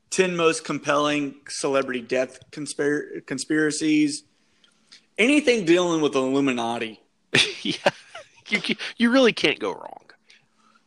Ten 0.09 0.35
most 0.37 0.63
compelling 0.63 1.35
celebrity 1.49 2.01
death 2.01 2.39
conspir- 2.51 3.25
conspiracies. 3.27 4.23
Anything 5.17 5.65
dealing 5.65 6.01
with 6.01 6.13
the 6.13 6.21
Illuminati. 6.21 7.01
yeah, 7.61 7.75
you 8.47 8.61
you- 8.65 8.75
you 8.95 9.11
really 9.11 9.33
can't 9.33 9.59
go 9.59 9.73
wrong. 9.73 10.05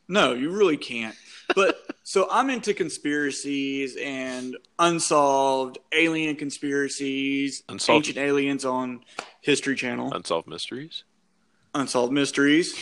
No, 0.09 0.33
you 0.33 0.51
really 0.51 0.79
can't. 0.79 1.15
But 1.55 1.79
so 2.03 2.29
I'm 2.31 2.49
into 2.49 2.73
conspiracies 2.73 3.97
and 4.01 4.57
unsolved 4.79 5.79
alien 5.93 6.37
conspiracies, 6.37 7.63
Unsolved- 7.69 8.09
ancient 8.09 8.19
aliens 8.19 8.65
on 8.65 9.05
History 9.43 9.77
Channel, 9.77 10.13
Unsolved 10.15 10.49
mysteries. 10.49 11.05
Unsolved 11.75 12.13
mysteries. 12.13 12.75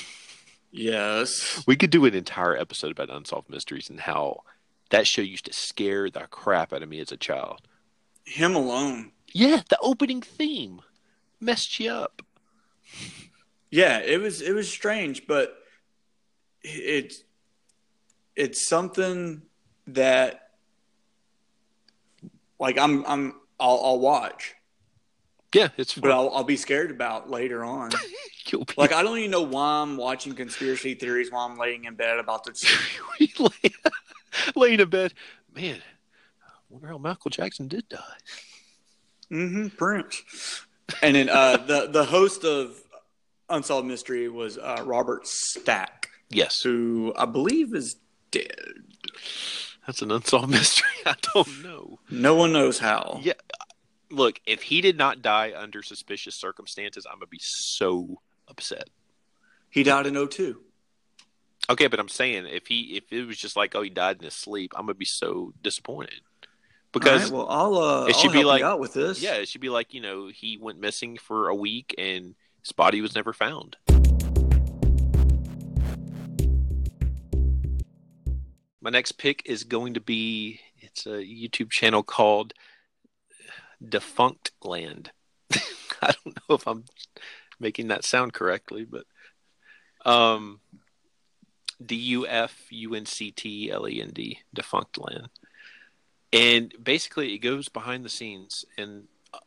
Yes. 0.70 1.62
We 1.66 1.76
could 1.76 1.90
do 1.90 2.04
an 2.04 2.14
entire 2.14 2.56
episode 2.56 2.90
about 2.90 3.10
unsolved 3.10 3.48
mysteries 3.48 3.88
and 3.88 4.00
how 4.00 4.42
that 4.90 5.06
show 5.06 5.22
used 5.22 5.46
to 5.46 5.52
scare 5.52 6.10
the 6.10 6.20
crap 6.30 6.72
out 6.72 6.82
of 6.82 6.88
me 6.88 7.00
as 7.00 7.12
a 7.12 7.16
child. 7.16 7.62
Him 8.24 8.54
alone. 8.54 9.12
Yeah, 9.32 9.62
the 9.68 9.78
opening 9.80 10.22
theme 10.22 10.80
messed 11.40 11.78
you 11.78 11.90
up. 11.90 12.22
Yeah, 13.70 13.98
it 13.98 14.20
was 14.20 14.40
it 14.40 14.52
was 14.52 14.70
strange, 14.70 15.26
but 15.26 15.54
it's 16.62 17.22
it's 18.34 18.66
something 18.66 19.42
that 19.88 20.50
like 22.58 22.78
I'm 22.78 23.04
I'm 23.06 23.34
I'll, 23.60 23.80
I'll 23.84 24.00
watch, 24.00 24.54
Yeah, 25.54 25.68
it's 25.76 25.94
but. 25.94 26.10
I'll 26.10 26.30
I'll 26.34 26.44
be 26.44 26.56
scared 26.56 26.90
about 26.90 27.30
later 27.30 27.64
on. 27.64 27.90
Be 28.50 28.64
Like 28.78 28.92
I 28.94 29.02
don't 29.02 29.18
even 29.18 29.30
know 29.30 29.42
why 29.42 29.82
I'm 29.82 29.98
watching 29.98 30.34
conspiracy 30.34 30.94
theories 30.94 31.30
while 31.30 31.46
I'm 31.46 31.58
laying 31.58 31.84
in 31.84 31.94
bed 31.96 32.18
about 32.18 32.44
this. 32.44 32.64
lay, 33.38 33.50
laying 34.56 34.80
in 34.80 34.88
bed. 34.88 35.12
Man, 35.54 35.76
I 36.46 36.50
wonder 36.70 36.88
how 36.88 36.96
Michael 36.98 37.30
Jackson 37.30 37.68
did 37.68 37.86
die. 37.90 37.98
Mm-hmm. 39.30 39.68
Prince. 39.76 40.64
And 41.02 41.14
then 41.16 41.28
uh, 41.28 41.58
the 41.58 41.88
the 41.90 42.04
host 42.06 42.44
of 42.44 42.82
Unsolved 43.50 43.86
Mystery 43.86 44.28
was 44.30 44.56
uh, 44.56 44.82
Robert 44.86 45.26
Stack, 45.26 46.08
Yes, 46.30 46.62
who 46.62 47.12
I 47.18 47.26
believe 47.26 47.74
is 47.74 47.96
dead. 48.30 48.54
that's 49.86 50.00
an 50.00 50.10
unsolved 50.10 50.50
mystery. 50.50 50.88
I 51.04 51.14
don't 51.34 51.62
know. 51.62 51.98
No 52.10 52.34
one 52.34 52.52
knows 52.52 52.78
how. 52.78 53.20
Yeah, 53.22 53.34
look, 54.10 54.40
if 54.46 54.62
he 54.62 54.80
did 54.80 54.96
not 54.96 55.22
die 55.22 55.52
under 55.56 55.82
suspicious 55.82 56.34
circumstances, 56.34 57.06
I'm 57.06 57.18
gonna 57.18 57.26
be 57.26 57.40
so 57.40 58.20
upset. 58.46 58.88
He 59.70 59.82
died 59.82 60.06
in 60.06 60.14
02. 60.28 60.60
Okay, 61.70 61.86
but 61.86 62.00
I'm 62.00 62.08
saying 62.08 62.46
if 62.46 62.66
he 62.66 62.96
if 62.96 63.12
it 63.12 63.26
was 63.26 63.36
just 63.36 63.56
like 63.56 63.74
oh 63.74 63.82
he 63.82 63.90
died 63.90 64.18
in 64.18 64.24
his 64.24 64.34
sleep, 64.34 64.72
I'm 64.76 64.86
gonna 64.86 64.94
be 64.94 65.04
so 65.04 65.52
disappointed 65.62 66.20
because 66.92 67.24
right, 67.24 67.32
well, 67.32 67.46
I'll 67.48 67.76
uh, 67.76 68.06
it 68.06 68.16
should 68.16 68.30
I'll 68.30 68.36
be 68.36 68.44
like- 68.44 68.62
out 68.62 68.80
with 68.80 68.94
this. 68.94 69.20
yeah, 69.20 69.34
it 69.34 69.48
should 69.48 69.60
be 69.60 69.68
like 69.68 69.92
you 69.92 70.00
know 70.00 70.28
he 70.28 70.56
went 70.56 70.80
missing 70.80 71.18
for 71.18 71.48
a 71.48 71.54
week 71.54 71.94
and 71.98 72.34
his 72.62 72.72
body 72.72 73.00
was 73.00 73.14
never 73.14 73.32
found. 73.32 73.76
My 78.80 78.90
next 78.90 79.12
pick 79.12 79.42
is 79.44 79.64
going 79.64 79.94
to 79.94 80.00
be 80.00 80.60
it's 80.78 81.04
a 81.06 81.18
YouTube 81.18 81.70
channel 81.70 82.02
called 82.02 82.54
Defunct 83.86 84.52
Land. 84.62 85.10
I 86.02 86.12
don't 86.24 86.38
know 86.48 86.54
if 86.54 86.66
I'm 86.66 86.84
making 87.60 87.88
that 87.88 88.04
sound 88.04 88.32
correctly, 88.32 88.84
but 88.84 89.04
um 90.04 90.60
D 91.84 91.94
U 91.94 92.26
F 92.26 92.66
U 92.70 92.94
N 92.94 93.06
C 93.06 93.30
T 93.30 93.70
L 93.70 93.88
E 93.88 94.02
N 94.02 94.10
D 94.12 94.40
Defunctland. 94.56 95.26
And 96.32 96.74
basically 96.82 97.34
it 97.34 97.38
goes 97.38 97.68
behind 97.68 98.04
the 98.04 98.10
scenes 98.10 98.64
and 98.76 99.04
uh, 99.32 99.38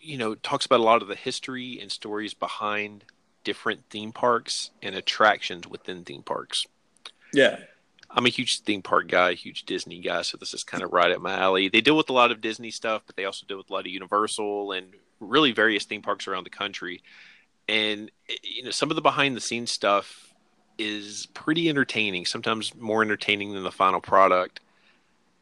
you 0.00 0.16
know 0.16 0.34
talks 0.34 0.66
about 0.66 0.80
a 0.80 0.84
lot 0.84 1.02
of 1.02 1.08
the 1.08 1.14
history 1.14 1.78
and 1.80 1.90
stories 1.90 2.34
behind 2.34 3.04
different 3.44 3.84
theme 3.90 4.12
parks 4.12 4.70
and 4.82 4.94
attractions 4.96 5.68
within 5.68 6.04
theme 6.04 6.22
parks. 6.22 6.66
yeah, 7.32 7.60
I'm 8.16 8.26
a 8.26 8.30
huge 8.30 8.60
theme 8.62 8.82
park 8.82 9.08
guy, 9.08 9.34
huge 9.34 9.64
Disney 9.66 10.00
guy, 10.00 10.22
so 10.22 10.38
this 10.38 10.54
is 10.54 10.64
kind 10.64 10.82
of 10.82 10.92
right 10.92 11.12
up 11.12 11.20
my 11.20 11.34
alley. 11.38 11.68
They 11.68 11.82
deal 11.82 11.96
with 11.96 12.10
a 12.10 12.14
lot 12.14 12.32
of 12.32 12.40
Disney 12.40 12.70
stuff, 12.70 13.02
but 13.06 13.16
they 13.16 13.26
also 13.26 13.46
deal 13.46 13.58
with 13.58 13.70
a 13.70 13.74
lot 13.74 13.86
of 13.86 13.92
Universal 13.92 14.72
and 14.72 14.94
really 15.20 15.52
various 15.52 15.84
theme 15.84 16.02
parks 16.02 16.26
around 16.28 16.44
the 16.44 16.50
country. 16.50 17.02
And 17.68 18.10
you 18.42 18.64
know, 18.64 18.70
some 18.72 18.90
of 18.90 18.96
the 18.96 19.02
behind 19.02 19.36
the 19.36 19.40
scenes 19.40 19.70
stuff 19.72 20.34
is 20.78 21.26
pretty 21.34 21.68
entertaining, 21.68 22.26
sometimes 22.26 22.74
more 22.76 23.02
entertaining 23.02 23.54
than 23.54 23.64
the 23.64 23.72
final 23.72 24.00
product. 24.00 24.60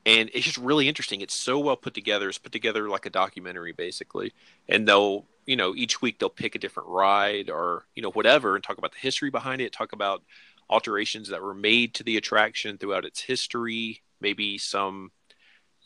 and 0.06 0.30
it's 0.34 0.44
just 0.44 0.58
really 0.58 0.88
interesting. 0.88 1.20
It's 1.22 1.34
so 1.34 1.58
well 1.58 1.76
put 1.76 1.94
together. 1.94 2.28
It's 2.28 2.38
put 2.38 2.52
together 2.52 2.88
like 2.90 3.06
a 3.06 3.10
documentary, 3.10 3.72
basically. 3.72 4.32
And 4.68 4.86
they'll, 4.86 5.26
you 5.46 5.56
know, 5.56 5.74
each 5.74 6.02
week 6.02 6.18
they'll 6.18 6.28
pick 6.30 6.54
a 6.54 6.58
different 6.58 6.88
ride 6.90 7.50
or 7.50 7.86
you 7.94 8.02
know 8.02 8.10
whatever 8.10 8.54
and 8.54 8.64
talk 8.64 8.78
about 8.78 8.92
the 8.92 8.98
history 8.98 9.30
behind 9.30 9.60
it. 9.62 9.72
Talk 9.72 9.92
about 9.92 10.22
alterations 10.70 11.28
that 11.28 11.42
were 11.42 11.54
made 11.54 11.94
to 11.94 12.02
the 12.02 12.16
attraction 12.16 12.78
throughout 12.78 13.04
its 13.04 13.20
history. 13.20 14.02
Maybe 14.20 14.58
some, 14.58 15.12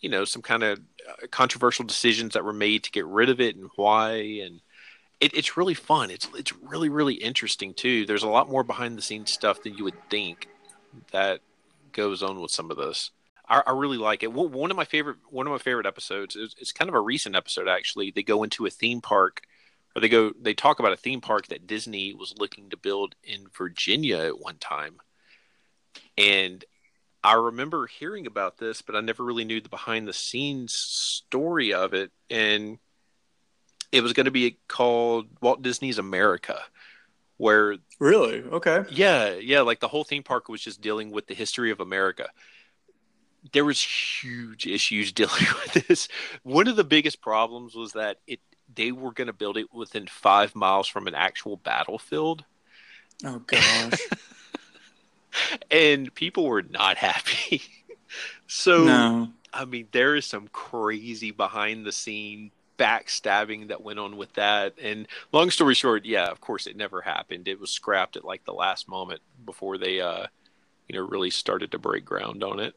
you 0.01 0.09
know, 0.09 0.24
some 0.24 0.43
kind 0.43 0.62
of 0.62 0.81
uh, 1.09 1.26
controversial 1.31 1.85
decisions 1.85 2.35
that 2.35 2.45
were 2.45 2.53
made 2.53 2.85
to 2.85 2.91
get 2.91 3.07
rid 3.07 3.31
of 3.31 3.41
it 3.41 3.57
and 3.57 3.70
why. 3.76 4.12
And 4.45 4.61
it, 5.20 5.35
it's 5.35 5.57
really 5.57 5.74
fun. 5.74 6.11
It's 6.11 6.29
it's 6.37 6.53
really 6.57 6.89
really 6.89 7.14
interesting 7.14 7.74
too. 7.74 8.07
There's 8.07 8.22
a 8.22 8.29
lot 8.29 8.51
more 8.51 8.64
behind 8.64 8.97
the 8.97 9.03
scenes 9.03 9.33
stuff 9.33 9.62
than 9.62 9.76
you 9.76 9.85
would 9.85 10.09
think 10.11 10.49
that 11.12 11.41
goes 11.93 12.22
on 12.22 12.41
with 12.41 12.51
some 12.51 12.70
of 12.70 12.76
this. 12.76 13.11
I, 13.49 13.62
I 13.66 13.72
really 13.72 13.97
like 13.97 14.22
it. 14.22 14.33
One 14.33 14.70
of 14.70 14.76
my 14.76 14.85
favorite 14.85 15.16
one 15.31 15.47
of 15.47 15.53
my 15.53 15.59
favorite 15.59 15.87
episodes 15.87 16.37
is 16.37 16.55
it's 16.59 16.72
kind 16.72 16.89
of 16.89 16.95
a 16.95 17.01
recent 17.01 17.35
episode 17.35 17.68
actually. 17.68 18.11
They 18.11 18.22
go 18.22 18.43
into 18.43 18.66
a 18.66 18.70
theme 18.70 19.01
park, 19.01 19.43
or 19.95 20.01
they 20.01 20.09
go 20.09 20.32
they 20.41 20.55
talk 20.55 20.78
about 20.78 20.93
a 20.93 20.97
theme 20.97 21.20
park 21.20 21.49
that 21.49 21.66
Disney 21.66 22.14
was 22.14 22.34
looking 22.39 22.70
to 22.70 22.76
build 22.76 23.14
in 23.22 23.47
Virginia 23.57 24.18
at 24.18 24.39
one 24.39 24.57
time, 24.59 24.97
and 26.16 26.64
I 27.22 27.34
remember 27.34 27.86
hearing 27.86 28.26
about 28.26 28.59
this, 28.59 28.82
but 28.82 28.95
I 28.95 29.01
never 29.01 29.24
really 29.24 29.45
knew 29.45 29.61
the 29.61 29.68
behind 29.68 30.07
the 30.07 30.12
scenes 30.12 30.72
story 30.72 31.74
of 31.74 31.93
it. 31.93 32.12
And 32.30 32.78
it 33.91 34.03
was 34.03 34.12
going 34.12 34.26
to 34.26 34.30
be 34.30 34.59
called 34.68 35.26
Walt 35.41 35.62
Disney's 35.62 35.99
America, 35.99 36.61
where 37.36 37.76
really 37.99 38.43
okay, 38.43 38.84
yeah, 38.91 39.34
yeah, 39.34 39.62
like 39.62 39.80
the 39.80 39.89
whole 39.89 40.05
theme 40.05 40.22
park 40.22 40.49
was 40.49 40.61
just 40.61 40.80
dealing 40.80 41.11
with 41.11 41.26
the 41.26 41.34
history 41.34 41.70
of 41.70 41.80
America 41.80 42.28
there 43.53 43.64
was 43.64 43.80
huge 43.80 44.66
issues 44.66 45.12
dealing 45.12 45.47
with 45.64 45.86
this. 45.86 46.09
One 46.43 46.68
of 46.68 46.76
the 46.76 46.84
biggest 46.84 47.20
problems 47.20 47.74
was 47.74 47.93
that 47.93 48.18
it 48.26 48.41
they 48.75 48.93
were 48.93 49.12
going 49.12 49.27
to 49.27 49.33
build 49.33 49.57
it 49.57 49.73
within 49.73 50.07
five 50.07 50.55
miles 50.55 50.87
from 50.89 51.07
an 51.07 51.14
actual 51.14 51.57
battlefield. 51.57 52.45
Oh 53.25 53.41
gosh! 53.41 54.01
and 55.71 56.14
people 56.14 56.47
were 56.47 56.62
not 56.62 56.97
happy. 56.97 57.62
so 58.47 58.85
no. 58.85 59.29
I 59.53 59.64
mean, 59.64 59.89
there 59.93 60.14
is 60.14 60.27
some 60.27 60.49
crazy 60.49 61.31
behind 61.31 61.87
the 61.87 61.93
scene 61.93 62.51
backstabbing 62.79 63.69
that 63.69 63.83
went 63.83 63.99
on 63.99 64.16
with 64.16 64.33
that. 64.35 64.75
And 64.81 65.09
long 65.33 65.51
story 65.51 65.75
short, 65.75 66.05
yeah, 66.05 66.27
of 66.27 66.41
course, 66.41 66.66
it 66.66 66.77
never 66.77 67.01
happened. 67.01 67.49
It 67.49 67.61
was 67.61 67.71
scrapped 67.71 68.16
at 68.16 68.25
like 68.25 68.45
the 68.45 68.53
last 68.53 68.89
moment 68.89 69.21
before 69.45 69.79
they, 69.79 70.01
uh, 70.01 70.27
you 70.89 70.99
know, 70.99 71.07
really 71.07 71.31
started 71.31 71.73
to 71.73 71.79
break 71.79 72.05
ground 72.05 72.45
on 72.45 72.61
it. 72.61 72.75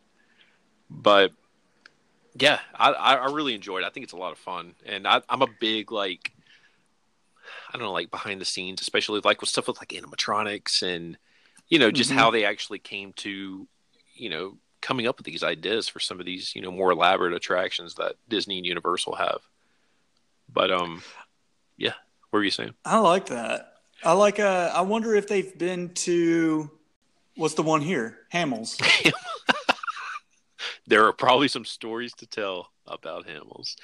But 0.90 1.32
yeah, 2.34 2.60
I, 2.76 2.92
I 2.92 3.26
really 3.32 3.54
enjoyed 3.54 3.84
it. 3.84 3.88
I 3.88 3.90
think 3.90 4.06
it's 4.06 4.14
a 4.14 4.18
lot 4.18 4.32
of 4.32 4.38
fun, 4.38 4.74
and 4.86 5.08
I, 5.08 5.22
I'm 5.30 5.42
a 5.42 5.48
big 5.60 5.92
like 5.92 6.32
I 7.70 7.78
don't 7.78 7.86
know, 7.86 7.92
like 7.92 8.12
behind 8.12 8.42
the 8.42 8.46
scenes, 8.46 8.82
especially 8.82 9.22
like 9.24 9.42
with 9.42 9.50
stuff 9.50 9.68
with 9.68 9.80
like 9.80 9.90
animatronics 9.90 10.84
and 10.84 11.18
you 11.68 11.80
know 11.80 11.92
just 11.92 12.10
mm-hmm. 12.10 12.20
how 12.20 12.32
they 12.32 12.46
actually 12.46 12.80
came 12.80 13.14
to 13.14 13.68
you 14.14 14.30
know 14.30 14.58
coming 14.82 15.08
up 15.08 15.18
with 15.18 15.26
these 15.26 15.44
ideas 15.44 15.88
for 15.88 16.00
some 16.00 16.20
of 16.20 16.26
these 16.26 16.56
you 16.56 16.62
know 16.62 16.72
more 16.72 16.92
elaborate 16.92 17.34
attractions 17.34 17.96
that 17.96 18.16
Disney 18.28 18.58
and 18.58 18.66
Universal 18.66 19.16
have. 19.16 19.42
But 20.52 20.72
um, 20.72 21.02
yeah, 21.78 21.94
what 22.30 22.40
were 22.40 22.44
you 22.44 22.52
saying? 22.52 22.74
I 22.86 23.00
like 23.00 23.28
that. 23.28 23.74
I 24.04 24.14
like. 24.14 24.40
Uh, 24.40 24.72
I 24.74 24.82
wonder 24.82 25.16
if 25.16 25.28
they've 25.28 25.58
been 25.58 25.94
to 25.96 26.72
what's 27.36 27.54
the 27.54 27.64
one 27.64 27.82
here, 27.82 28.20
Hamel's. 28.30 28.78
there 30.92 31.06
are 31.06 31.14
probably 31.14 31.48
some 31.48 31.64
stories 31.64 32.14
to 32.16 32.28
tell 32.28 32.70
about 32.86 33.26
Hamel's. 33.26 33.78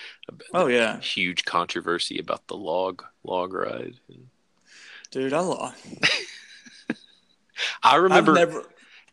Oh 0.53 0.67
yeah, 0.67 0.99
huge 0.99 1.45
controversy 1.45 2.19
about 2.19 2.45
the 2.47 2.57
log 2.57 3.01
log 3.23 3.53
ride. 3.53 3.93
Dude, 5.09 5.31
I 5.31 5.39
love. 5.39 5.73
I 7.83 7.95
remember 7.95 8.33
never... 8.33 8.63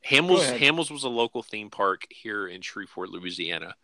Hamel's. 0.03 0.45
Hamel's 0.45 0.91
was 0.91 1.05
a 1.05 1.09
local 1.09 1.45
theme 1.45 1.71
park 1.71 2.09
here 2.11 2.49
in 2.49 2.63
Shreveport, 2.63 3.11
Louisiana, 3.11 3.77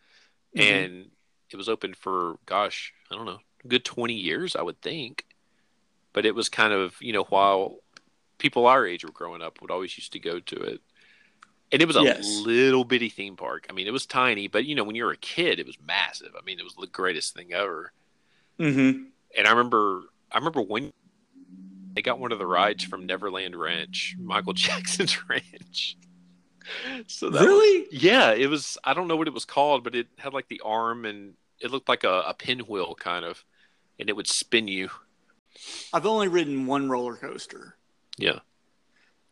mm-hmm. 0.57 0.61
and 0.61 1.11
it 1.49 1.55
was 1.55 1.69
open 1.69 1.93
for 1.93 2.35
gosh, 2.45 2.93
I 3.09 3.15
don't 3.15 3.25
know, 3.25 3.39
good 3.65 3.85
twenty 3.85 4.15
years, 4.15 4.57
I 4.57 4.61
would 4.61 4.81
think. 4.81 5.25
But 6.11 6.25
it 6.25 6.35
was 6.35 6.49
kind 6.49 6.73
of 6.73 6.97
you 6.99 7.13
know 7.13 7.23
while 7.23 7.77
people 8.39 8.67
our 8.67 8.85
age 8.85 9.05
were 9.05 9.11
growing 9.11 9.41
up 9.41 9.61
would 9.61 9.71
always 9.71 9.97
used 9.97 10.11
to 10.11 10.19
go 10.19 10.41
to 10.41 10.55
it 10.57 10.81
and 11.71 11.81
it 11.81 11.87
was 11.87 11.95
a 11.95 12.03
yes. 12.03 12.41
little 12.45 12.83
bitty 12.83 13.09
theme 13.09 13.35
park. 13.35 13.65
I 13.69 13.73
mean, 13.73 13.87
it 13.87 13.93
was 13.93 14.05
tiny, 14.05 14.47
but 14.47 14.65
you 14.65 14.75
know, 14.75 14.83
when 14.83 14.95
you 14.95 15.05
were 15.05 15.11
a 15.11 15.17
kid, 15.17 15.59
it 15.59 15.65
was 15.65 15.77
massive. 15.85 16.31
I 16.37 16.43
mean, 16.43 16.59
it 16.59 16.63
was 16.63 16.75
the 16.75 16.87
greatest 16.87 17.33
thing 17.33 17.53
ever. 17.53 17.93
Mm-hmm. 18.59 19.03
And 19.37 19.47
I 19.47 19.49
remember, 19.49 20.03
I 20.31 20.37
remember 20.37 20.61
when 20.61 20.91
they 21.93 22.01
got 22.01 22.19
one 22.19 22.31
of 22.31 22.39
the 22.39 22.47
rides 22.47 22.83
from 22.83 23.05
Neverland 23.05 23.55
Ranch, 23.55 24.15
Michael 24.19 24.53
Jackson's 24.53 25.17
ranch. 25.29 25.97
So 27.07 27.29
that 27.29 27.41
really, 27.41 27.87
was, 27.91 28.03
yeah, 28.03 28.31
it 28.31 28.47
was. 28.47 28.77
I 28.83 28.93
don't 28.93 29.07
know 29.07 29.15
what 29.15 29.27
it 29.27 29.33
was 29.33 29.45
called, 29.45 29.83
but 29.83 29.95
it 29.95 30.07
had 30.17 30.33
like 30.33 30.47
the 30.47 30.61
arm, 30.63 31.05
and 31.05 31.33
it 31.59 31.71
looked 31.71 31.89
like 31.89 32.03
a, 32.03 32.23
a 32.27 32.33
pinwheel 32.33 32.95
kind 32.95 33.25
of, 33.25 33.43
and 33.99 34.09
it 34.09 34.15
would 34.15 34.27
spin 34.27 34.67
you. 34.67 34.89
I've 35.91 36.05
only 36.05 36.27
ridden 36.27 36.67
one 36.67 36.89
roller 36.89 37.15
coaster. 37.15 37.75
Yeah 38.17 38.39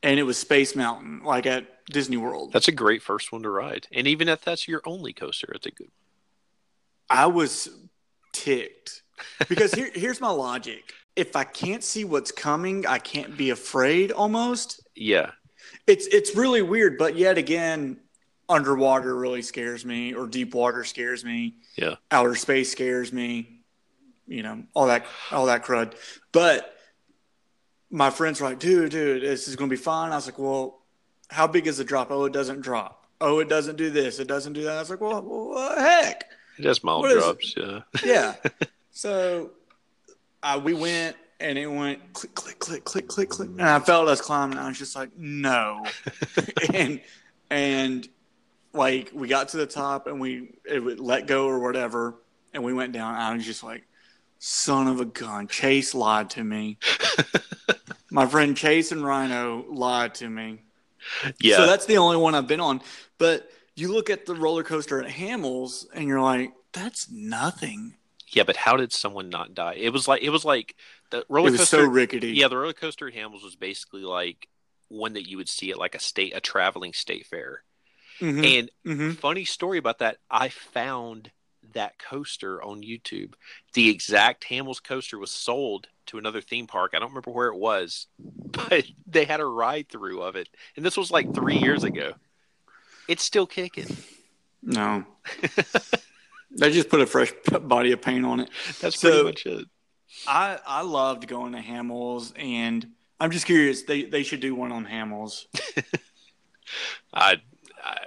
and 0.04 0.20
it 0.20 0.24
was 0.24 0.38
Space 0.38 0.76
Mountain, 0.76 1.24
like 1.24 1.45
at 1.45 1.86
Disney 1.88 2.18
World. 2.18 2.54
That's 2.54 2.68
a 2.68 2.74
great 2.74 3.02
first 3.02 3.32
one 3.32 3.43
to 3.43 3.50
ride, 3.50 3.88
and 3.91 4.08
even 4.08 4.30
if 4.30 4.43
that's 4.43 4.68
your 4.68 4.82
only 4.86 5.14
coaster, 5.14 5.52
it's 5.54 5.66
a 5.66 5.72
good. 5.72 5.88
one. 5.88 7.20
I 7.20 7.26
was 7.26 7.70
ticked 8.32 9.02
because 9.47 9.74
here, 9.74 9.89
here's 9.93 10.22
my 10.22 10.30
logic: 10.30 10.93
if 11.16 11.36
I 11.36 11.43
can't 11.43 11.84
see 11.84 12.06
what's 12.06 12.32
coming, 12.32 12.86
I 12.86 13.00
can't 13.00 13.38
be 13.38 13.50
afraid. 13.50 14.12
Almost. 14.12 14.88
Yeah. 14.95 15.32
It's 15.86 16.08
it's 16.08 16.36
really 16.36 16.62
weird, 16.62 16.97
but 16.97 17.16
yet 17.16 17.38
again, 17.38 17.97
underwater 18.47 19.16
really 19.16 19.41
scares 19.41 19.86
me, 19.86 20.14
or 20.14 20.28
deep 20.28 20.54
water 20.54 20.84
scares 20.84 21.26
me. 21.26 21.56
Yeah. 21.76 21.95
Outer 22.12 22.36
space 22.36 22.72
scares 22.72 23.12
me. 23.12 23.62
You 24.28 24.43
know 24.43 24.64
all 24.74 24.88
that 24.88 25.06
all 25.32 25.47
that 25.47 25.66
crud, 25.66 25.93
but 26.32 26.76
my 27.92 28.10
friends 28.10 28.40
were 28.40 28.50
like, 28.50 28.60
dude, 28.60 28.92
dude, 28.92 29.24
this 29.24 29.48
is 29.48 29.56
going 29.56 29.70
to 29.70 29.76
be 29.76 29.82
fine. 29.82 30.12
I 30.12 30.16
was 30.16 30.26
like, 30.26 30.40
well, 30.40 30.82
how 31.30 31.48
big 31.48 31.68
is 31.68 31.78
the 31.78 31.84
drop? 31.84 32.12
Oh, 32.12 32.26
it 32.26 32.34
doesn't 32.34 32.62
drop. 32.62 33.08
Oh, 33.22 33.40
it 33.40 33.50
doesn't 33.50 33.76
do 33.76 33.90
this. 33.90 34.20
It 34.20 34.28
doesn't 34.28 34.54
do 34.54 34.64
that. 34.64 34.78
I 34.78 34.80
was 34.80 34.90
like, 34.90 35.02
well, 35.02 35.22
what 35.22 35.76
the 35.76 35.82
heck? 35.82 36.26
Just 36.60 36.84
mild 36.84 37.04
what 37.04 37.14
drops, 37.14 37.56
yeah. 37.56 37.82
Yeah. 38.06 38.36
so 38.92 39.52
uh, 40.44 40.60
we 40.64 40.74
went 40.74 41.16
and 41.40 41.58
it 41.58 41.68
went 41.68 42.14
click, 42.14 42.36
click, 42.36 42.60
click, 42.60 42.86
click, 42.86 43.08
click, 43.08 43.30
click. 43.30 43.50
And 43.50 43.62
I 43.62 43.80
felt 43.80 44.08
us 44.08 44.22
climbing. 44.22 44.58
I 44.58 44.68
was 44.68 44.78
just 44.78 44.96
like, 44.96 45.10
no. 45.18 45.86
and, 46.74 47.02
and 47.50 48.08
like 48.74 49.12
we 49.14 49.28
got 49.28 49.50
to 49.50 49.58
the 49.58 49.66
top 49.66 50.08
and 50.08 50.20
we, 50.20 50.54
it 50.70 50.80
would 50.80 51.00
let 51.00 51.28
go 51.28 51.48
or 51.48 51.60
whatever. 51.60 52.16
And 52.54 52.64
we 52.64 52.74
went 52.74 52.94
down. 52.94 53.16
I 53.16 53.34
was 53.34 53.46
just 53.46 53.64
like, 53.64 53.84
son 54.40 54.88
of 54.88 55.00
a 55.00 55.06
gun. 55.06 55.48
Chase 55.48 55.94
lied 55.94 56.32
to 56.32 56.44
me. 56.44 56.78
My 58.12 58.26
friend 58.26 58.58
Chase 58.58 58.92
and 58.92 59.06
Rhino 59.06 59.66
lied 59.70 60.16
to 60.16 60.30
me. 60.30 60.64
Yeah. 61.40 61.58
So 61.58 61.68
that's 61.68 61.86
the 61.86 61.98
only 61.98 62.18
one 62.18 62.34
I've 62.34 62.48
been 62.48 62.60
on. 62.60 62.82
But 63.18 63.50
you 63.76 63.94
look 63.94 64.10
at 64.10 64.26
the 64.26 64.36
roller 64.36 64.64
coaster 64.64 65.02
at 65.02 65.10
Hamel's 65.12 65.88
and 65.94 66.08
you're 66.08 66.22
like, 66.22 66.54
that's 66.74 67.10
nothing. 67.12 67.96
Yeah, 68.32 68.44
but 68.44 68.56
how 68.56 68.78
did 68.78 68.94
someone 68.94 69.30
not 69.30 69.54
die? 69.54 69.74
It 69.74 69.92
was 69.92 70.08
like 70.08 70.22
it 70.22 70.30
was 70.30 70.46
like 70.46 70.76
the 71.10 71.26
roller 71.30 71.50
coaster. 71.50 71.66
so 71.66 71.84
rickety. 71.84 72.32
Yeah, 72.32 72.48
the 72.48 72.58
roller 72.58 72.74
coaster 72.74 73.08
at 73.08 73.14
Hamel's 73.14 73.44
was 73.44 73.56
basically 73.56 74.04
like 74.04 74.48
one 74.88 75.14
that 75.14 75.28
you 75.28 75.38
would 75.38 75.50
see 75.50 75.72
at 75.72 75.80
like 75.80 75.96
a 75.96 76.00
state 76.00 76.36
a 76.36 76.40
traveling 76.40 76.94
state 76.94 77.26
fair. 77.26 77.64
Mm-hmm. 78.20 78.44
And 78.44 78.72
mm-hmm. 78.86 79.12
funny 79.12 79.46
story 79.46 79.78
about 79.78 80.00
that, 80.00 80.18
I 80.30 80.50
found 80.50 81.32
that 81.74 82.00
coaster 82.00 82.62
on 82.64 82.82
YouTube. 82.82 83.34
The 83.74 83.90
exact 83.90 84.44
Hamel's 84.46 84.80
coaster 84.80 85.18
was 85.18 85.32
sold 85.32 85.88
to 86.08 86.18
another 86.18 86.42
theme 86.42 86.68
park. 86.68 86.92
I 86.94 87.00
don't 87.00 87.10
remember 87.10 87.32
where 87.32 87.48
it 87.48 87.58
was, 87.58 88.08
but 88.20 88.86
they 89.08 89.26
had 89.26 89.40
a 89.40 89.46
ride 89.46 89.90
through 89.90 90.22
of 90.22 90.36
it. 90.36 90.50
And 90.76 90.86
this 90.86 90.98
was 90.98 91.12
like 91.12 91.34
three 91.34 91.58
years 91.58 91.84
ago. 91.84 92.14
It's 93.08 93.24
still 93.24 93.48
kicking. 93.48 93.98
No. 94.62 95.06
they 96.52 96.72
just 96.72 96.90
put 96.90 97.02
a 97.02 97.06
fresh 97.06 97.32
body 97.62 97.92
of 97.92 98.02
paint 98.02 98.26
on 98.26 98.42
it. 98.42 98.50
That's 98.82 99.00
so, 99.00 99.10
pretty 99.10 99.24
much 99.24 99.46
it. 99.46 99.66
I, 100.28 100.60
I 100.66 100.82
loved 100.82 101.28
going 101.28 101.54
to 101.54 101.60
Hamel's 101.60 102.34
and 102.36 102.86
I'm 103.20 103.32
just 103.32 103.46
curious. 103.46 103.84
They 103.84 104.04
they 104.04 104.24
should 104.24 104.40
do 104.40 104.56
one 104.56 104.72
on 104.72 104.86
Hamel's. 104.86 105.48
I, 107.14 107.42
I 107.84 107.98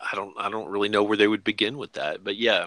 I 0.00 0.16
don't 0.16 0.34
I 0.38 0.48
don't 0.48 0.68
really 0.68 0.88
know 0.88 1.02
where 1.02 1.16
they 1.16 1.28
would 1.28 1.44
begin 1.44 1.76
with 1.76 1.92
that, 1.92 2.24
but 2.24 2.36
yeah, 2.36 2.66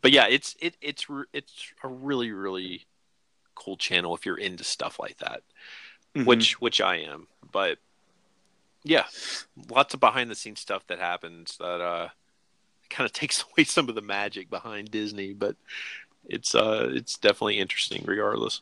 but 0.00 0.10
yeah, 0.10 0.26
it's 0.28 0.56
it 0.60 0.76
it's 0.80 1.06
it's 1.32 1.72
a 1.82 1.88
really 1.88 2.32
really 2.32 2.86
cool 3.54 3.76
channel 3.76 4.14
if 4.14 4.26
you're 4.26 4.38
into 4.38 4.64
stuff 4.64 4.98
like 4.98 5.18
that, 5.18 5.42
mm-hmm. 6.14 6.26
which 6.26 6.60
which 6.60 6.80
I 6.80 6.96
am. 6.96 7.28
But 7.52 7.78
yeah, 8.82 9.04
lots 9.70 9.94
of 9.94 10.00
behind 10.00 10.30
the 10.30 10.34
scenes 10.34 10.60
stuff 10.60 10.86
that 10.88 10.98
happens 10.98 11.56
that 11.58 11.80
uh 11.80 12.08
kind 12.90 13.06
of 13.06 13.12
takes 13.12 13.44
away 13.44 13.64
some 13.64 13.88
of 13.88 13.94
the 13.94 14.02
magic 14.02 14.50
behind 14.50 14.90
Disney, 14.90 15.32
but 15.32 15.56
it's 16.24 16.54
uh 16.54 16.88
it's 16.92 17.16
definitely 17.16 17.58
interesting 17.58 18.02
regardless. 18.06 18.60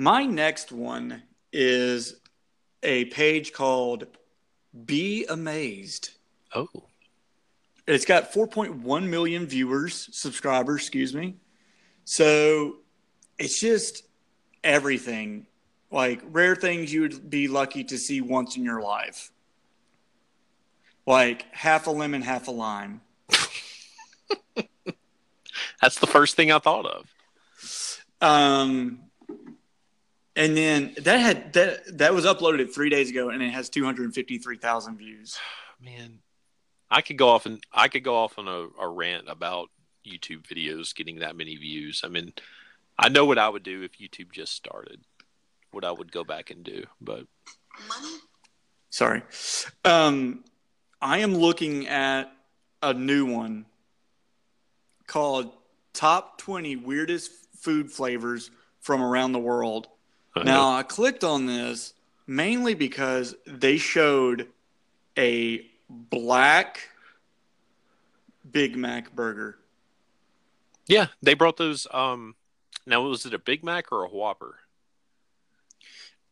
My 0.00 0.26
next 0.26 0.70
one 0.70 1.24
is 1.52 2.20
a 2.82 3.06
page 3.06 3.52
called 3.52 4.06
Be 4.84 5.26
Amazed. 5.26 6.10
Oh, 6.54 6.68
It's 7.86 8.04
got 8.04 8.32
4.1 8.32 9.08
million 9.08 9.46
viewers, 9.46 10.08
subscribers, 10.12 10.82
excuse 10.82 11.14
me. 11.14 11.36
So 12.04 12.76
it's 13.38 13.60
just 13.60 14.04
everything 14.64 15.46
like 15.90 16.20
rare 16.30 16.54
things 16.56 16.92
you 16.92 17.02
would 17.02 17.30
be 17.30 17.48
lucky 17.48 17.84
to 17.84 17.98
see 17.98 18.20
once 18.20 18.56
in 18.56 18.64
your 18.64 18.80
life. 18.82 19.30
Like 21.06 21.46
half 21.54 21.86
a 21.86 21.90
lemon, 21.90 22.20
half 22.22 22.48
a 22.48 22.50
lime. 22.50 23.00
that's 25.80 25.98
the 25.98 26.06
first 26.06 26.36
thing 26.36 26.52
I 26.52 26.58
thought 26.58 26.84
of. 26.84 27.06
Um, 28.20 29.00
and 30.38 30.56
then 30.56 30.94
that 30.98 31.18
had 31.18 31.52
that 31.52 31.98
that 31.98 32.14
was 32.14 32.24
uploaded 32.24 32.72
three 32.72 32.88
days 32.88 33.10
ago, 33.10 33.28
and 33.28 33.42
it 33.42 33.50
has 33.50 33.68
253,000 33.68 34.96
views. 34.96 35.38
Man, 35.80 36.20
I 36.90 37.02
could 37.02 37.18
go 37.18 37.28
off 37.28 37.46
and 37.46 37.62
I 37.72 37.88
could 37.88 38.02
go 38.02 38.16
off 38.16 38.38
on 38.38 38.48
a, 38.48 38.68
a 38.80 38.88
rant 38.88 39.28
about 39.28 39.68
YouTube 40.06 40.46
videos 40.46 40.94
getting 40.94 41.18
that 41.20 41.36
many 41.36 41.56
views. 41.56 42.00
I 42.04 42.08
mean, 42.08 42.32
I 42.98 43.10
know 43.10 43.26
what 43.26 43.38
I 43.38 43.48
would 43.48 43.62
do 43.62 43.82
if 43.82 43.98
YouTube 43.98 44.32
just 44.32 44.54
started. 44.54 45.00
What 45.70 45.84
I 45.84 45.92
would 45.92 46.10
go 46.10 46.24
back 46.24 46.50
and 46.50 46.64
do, 46.64 46.84
but 47.00 47.26
Sorry. 48.90 49.22
Um, 49.84 50.44
I 51.00 51.18
am 51.18 51.34
looking 51.34 51.86
at 51.88 52.32
a 52.82 52.94
new 52.94 53.26
one 53.26 53.66
called 55.06 55.52
Top 55.92 56.38
20 56.38 56.76
Weirdest 56.76 57.30
Food 57.60 57.90
Flavors 57.90 58.50
from 58.80 59.02
Around 59.02 59.32
the 59.32 59.38
World. 59.38 59.88
Now, 60.44 60.72
I 60.72 60.82
clicked 60.82 61.24
on 61.24 61.46
this 61.46 61.94
mainly 62.26 62.74
because 62.74 63.34
they 63.46 63.78
showed 63.78 64.48
a 65.16 65.66
black 65.88 66.88
Big 68.50 68.76
Mac 68.76 69.14
burger. 69.14 69.58
yeah, 70.86 71.06
they 71.22 71.34
brought 71.34 71.56
those. 71.56 71.86
Um, 71.92 72.34
now 72.86 73.02
was 73.02 73.26
it 73.26 73.34
a 73.34 73.38
Big 73.38 73.64
Mac 73.64 73.92
or 73.92 74.04
a 74.04 74.08
Whopper? 74.08 74.56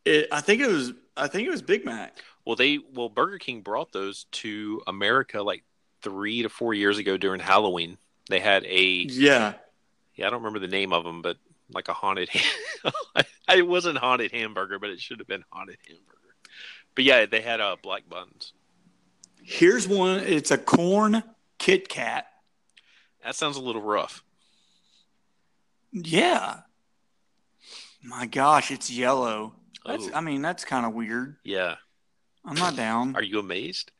It, 0.05 0.29
I 0.31 0.41
think 0.41 0.61
it 0.61 0.69
was. 0.69 0.93
I 1.17 1.29
think 1.29 1.49
it 1.49 1.51
was 1.51 1.63
Big 1.63 1.85
Mac. 1.85 2.19
Well, 2.45 2.57
they 2.57 2.79
well 2.95 3.09
Burger 3.09 3.39
King 3.39 3.61
brought 3.61 3.93
those 3.93 4.25
to 4.33 4.83
America 4.87 5.43
like 5.43 5.65
three 6.03 6.43
to 6.43 6.49
four 6.49 6.75
years 6.75 6.99
ago 6.99 7.17
during 7.17 7.41
Halloween. 7.41 7.99
They 8.29 8.41
had 8.41 8.65
a 8.65 8.85
Yeah, 9.11 9.55
yeah, 10.15 10.27
I 10.27 10.31
don't 10.31 10.43
remember 10.43 10.61
the 10.61 10.69
name 10.69 10.93
of 10.93 11.05
them, 11.05 11.23
but 11.23 11.37
like 11.73 11.89
a 11.89 11.93
haunted. 11.93 12.29
it 13.49 13.67
wasn't 13.67 13.99
haunted 13.99 14.33
hamburger, 14.33 14.79
but 14.79 14.91
it 14.91 15.01
should 15.01 15.19
have 15.19 15.29
been 15.29 15.45
haunted 15.51 15.79
hamburger. 15.87 16.13
But 16.95 17.05
yeah, 17.05 17.27
they 17.27 17.41
had 17.41 17.61
uh, 17.61 17.77
black 17.83 18.09
buns. 18.09 18.53
here's 19.43 19.87
one. 19.87 20.21
It's 20.21 20.51
a 20.51 20.59
corn 20.59 21.23
Kit 21.59 21.89
Kat. 21.89 22.27
That 23.25 23.35
sounds 23.35 23.57
a 23.57 23.63
little 23.63 23.83
rough. 23.83 24.23
Yeah. 25.93 26.61
My 28.03 28.27
gosh, 28.27 28.71
it's 28.71 28.91
yellow. 28.91 29.55
That's, 29.85 30.07
Oh. 30.09 30.11
I 30.15 30.21
mean, 30.21 30.43
that's 30.43 30.65
kind 30.65 30.85
of 30.87 30.95
weird. 30.95 31.37
Yeah, 31.45 31.77
I'm 32.45 32.57
not 32.57 32.77
down. 32.77 33.15
are 33.17 33.23
you 33.23 33.39
amazed? 33.39 33.93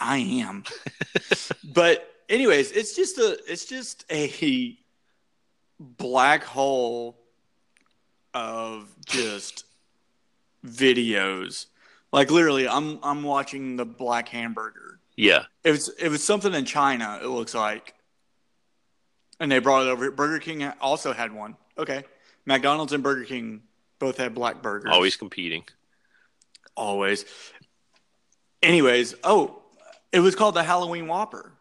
I 0.00 0.18
am. 0.18 0.64
but 1.64 2.08
anyways, 2.28 2.72
it's 2.72 2.94
just 2.96 3.18
a 3.18 3.38
it's 3.48 3.64
just 3.64 4.04
a 4.10 4.26
black 5.84 6.44
hole 6.44 7.16
of 8.32 8.88
just 9.06 9.64
videos. 10.66 11.66
Like 12.12 12.30
literally, 12.30 12.68
I'm 12.68 12.98
I'm 13.02 13.22
watching 13.22 13.76
the 13.76 13.84
black 13.84 14.28
hamburger. 14.28 14.98
Yeah, 15.16 15.44
It 15.62 15.70
was 15.70 15.88
it 15.90 16.08
was 16.08 16.24
something 16.24 16.52
in 16.54 16.64
China. 16.64 17.20
It 17.22 17.28
looks 17.28 17.54
like, 17.54 17.94
and 19.38 19.50
they 19.50 19.60
brought 19.60 19.86
it 19.86 19.90
over. 19.90 20.10
Burger 20.10 20.40
King 20.40 20.64
also 20.80 21.12
had 21.12 21.32
one. 21.32 21.56
Okay, 21.78 22.02
McDonald's 22.46 22.92
and 22.92 23.02
Burger 23.02 23.24
King 23.24 23.62
both 24.00 24.16
had 24.16 24.34
black 24.34 24.60
burgers. 24.62 24.90
always 24.92 25.16
competing. 25.16 25.64
always. 26.76 27.24
Anyways, 28.62 29.14
oh, 29.22 29.62
it 30.10 30.20
was 30.20 30.34
called 30.34 30.54
the 30.54 30.62
Halloween 30.62 31.06
Whopper. 31.06 31.52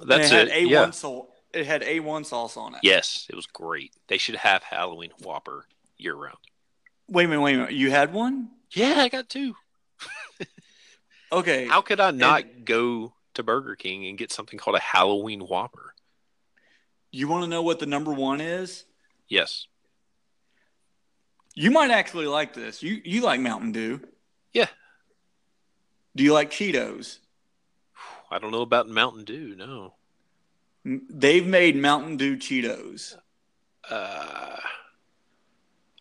And 0.00 0.10
That's 0.10 0.30
it 0.30 0.48
had. 0.48 0.48
A1 0.48 0.70
yeah. 0.70 0.90
sauce. 0.90 1.26
It 1.52 1.66
had 1.66 1.82
A1 1.82 2.26
sauce 2.26 2.56
on 2.56 2.74
it. 2.74 2.80
Yes, 2.82 3.26
it 3.28 3.34
was 3.34 3.46
great. 3.46 3.92
They 4.08 4.18
should 4.18 4.36
have 4.36 4.62
Halloween 4.62 5.10
Whopper 5.22 5.66
year 5.96 6.14
round. 6.14 6.38
Wait 7.08 7.24
a 7.24 7.28
minute, 7.28 7.40
wait 7.42 7.54
a 7.54 7.58
minute. 7.58 7.72
You 7.72 7.90
had 7.90 8.12
one? 8.12 8.50
Yeah, 8.72 8.94
I 8.98 9.08
got 9.08 9.28
two. 9.28 9.54
Okay. 11.32 11.66
How 11.66 11.80
could 11.80 12.00
I 12.00 12.10
not 12.10 12.64
go 12.64 13.12
to 13.34 13.42
Burger 13.42 13.76
King 13.76 14.06
and 14.06 14.18
get 14.18 14.32
something 14.32 14.58
called 14.58 14.76
a 14.76 14.80
Halloween 14.80 15.40
Whopper? 15.40 15.94
You 17.12 17.28
want 17.28 17.44
to 17.44 17.50
know 17.50 17.62
what 17.62 17.78
the 17.78 17.86
number 17.86 18.12
one 18.12 18.40
is? 18.40 18.84
Yes. 19.28 19.66
You 21.54 21.70
might 21.70 21.90
actually 21.90 22.26
like 22.26 22.54
this. 22.54 22.82
You 22.82 23.00
you 23.04 23.22
like 23.22 23.40
Mountain 23.40 23.72
Dew. 23.72 24.00
Yeah. 24.52 24.68
Do 26.16 26.24
you 26.24 26.32
like 26.32 26.50
Cheetos? 26.50 27.18
I 28.30 28.38
don't 28.38 28.52
know 28.52 28.62
about 28.62 28.88
Mountain 28.88 29.24
Dew. 29.24 29.54
No. 29.56 29.94
They've 30.84 31.46
made 31.46 31.76
Mountain 31.76 32.16
Dew 32.16 32.36
Cheetos. 32.36 33.16
Uh, 33.88 34.56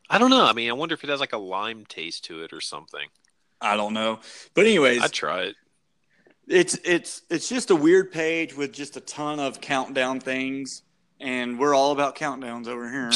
I 0.09 0.17
don't 0.17 0.29
know. 0.29 0.45
I 0.45 0.53
mean, 0.53 0.69
I 0.69 0.73
wonder 0.73 0.93
if 0.93 1.03
it 1.03 1.09
has 1.09 1.19
like 1.19 1.33
a 1.33 1.37
lime 1.37 1.85
taste 1.85 2.25
to 2.25 2.43
it 2.43 2.53
or 2.53 2.61
something. 2.61 3.07
I 3.61 3.75
don't 3.75 3.93
know. 3.93 4.19
But 4.53 4.65
anyways, 4.65 5.01
I'd 5.01 5.11
try 5.11 5.41
it. 5.43 5.55
it's 6.47 6.79
it's 6.85 7.23
it's 7.29 7.49
just 7.49 7.71
a 7.71 7.75
weird 7.75 8.11
page 8.11 8.55
with 8.55 8.71
just 8.71 8.95
a 8.95 9.01
ton 9.01 9.39
of 9.39 9.59
countdown 9.59 10.19
things 10.19 10.83
and 11.19 11.59
we're 11.59 11.75
all 11.75 11.91
about 11.91 12.15
countdowns 12.15 12.67
over 12.67 12.89
here. 12.89 13.11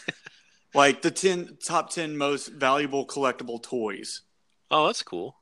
like 0.74 1.02
the 1.02 1.10
10 1.10 1.58
top 1.64 1.90
10 1.90 2.16
most 2.16 2.48
valuable 2.48 3.06
collectible 3.06 3.62
toys. 3.62 4.22
oh, 4.70 4.86
that's 4.86 5.02
cool. 5.02 5.36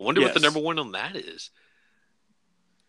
I 0.00 0.04
wonder 0.04 0.20
what 0.20 0.34
the 0.34 0.40
number 0.40 0.60
one 0.60 0.78
on 0.78 0.92
that 0.92 1.16
is. 1.16 1.50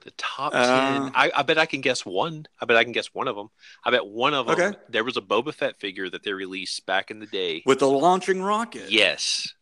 The 0.03 0.11
top 0.11 0.53
Uh, 0.55 0.65
ten. 0.65 1.11
I, 1.13 1.31
I 1.35 1.41
bet 1.43 1.57
I 1.57 1.65
can 1.65 1.81
guess 1.81 2.05
one. 2.05 2.45
I 2.61 2.65
bet 2.65 2.77
I 2.77 2.83
can 2.83 2.93
guess 2.93 3.07
one 3.13 3.27
of 3.27 3.35
them. 3.35 3.49
I 3.83 3.91
bet 3.91 4.05
one 4.07 4.33
of 4.33 4.47
them. 4.47 4.59
Okay. 4.59 4.77
There 4.89 5.03
was 5.03 5.17
a 5.17 5.21
Boba 5.21 5.53
Fett 5.53 5.77
figure 5.79 6.09
that 6.09 6.23
they 6.23 6.31
released 6.31 6.85
back 6.85 7.11
in 7.11 7.19
the 7.19 7.25
day. 7.25 7.63
with 7.65 7.79
the 7.79 7.89
launching 7.89 8.41
rocket. 8.41 8.89
Yes, 8.91 9.53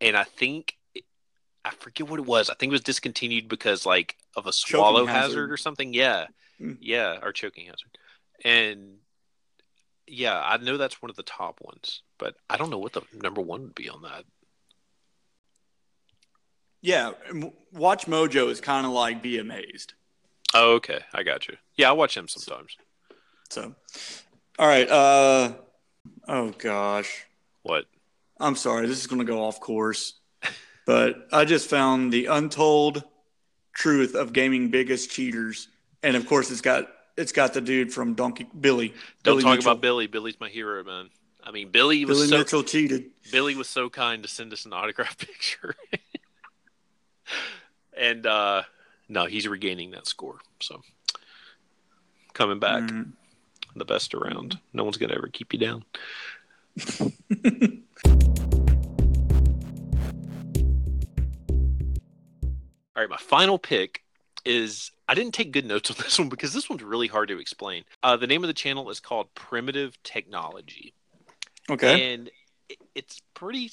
and 0.00 0.16
I 0.16 0.24
think 0.24 0.76
I 1.64 1.70
forget 1.70 2.08
what 2.08 2.20
it 2.20 2.26
was. 2.26 2.50
I 2.50 2.54
think 2.54 2.70
it 2.70 2.74
was 2.74 2.82
discontinued 2.82 3.48
because 3.48 3.86
like 3.86 4.16
of 4.36 4.46
a 4.46 4.52
swallow 4.52 5.06
hazard. 5.06 5.22
hazard. 5.30 5.52
or 5.52 5.56
something. 5.56 5.94
Yeah, 5.94 6.26
Mm. 6.60 6.78
yeah, 6.80 7.18
or 7.22 7.32
choking 7.32 7.64
hazard. 7.66 7.96
And 8.44 8.98
yeah, 10.06 10.38
I 10.38 10.56
know 10.58 10.76
that's 10.76 11.00
one 11.02 11.10
of 11.10 11.16
the 11.16 11.22
top 11.22 11.60
ones, 11.62 12.02
but 12.18 12.36
I 12.48 12.56
don't 12.58 12.70
know 12.70 12.78
what 12.78 12.92
the 12.92 13.02
number 13.14 13.40
one 13.40 13.62
would 13.62 13.74
be 13.74 13.88
on 13.88 14.02
that. 14.02 14.24
Yeah, 16.86 17.14
WatchMojo 17.74 18.48
is 18.48 18.60
kind 18.60 18.86
of 18.86 18.92
like 18.92 19.20
Be 19.20 19.38
Amazed. 19.38 19.94
Oh, 20.54 20.74
okay, 20.74 21.00
I 21.12 21.24
got 21.24 21.48
you. 21.48 21.56
Yeah, 21.74 21.88
I 21.88 21.92
watch 21.94 22.16
him 22.16 22.28
sometimes. 22.28 22.76
So, 23.50 23.74
all 24.56 24.68
right. 24.68 24.88
Uh, 24.88 25.54
oh 26.28 26.50
gosh, 26.56 27.24
What? 27.64 27.86
I'm 28.38 28.54
sorry. 28.54 28.86
This 28.86 29.00
is 29.00 29.08
going 29.08 29.18
to 29.18 29.24
go 29.24 29.42
off 29.42 29.58
course, 29.58 30.14
but 30.86 31.26
I 31.32 31.44
just 31.44 31.68
found 31.68 32.12
the 32.12 32.26
untold 32.26 33.02
truth 33.72 34.14
of 34.14 34.32
gaming 34.32 34.68
biggest 34.68 35.10
cheaters, 35.10 35.66
and 36.04 36.14
of 36.14 36.28
course, 36.28 36.52
it's 36.52 36.60
got 36.60 36.86
it's 37.16 37.32
got 37.32 37.52
the 37.52 37.60
dude 37.60 37.92
from 37.92 38.14
Donkey 38.14 38.46
Billy. 38.60 38.90
Don't 39.24 39.38
Billy 39.38 39.42
talk 39.42 39.56
Mitchell. 39.56 39.72
about 39.72 39.82
Billy. 39.82 40.06
Billy's 40.06 40.38
my 40.38 40.50
hero, 40.50 40.84
man. 40.84 41.10
I 41.42 41.50
mean, 41.50 41.70
Billy 41.70 42.04
was 42.04 42.18
Billy 42.18 42.28
so 42.28 42.38
Mitchell 42.38 42.62
cheated. 42.62 43.06
Billy 43.32 43.56
was 43.56 43.68
so 43.68 43.88
kind 43.88 44.22
to 44.22 44.28
send 44.28 44.52
us 44.52 44.66
an 44.66 44.72
autograph 44.72 45.16
picture. 45.26 45.74
And 47.96 48.26
uh 48.26 48.62
no, 49.08 49.26
he's 49.26 49.46
regaining 49.46 49.92
that 49.92 50.06
score. 50.06 50.38
So 50.60 50.82
coming 52.34 52.58
back, 52.58 52.82
Mhm. 52.84 53.12
the 53.74 53.84
best 53.84 54.14
around. 54.14 54.58
No 54.72 54.84
one's 54.84 54.96
gonna 54.96 55.14
ever 55.14 55.28
keep 55.28 55.52
you 55.52 55.58
down. 55.58 55.84
All 62.96 63.02
right, 63.02 63.10
my 63.10 63.16
final 63.18 63.58
pick 63.58 64.02
is 64.44 64.90
I 65.08 65.14
didn't 65.14 65.34
take 65.34 65.52
good 65.52 65.66
notes 65.66 65.90
on 65.90 65.96
this 66.02 66.18
one 66.18 66.28
because 66.28 66.52
this 66.52 66.70
one's 66.70 66.82
really 66.82 67.08
hard 67.08 67.28
to 67.28 67.38
explain. 67.38 67.84
Uh, 68.02 68.16
the 68.16 68.26
name 68.26 68.42
of 68.42 68.48
the 68.48 68.54
channel 68.54 68.88
is 68.90 69.00
called 69.00 69.32
Primitive 69.34 70.00
Technology 70.02 70.94
Okay. 71.70 72.12
and 72.14 72.30
it- 72.68 72.78
it's 72.94 73.20
pretty 73.34 73.70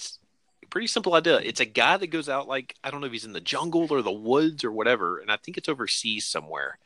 pretty 0.73 0.87
simple 0.87 1.13
idea. 1.13 1.37
It's 1.37 1.59
a 1.59 1.65
guy 1.65 1.97
that 1.97 2.07
goes 2.07 2.27
out 2.27 2.47
like 2.47 2.75
I 2.83 2.89
don't 2.89 2.99
know 2.99 3.05
if 3.05 3.13
he's 3.13 3.25
in 3.25 3.33
the 3.33 3.39
jungle 3.39 3.87
or 3.91 4.01
the 4.01 4.11
woods 4.11 4.63
or 4.63 4.71
whatever, 4.71 5.19
and 5.19 5.31
I 5.31 5.37
think 5.37 5.55
it's 5.55 5.69
overseas 5.69 6.25
somewhere. 6.25 6.79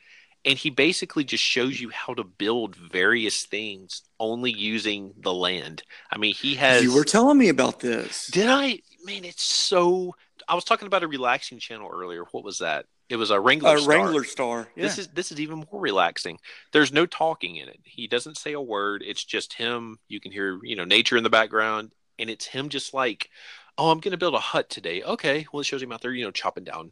And 0.44 0.58
he 0.58 0.70
basically 0.70 1.24
just 1.24 1.44
shows 1.44 1.80
you 1.80 1.90
how 1.90 2.14
to 2.14 2.24
build 2.24 2.76
various 2.76 3.44
things 3.44 4.04
only 4.20 4.52
using 4.52 5.14
the 5.18 5.34
land. 5.34 5.84
I 6.12 6.18
mean, 6.18 6.36
he 6.36 6.56
has. 6.56 6.84
You 6.84 6.94
were 6.94 7.06
telling 7.06 7.38
me 7.38 7.48
about 7.48 7.80
this. 7.80 8.28
Did 8.28 8.50
I? 8.50 8.82
Man, 9.06 9.24
it's 9.24 9.44
so. 9.44 10.16
I 10.50 10.56
was 10.56 10.66
talking 10.66 10.88
about 10.88 11.04
a 11.04 11.08
relaxing 11.08 11.60
channel 11.60 11.90
earlier. 11.92 12.26
What 12.32 12.44
was 12.44 12.60
that? 12.60 12.86
It 13.10 13.16
was 13.16 13.32
a 13.32 13.40
Wrangler. 13.40 13.78
A 13.78 13.80
Star. 13.80 13.96
Wranglerstar. 13.96 14.68
Yeah. 14.76 14.84
This 14.84 14.98
is 14.98 15.08
this 15.08 15.32
is 15.32 15.40
even 15.40 15.66
more 15.72 15.82
relaxing. 15.82 16.40
There's 16.74 16.92
no 16.92 17.06
talking 17.06 17.56
in 17.56 17.70
it. 17.70 17.80
He 17.86 18.08
doesn't 18.08 18.38
say 18.38 18.52
a 18.52 18.62
word. 18.62 19.02
It's 19.06 19.24
just 19.24 19.54
him. 19.54 19.98
You 20.10 20.20
can 20.20 20.34
hear 20.34 20.60
you 20.62 20.76
know 20.76 20.84
nature 20.84 21.16
in 21.16 21.24
the 21.24 21.30
background, 21.30 21.92
and 22.20 22.30
it's 22.30 22.46
him 22.46 22.70
just 22.70 22.94
like, 22.94 23.30
oh, 23.78 23.92
I'm 23.92 24.00
going 24.00 24.12
to 24.12 24.18
build 24.18 24.34
a 24.36 24.40
hut 24.40 24.70
today. 24.70 25.04
Okay, 25.04 25.46
well 25.52 25.62
it 25.62 25.66
shows 25.66 25.82
him 25.84 25.92
out 25.92 26.02
there, 26.02 26.12
you 26.12 26.26
know, 26.26 26.32
chopping 26.32 26.64
down, 26.64 26.92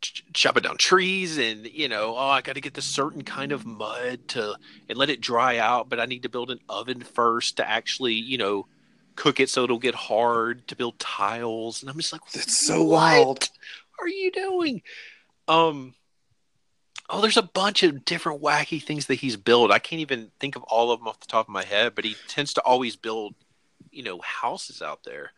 ch- 0.00 0.24
chopping 0.32 0.62
down 0.62 0.76
trees, 0.76 1.38
and 1.38 1.66
you 1.66 1.88
know, 1.88 2.14
oh, 2.16 2.28
I 2.28 2.42
got 2.42 2.54
to 2.54 2.60
get 2.60 2.74
this 2.74 2.84
certain 2.86 3.22
kind 3.22 3.52
of 3.52 3.66
mud 3.66 4.28
to 4.28 4.56
and 4.88 4.98
let 4.98 5.10
it 5.10 5.20
dry 5.20 5.58
out, 5.58 5.88
but 5.88 6.00
I 6.00 6.06
need 6.06 6.22
to 6.22 6.28
build 6.28 6.50
an 6.50 6.60
oven 6.68 7.00
first 7.02 7.56
to 7.56 7.68
actually, 7.68 8.14
you 8.14 8.38
know, 8.38 8.66
cook 9.16 9.40
it 9.40 9.48
so 9.50 9.64
it'll 9.64 9.78
get 9.78 9.94
hard 9.94 10.68
to 10.68 10.76
build 10.76 10.98
tiles. 10.98 11.82
And 11.82 11.90
I'm 11.90 11.96
just 11.96 12.12
like, 12.12 12.20
That's 12.32 12.66
so 12.66 12.82
wild. 12.84 13.48
are 13.98 14.08
you 14.08 14.30
doing? 14.30 14.82
Um, 15.48 15.94
oh, 17.08 17.20
there's 17.20 17.36
a 17.36 17.42
bunch 17.42 17.82
of 17.82 18.04
different 18.04 18.42
wacky 18.42 18.82
things 18.82 19.06
that 19.06 19.14
he's 19.16 19.36
built. 19.36 19.70
I 19.70 19.78
can't 19.78 20.00
even 20.00 20.30
think 20.38 20.56
of 20.56 20.62
all 20.64 20.90
of 20.90 21.00
them 21.00 21.08
off 21.08 21.20
the 21.20 21.26
top 21.26 21.46
of 21.46 21.52
my 21.52 21.64
head, 21.64 21.94
but 21.94 22.04
he 22.04 22.14
tends 22.28 22.52
to 22.54 22.60
always 22.62 22.96
build, 22.96 23.34
you 23.90 24.02
know, 24.02 24.20
houses 24.20 24.82
out 24.82 25.04
there, 25.04 25.30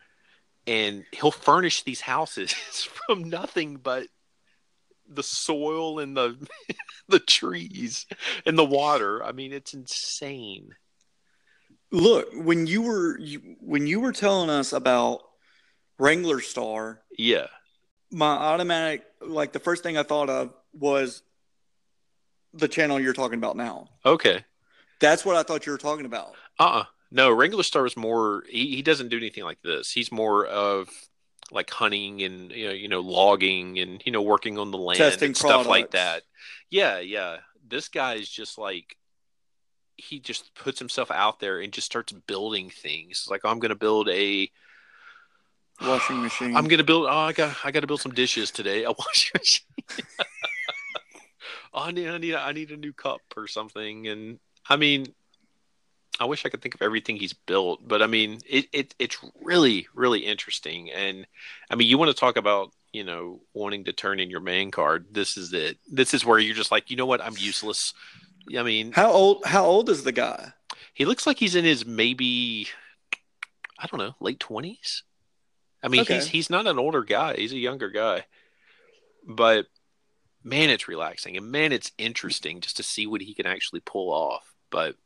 and 0.68 1.04
he'll 1.12 1.30
furnish 1.30 1.82
these 1.82 2.02
houses 2.02 2.52
from 3.06 3.24
nothing 3.24 3.76
but 3.76 4.06
the 5.08 5.22
soil 5.22 5.98
and 5.98 6.16
the 6.16 6.36
the 7.08 7.18
trees 7.18 8.06
and 8.44 8.58
the 8.58 8.64
water. 8.64 9.24
I 9.24 9.32
mean, 9.32 9.52
it's 9.52 9.72
insane. 9.74 10.74
Look, 11.90 12.28
when 12.34 12.66
you 12.66 12.82
were 12.82 13.18
you, 13.18 13.56
when 13.60 13.86
you 13.86 14.00
were 14.00 14.12
telling 14.12 14.50
us 14.50 14.72
about 14.74 15.22
Wranglerstar, 15.98 16.98
Yeah. 17.16 17.46
my 18.12 18.26
automatic 18.30 19.04
like 19.20 19.52
the 19.52 19.58
first 19.58 19.82
thing 19.82 19.96
I 19.96 20.02
thought 20.02 20.28
of 20.30 20.52
was 20.74 21.22
the 22.52 22.68
channel 22.68 23.00
you're 23.00 23.14
talking 23.14 23.38
about 23.38 23.56
now. 23.56 23.88
Okay. 24.04 24.44
That's 25.00 25.24
what 25.24 25.36
I 25.36 25.42
thought 25.44 25.64
you 25.64 25.72
were 25.72 25.78
talking 25.78 26.06
about. 26.06 26.34
Uh. 26.58 26.64
uh 26.64 26.84
No, 27.10 27.34
Wranglerstar 27.34 27.86
is 27.86 27.96
more. 27.96 28.44
He, 28.48 28.76
he 28.76 28.82
doesn't 28.82 29.08
do 29.08 29.16
anything 29.16 29.44
like 29.44 29.60
this. 29.62 29.90
He's 29.90 30.12
more 30.12 30.46
of 30.46 30.88
like 31.50 31.70
hunting 31.70 32.22
and 32.22 32.52
you 32.52 32.66
know, 32.66 32.74
you 32.74 32.88
know, 32.88 33.00
logging 33.00 33.78
and 33.78 34.02
you 34.04 34.12
know, 34.12 34.22
working 34.22 34.58
on 34.58 34.70
the 34.70 34.78
land 34.78 34.98
Testing 34.98 35.28
and 35.28 35.36
stuff 35.36 35.66
like 35.66 35.92
that. 35.92 36.22
Yeah, 36.70 36.98
yeah. 36.98 37.38
This 37.66 37.88
guy 37.88 38.14
is 38.14 38.28
just 38.28 38.58
like 38.58 38.96
he 39.96 40.20
just 40.20 40.54
puts 40.54 40.78
himself 40.78 41.10
out 41.10 41.40
there 41.40 41.60
and 41.60 41.72
just 41.72 41.86
starts 41.86 42.12
building 42.12 42.70
things. 42.70 43.26
Like 43.30 43.40
I'm 43.44 43.58
going 43.58 43.70
to 43.70 43.74
build 43.74 44.08
a 44.10 44.50
Washing 45.80 46.22
machine. 46.22 46.56
I'm 46.56 46.66
going 46.66 46.78
to 46.78 46.84
build. 46.84 47.06
Oh, 47.06 47.10
I 47.10 47.32
got 47.32 47.56
I 47.62 47.70
got 47.70 47.80
to 47.80 47.86
build 47.86 48.00
some 48.00 48.12
dishes 48.12 48.50
today. 48.50 48.84
A 48.84 48.90
washing 48.90 49.38
machine. 49.38 49.66
oh, 51.72 51.82
I 51.84 51.90
need 51.92 52.08
I 52.08 52.18
need 52.18 52.34
I 52.34 52.52
need 52.52 52.70
a 52.70 52.76
new 52.76 52.92
cup 52.92 53.20
or 53.36 53.46
something. 53.46 54.08
And 54.08 54.40
I 54.68 54.76
mean, 54.76 55.06
I 56.20 56.24
wish 56.24 56.44
I 56.44 56.48
could 56.48 56.62
think 56.62 56.74
of 56.74 56.82
everything 56.82 57.16
he's 57.16 57.32
built, 57.32 57.86
but 57.86 58.02
I 58.02 58.06
mean, 58.08 58.40
it, 58.48 58.66
it 58.72 58.94
it's 58.98 59.18
really 59.40 59.86
really 59.94 60.20
interesting. 60.20 60.90
And 60.90 61.26
I 61.70 61.76
mean, 61.76 61.88
you 61.88 61.98
want 61.98 62.10
to 62.10 62.18
talk 62.18 62.36
about 62.36 62.72
you 62.92 63.04
know 63.04 63.40
wanting 63.54 63.84
to 63.84 63.92
turn 63.92 64.18
in 64.20 64.30
your 64.30 64.40
man 64.40 64.70
card? 64.70 65.06
This 65.12 65.36
is 65.36 65.52
it. 65.52 65.78
This 65.90 66.14
is 66.14 66.24
where 66.24 66.38
you're 66.38 66.56
just 66.56 66.72
like, 66.72 66.90
you 66.90 66.96
know 66.96 67.06
what? 67.06 67.22
I'm 67.22 67.36
useless. 67.38 67.94
I 68.56 68.62
mean, 68.62 68.92
How 68.92 69.10
old 69.12 69.44
how 69.44 69.64
old 69.64 69.88
is 69.90 70.02
the 70.04 70.12
guy? 70.12 70.52
he 70.94 71.04
looks 71.04 71.26
like 71.26 71.38
he's 71.38 71.54
in 71.54 71.64
his 71.64 71.86
maybe 71.86 72.66
I 73.78 73.86
don't 73.86 74.00
know 74.00 74.14
late 74.20 74.40
twenties. 74.40 75.04
I 75.82 75.88
mean, 75.88 76.00
Okay. 76.00 76.14
he's 76.14 76.26
he's 76.26 76.50
not 76.50 76.66
an 76.66 76.78
older 76.80 77.04
guy; 77.04 77.34
he's 77.36 77.52
a 77.52 77.58
younger 77.58 77.90
guy. 77.90 78.24
But 79.26 79.66
man, 80.42 80.70
it's 80.70 80.88
relaxing, 80.88 81.36
and 81.36 81.52
man, 81.52 81.70
it's 81.72 81.92
interesting 81.98 82.60
just 82.60 82.76
to 82.78 82.82
see 82.82 83.06
what 83.06 83.20
he 83.20 83.34
can 83.34 83.46
actually 83.46 83.80
pull 83.80 84.10
off. 84.10 84.54
But 84.70 84.96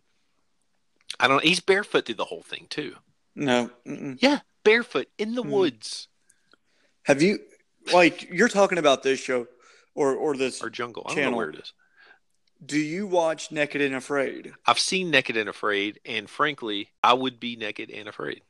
I 1.20 1.28
don't. 1.28 1.42
He's 1.44 1.60
barefoot 1.60 2.06
through 2.06 2.16
the 2.16 2.24
whole 2.24 2.42
thing 2.42 2.66
too. 2.70 2.94
No. 3.34 3.70
mm-mm. 3.86 4.18
Yeah, 4.20 4.40
barefoot 4.64 5.08
in 5.18 5.34
the 5.34 5.42
Hmm. 5.42 5.50
woods 5.50 6.08
Have 7.04 7.22
you 7.22 7.38
like 7.92 8.28
you're 8.30 8.48
talking 8.48 8.78
about 8.78 9.02
this 9.02 9.18
show 9.20 9.46
or 9.94 10.14
or 10.14 10.36
this 10.36 10.62
or 10.62 10.70
jungle. 10.70 11.02
I 11.06 11.08
don't 11.10 11.16
know 11.16 11.22
Channel. 11.24 11.38
where 11.38 11.50
it 11.50 11.56
is. 11.60 11.72
do 12.64 12.78
you 12.78 13.06
watch 13.06 13.50
Naked 13.50 13.80
and 13.80 13.94
Afraid? 13.94 14.52
I've 14.66 14.78
seen 14.78 15.10
Naked 15.10 15.36
and 15.36 15.48
Afraid, 15.48 15.98
and 16.04 16.28
frankly, 16.30 16.90
I 17.02 17.14
would 17.14 17.40
be 17.40 17.56
naked 17.56 17.90
and 17.90 18.06
afraid. 18.08 18.42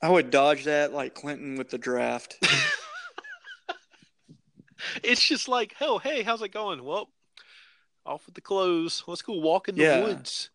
I 0.00 0.08
would 0.08 0.30
dodge 0.30 0.64
that 0.64 0.92
like 0.92 1.14
Clinton 1.14 1.56
with 1.56 1.70
the 1.70 1.78
draft. 1.78 2.36
It's 5.04 5.22
just 5.24 5.46
like, 5.48 5.76
oh, 5.80 5.98
hey, 5.98 6.22
how's 6.22 6.42
it 6.42 6.48
going? 6.52 6.82
Well, 6.82 7.08
off 8.04 8.26
with 8.26 8.34
the 8.34 8.40
clothes. 8.40 9.04
Let's 9.06 9.22
go 9.22 9.34
walk 9.34 9.68
in 9.68 9.76
the 9.76 9.82
Yeah. 9.84 10.02
woods. 10.02 10.50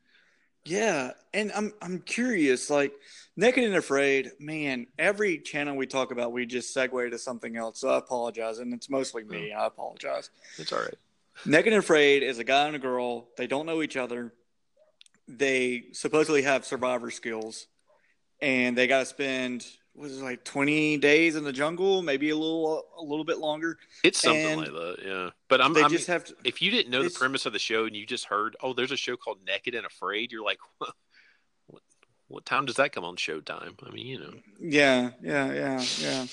Yeah, 0.68 1.12
and 1.34 1.52
I'm 1.54 1.74
I'm 1.82 2.00
curious. 2.00 2.70
Like 2.70 2.92
Naked 3.38 3.64
and 3.64 3.76
Afraid, 3.76 4.32
man. 4.38 4.88
Every 5.00 5.38
channel 5.38 5.78
we 5.78 5.88
talk 5.88 6.12
about, 6.12 6.34
we 6.34 6.46
just 6.46 6.76
segue 6.76 7.10
to 7.10 7.18
something 7.18 7.56
else. 7.56 7.80
So 7.80 7.90
I 7.90 7.98
apologize, 7.98 8.60
and 8.60 8.74
it's 8.74 8.90
mostly 8.90 9.24
me. 9.24 9.52
Mm. 9.52 9.58
I 9.58 9.66
apologize. 9.68 10.30
It's 10.58 10.74
all 10.74 10.80
right. 10.80 10.96
Naked 11.46 11.72
and 11.72 11.80
Afraid 11.80 12.22
is 12.22 12.40
a 12.40 12.44
guy 12.44 12.68
and 12.68 12.76
a 12.76 12.80
girl. 12.80 13.30
They 13.38 13.48
don't 13.48 13.66
know 13.66 13.82
each 13.82 13.96
other. 13.96 14.34
They 15.28 15.86
supposedly 15.94 16.42
have 16.42 16.66
survivor 16.66 17.12
skills, 17.12 17.68
and 18.42 18.78
they 18.78 18.88
got 18.88 19.00
to 19.00 19.06
spend 19.06 19.66
it, 19.98 20.12
like 20.22 20.44
twenty 20.44 20.98
days 20.98 21.36
in 21.36 21.44
the 21.44 21.54
jungle, 21.54 22.02
maybe 22.02 22.30
a 22.30 22.36
little 22.36 22.84
a 22.98 23.02
little 23.04 23.26
bit 23.26 23.38
longer. 23.40 23.78
It's 24.04 24.20
something 24.20 24.46
And 24.46 24.62
like 24.62 24.72
that, 24.72 24.98
yeah. 25.06 25.30
But 25.48 25.62
I'm, 25.62 25.74
They 25.74 25.84
I'm 25.84 25.90
just 25.90 26.08
have 26.08 26.26
to. 26.26 26.36
if 26.44 26.62
you 26.62 26.72
didn't 26.72 26.92
know 26.92 27.04
the 27.04 27.10
premise 27.10 27.46
of 27.46 27.54
the 27.54 27.60
show 27.60 27.86
and 27.86 27.96
you 27.96 28.06
just 28.06 28.26
heard, 28.26 28.56
oh, 28.62 28.74
there's 28.74 28.92
a 28.92 28.98
show 28.98 29.18
called 29.18 29.40
Naked 29.46 29.76
and 29.76 29.86
Afraid, 29.86 30.32
you're 30.32 30.44
like, 30.44 30.60
what? 30.78 30.94
What, 31.68 31.82
what 32.28 32.46
time 32.46 32.66
does 32.66 32.76
that 32.76 32.92
come 32.92 33.04
on 33.04 33.16
Showtime? 33.16 33.74
I 33.86 33.92
mean, 33.92 34.06
you 34.08 34.20
know, 34.20 34.34
Yeah, 34.60 35.12
yeah, 35.22 35.54
yeah, 35.54 35.86
yeah. 36.02 36.26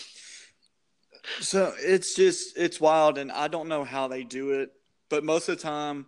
So 1.40 1.72
it's 1.78 2.14
just 2.14 2.56
it's 2.56 2.80
wild, 2.80 3.18
and 3.18 3.32
I 3.32 3.48
don't 3.48 3.68
know 3.68 3.84
how 3.84 4.08
they 4.08 4.24
do 4.24 4.52
it, 4.60 4.70
but 5.08 5.24
most 5.24 5.48
of 5.48 5.56
the 5.56 5.62
time, 5.62 6.06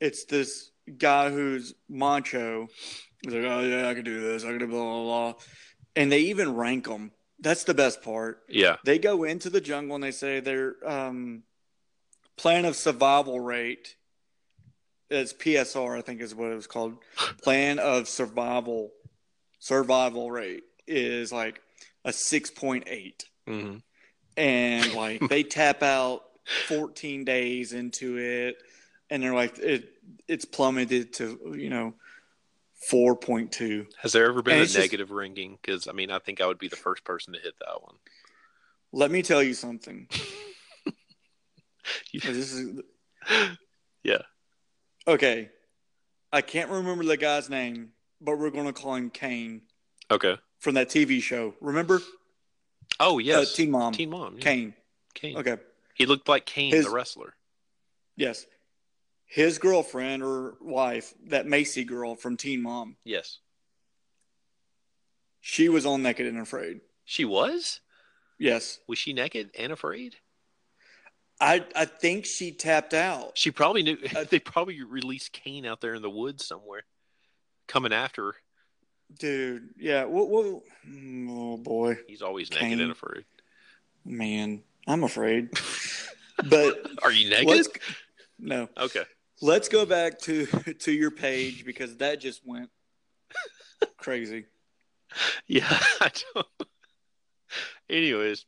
it's 0.00 0.24
this 0.24 0.70
guy 0.98 1.30
who's 1.30 1.74
macho. 1.88 2.68
He's 3.22 3.34
like, 3.34 3.44
"Oh 3.44 3.60
yeah, 3.60 3.88
I 3.88 3.94
can 3.94 4.04
do 4.04 4.20
this. 4.20 4.44
I 4.44 4.48
can 4.48 4.58
do 4.58 4.66
blah 4.66 4.82
blah 4.82 5.02
blah," 5.02 5.34
and 5.96 6.12
they 6.12 6.20
even 6.20 6.54
rank 6.54 6.86
them. 6.86 7.10
That's 7.40 7.64
the 7.64 7.74
best 7.74 8.02
part. 8.02 8.42
yeah, 8.48 8.76
They 8.84 8.98
go 8.98 9.24
into 9.24 9.50
the 9.50 9.60
jungle 9.60 9.94
and 9.96 10.04
they 10.04 10.10
say 10.12 10.40
their 10.40 10.76
um, 10.86 11.42
plan 12.36 12.64
of 12.64 12.76
survival 12.76 13.40
rate. 13.40 13.96
It's 15.10 15.32
PSR, 15.32 15.98
I 15.98 16.00
think 16.02 16.20
is 16.20 16.34
what 16.34 16.50
it 16.50 16.56
was 16.56 16.66
called. 16.66 16.96
Plan 17.42 17.78
of 17.78 18.08
survival 18.08 18.90
survival 19.58 20.30
rate 20.30 20.64
is 20.86 21.32
like 21.32 21.60
a 22.04 22.12
six 22.12 22.50
point 22.50 22.84
eight, 22.86 23.24
hmm 23.46 23.76
and 24.36 24.92
like 24.94 25.20
they 25.28 25.42
tap 25.44 25.82
out 25.82 26.22
fourteen 26.66 27.24
days 27.24 27.72
into 27.72 28.18
it, 28.18 28.56
and 29.10 29.22
they're 29.22 29.34
like 29.34 29.58
it 29.58 29.92
it's 30.26 30.44
plummeted 30.44 31.12
to 31.14 31.54
you 31.56 31.70
know 31.70 31.94
four 32.88 33.16
point 33.16 33.52
two. 33.52 33.86
Has 34.02 34.12
there 34.12 34.26
ever 34.28 34.42
been 34.42 34.54
And 34.54 34.60
a 34.60 34.64
it's 34.64 34.72
just- 34.72 34.82
negative 34.84 35.10
ranking? 35.10 35.58
Because 35.60 35.88
I 35.88 35.92
mean, 35.92 36.10
I 36.10 36.18
think 36.18 36.40
I 36.40 36.46
would 36.46 36.58
be 36.58 36.68
the 36.68 36.76
first 36.76 37.04
person 37.04 37.32
to 37.32 37.38
hit 37.40 37.54
that 37.60 37.82
one. 37.82 37.96
Let 38.92 39.10
me 39.10 39.22
tell 39.22 39.42
you 39.42 39.54
something. 39.54 40.08
This 42.12 42.52
is 42.52 42.80
yeah, 44.02 44.22
Okay. 45.06 45.50
I 46.32 46.40
can't 46.42 46.70
remember 46.70 47.04
the 47.04 47.16
guy's 47.16 47.48
name, 47.48 47.90
but 48.20 48.38
we're 48.38 48.50
going 48.50 48.66
to 48.66 48.72
call 48.72 48.96
him 48.96 49.10
Kane 49.10 49.62
okay. 50.10 50.36
from 50.58 50.74
that 50.74 50.88
TV 50.88 51.22
show. 51.22 51.54
Remember? 51.60 52.00
Oh 52.98 53.18
yes, 53.18 53.52
Uh, 53.52 53.56
Teen 53.56 53.70
Mom. 53.70 53.92
Teen 53.92 54.10
Mom, 54.10 54.34
yeah. 54.34 54.40
Kane. 54.40 54.74
Kane. 55.14 55.36
Okay. 55.36 55.56
He 55.94 56.06
looked 56.06 56.28
like 56.28 56.44
Kane, 56.44 56.72
His- 56.72 56.86
the 56.86 56.90
wrestler. 56.90 57.34
Yes. 58.16 58.46
His 59.26 59.58
girlfriend 59.58 60.22
or 60.22 60.54
wife, 60.60 61.12
that 61.26 61.46
Macy 61.46 61.84
girl 61.84 62.14
from 62.14 62.36
Teen 62.36 62.62
Mom, 62.62 62.96
Yes, 63.04 63.38
she 65.40 65.68
was 65.68 65.86
on 65.86 66.02
Naked 66.02 66.26
and 66.26 66.38
Afraid. 66.40 66.80
she 67.04 67.24
was. 67.24 67.80
Yes. 68.38 68.80
Was 68.86 68.98
she 68.98 69.12
naked 69.14 69.50
and 69.58 69.72
afraid? 69.72 70.16
I 71.40 71.64
I 71.74 71.86
think 71.86 72.26
she 72.26 72.52
tapped 72.52 72.92
out. 72.94 73.32
She 73.38 73.50
probably 73.50 73.82
knew. 73.82 73.96
Uh, 74.14 74.24
they 74.30 74.38
probably 74.38 74.82
released 74.82 75.32
Kane 75.32 75.64
out 75.66 75.80
there 75.80 75.94
in 75.94 76.02
the 76.02 76.10
woods 76.10 76.46
somewhere, 76.46 76.84
coming 77.66 77.92
after 77.94 78.24
her. 78.26 78.34
dude. 79.18 79.70
Yeah. 79.78 80.04
What? 80.04 80.28
What? 80.28 80.62
Oh 81.30 81.56
boy, 81.56 81.96
He's 82.06 82.22
always 82.22 82.48
Kane. 82.50 82.70
naked 82.70 82.80
and 82.82 82.92
afraid. 82.92 83.24
man, 84.04 84.62
I'm 84.86 85.02
afraid. 85.04 85.48
but 86.50 86.90
Are 87.02 87.12
you 87.12 87.30
naked? 87.30 87.66
no. 88.38 88.68
Okay. 88.76 89.04
Let's 89.42 89.68
go 89.68 89.84
back 89.86 90.18
to 90.20 90.46
to 90.80 90.92
your 90.92 91.10
page 91.10 91.64
because 91.64 91.96
that 91.98 92.20
just 92.20 92.42
went 92.46 92.70
crazy. 93.96 94.46
Yeah. 95.46 95.66
I 96.00 96.10
don't. 96.34 96.46
Anyways, 97.88 98.44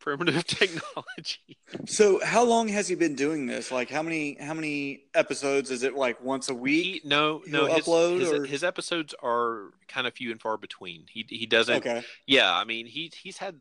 primitive 0.00 0.44
technology. 0.44 1.56
So, 1.86 2.20
how 2.22 2.44
long 2.44 2.68
has 2.68 2.88
he 2.88 2.94
been 2.94 3.14
doing 3.14 3.46
this? 3.46 3.70
Like, 3.70 3.88
how 3.88 4.02
many 4.02 4.36
how 4.38 4.52
many 4.52 5.04
episodes 5.14 5.70
is 5.70 5.82
it? 5.82 5.94
Like 5.94 6.22
once 6.22 6.48
a 6.50 6.54
week? 6.54 7.02
He, 7.02 7.08
no, 7.08 7.42
no. 7.46 7.66
His, 7.66 7.84
upload, 7.86 8.20
his, 8.20 8.32
or- 8.32 8.44
his 8.44 8.64
episodes 8.64 9.14
are 9.22 9.70
kind 9.88 10.06
of 10.06 10.14
few 10.14 10.30
and 10.30 10.40
far 10.40 10.56
between. 10.58 11.04
He 11.08 11.24
he 11.28 11.46
doesn't. 11.46 11.76
Okay. 11.76 12.02
Yeah, 12.26 12.52
I 12.52 12.64
mean 12.64 12.86
he 12.86 13.10
he's 13.22 13.38
had 13.38 13.60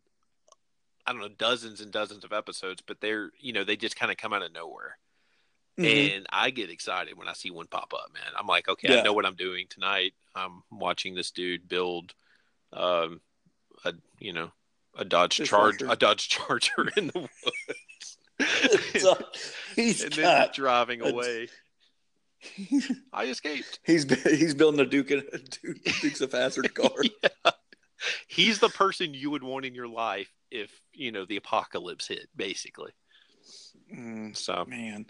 I 1.06 1.12
don't 1.14 1.22
know 1.22 1.30
dozens 1.30 1.80
and 1.82 1.92
dozens 1.92 2.24
of 2.26 2.34
episodes, 2.34 2.82
but 2.86 3.00
they're 3.00 3.30
you 3.40 3.54
know 3.54 3.64
they 3.64 3.78
just 3.78 3.96
kind 3.96 4.12
of 4.12 4.18
come 4.18 4.34
out 4.34 4.42
of 4.42 4.52
nowhere. 4.52 4.98
Mhm. 5.80 6.18
And 6.18 6.26
I 6.30 6.50
get 6.50 6.70
excited 6.70 7.18
when 7.18 7.28
I 7.28 7.34
see 7.34 7.52
one 7.52 7.68
pop 7.68 7.94
up, 7.94 8.12
man. 8.14 8.24
I'm 8.38 8.48
like, 8.48 8.68
okay, 8.68 8.90
Yeah. 8.94 9.00
I 9.00 9.04
know 9.04 9.14
what 9.14 9.26
I'm 9.26 9.36
doing 9.36 9.68
tonight. 9.70 10.14
I'm 10.36 10.64
watching 10.72 11.16
this 11.16 11.32
dude 11.32 11.68
build, 11.68 12.14
um, 12.74 13.22
a 13.86 13.94
you 14.20 14.34
know, 14.34 14.52
a 14.96 15.06
Dodge 15.06 15.36
Charger, 15.46 15.88
a 15.90 15.96
Dodge 15.96 16.28
Charger 16.30 16.90
in 16.98 17.08
the 17.08 17.20
woods, 17.20 18.18
So, 19.00 19.18
he's 19.76 20.04
and 20.04 20.12
then 20.14 20.24
got 20.24 20.54
driving 20.54 21.02
a- 21.02 21.06
away. 21.06 21.48
I 23.14 23.26
escaped. 23.26 23.80
he's 23.84 24.04
he's 24.24 24.54
building 24.54 24.80
a 24.80 24.86
Duke 24.86 25.12
and 25.12 25.24
a 25.34 25.38
Duke, 25.40 25.84
Dukes 26.02 26.22
of 26.22 26.32
Hazzard 26.32 26.74
car. 26.74 26.90
yeah. 27.24 27.52
He's 28.28 28.60
the 28.60 28.70
person 28.70 29.14
you 29.14 29.30
would 29.32 29.44
want 29.44 29.66
in 29.66 29.76
your 29.76 29.88
life 29.90 30.32
if 30.50 30.72
you 30.94 31.12
know 31.12 31.26
the 31.26 31.36
apocalypse 31.38 32.08
hit, 32.08 32.28
basically. 32.36 32.92
Mm, 33.94 34.36
So 34.38 34.64
man, 34.66 35.06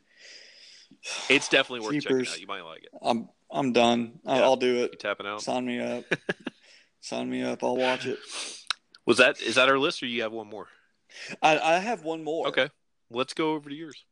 it's 1.30 1.48
definitely 1.50 1.86
worth 1.86 2.04
checking 2.04 2.20
out. 2.22 2.40
You 2.40 2.48
might 2.48 2.62
like 2.62 2.84
it. 2.84 2.90
I'm 3.02 3.30
I'm 3.52 3.74
done. 3.74 4.20
I- 4.26 4.38
Yeah. 4.38 4.44
I'll 4.44 4.56
do 4.58 4.76
it. 4.76 4.78
You 4.78 4.84
it. 4.86 5.00
tapping 5.00 5.26
out? 5.28 5.42
Sign 5.42 5.66
me 5.66 5.80
up. 5.80 6.04
Sign 7.02 7.30
me 7.30 7.44
up. 7.44 7.64
I'll 7.64 7.78
watch 7.78 8.06
it. 8.06 8.20
Was 9.06 9.18
that 9.18 9.42
is 9.42 9.56
that 9.56 9.70
our 9.70 9.80
list, 9.80 10.04
or 10.04 10.06
you 10.06 10.22
have 10.24 10.32
one 10.32 10.48
more? 10.48 10.68
I, 11.42 11.58
I 11.58 11.80
have 11.80 12.04
one 12.04 12.24
more. 12.24 12.48
Okay, 12.50 12.70
let's 13.10 13.34
go 13.34 13.54
over 13.54 13.70
to 13.70 13.76
yours. 13.76 14.04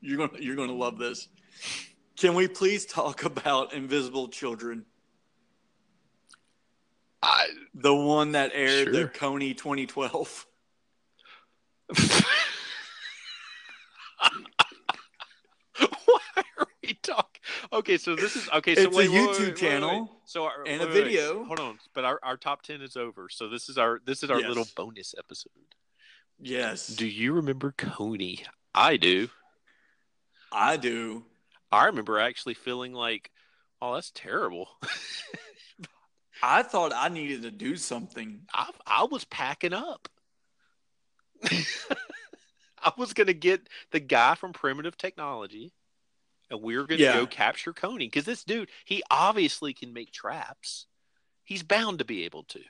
You're 0.00 0.18
gonna 0.18 0.38
you're 0.40 0.56
gonna 0.56 0.72
love 0.74 0.98
this. 0.98 1.28
Can 2.18 2.34
we 2.34 2.48
please 2.48 2.84
talk 2.84 3.24
about 3.24 3.72
Invisible 3.72 4.28
Children? 4.28 4.84
I 7.22 7.48
The 7.74 7.94
one 7.94 8.32
that 8.32 8.50
aired 8.54 8.92
the 8.92 9.06
Kony 9.06 9.56
2012. 9.56 10.46
Why 17.06 17.14
are 17.14 17.24
we 17.24 17.24
talking? 17.34 17.40
Okay, 17.72 17.98
so 17.98 18.16
this 18.16 18.36
is 18.36 18.48
okay. 18.50 18.74
So 18.74 18.82
It's 18.82 18.94
a 18.94 18.96
wait, 18.98 19.08
wait, 19.10 19.18
wait, 19.20 19.28
YouTube 19.30 19.46
wait, 19.46 19.56
channel. 19.56 20.20
So 20.24 20.44
our, 20.44 20.64
and 20.66 20.82
a 20.82 20.86
video. 20.86 21.44
Hold 21.44 21.60
on, 21.60 21.78
but 21.94 22.04
our, 22.04 22.18
our 22.22 22.36
top 22.36 22.62
ten 22.62 22.80
is 22.82 22.96
over. 22.96 23.28
So 23.30 23.48
this 23.48 23.68
is 23.68 23.78
our 23.78 24.00
this 24.04 24.22
is 24.22 24.30
our 24.30 24.40
Yes. 24.40 24.48
little 24.48 24.66
bonus 24.76 25.14
episode. 25.18 25.52
Yes, 26.40 26.86
Do 26.86 27.06
you 27.06 27.32
remember 27.32 27.72
Kony? 27.76 28.44
I 28.74 28.96
do. 28.96 29.28
I 30.52 30.76
do. 30.76 31.24
I 31.72 31.86
remember 31.86 32.18
actually 32.20 32.54
feeling 32.54 32.92
like, 32.92 33.30
oh, 33.82 33.94
that's 33.94 34.12
terrible. 34.14 34.68
I 36.42 36.62
thought 36.62 36.92
I 36.94 37.08
needed 37.08 37.42
to 37.42 37.50
do 37.50 37.76
something. 37.76 38.42
I 38.54 38.70
I 38.86 39.04
was 39.10 39.24
packing 39.24 39.72
up. 39.72 40.08
I 41.50 42.92
was 42.96 43.12
gonna 43.12 43.32
get 43.32 43.68
the 43.90 44.00
guy 44.00 44.36
from 44.36 44.52
Primitive 44.52 44.96
Technology, 44.96 45.72
and 46.50 46.60
we're 46.62 46.84
gonna 46.84 47.00
Yeah. 47.02 47.12
go 47.14 47.26
capture 47.26 47.72
Kony 47.72 48.00
because 48.00 48.24
this 48.24 48.44
dude, 48.44 48.70
he 48.84 49.02
obviously 49.10 49.72
can 49.74 49.92
make 49.92 50.12
traps. 50.12 50.86
He's 51.44 51.62
bound 51.62 51.98
to 51.98 52.04
be 52.04 52.24
able 52.24 52.44
to. 52.44 52.60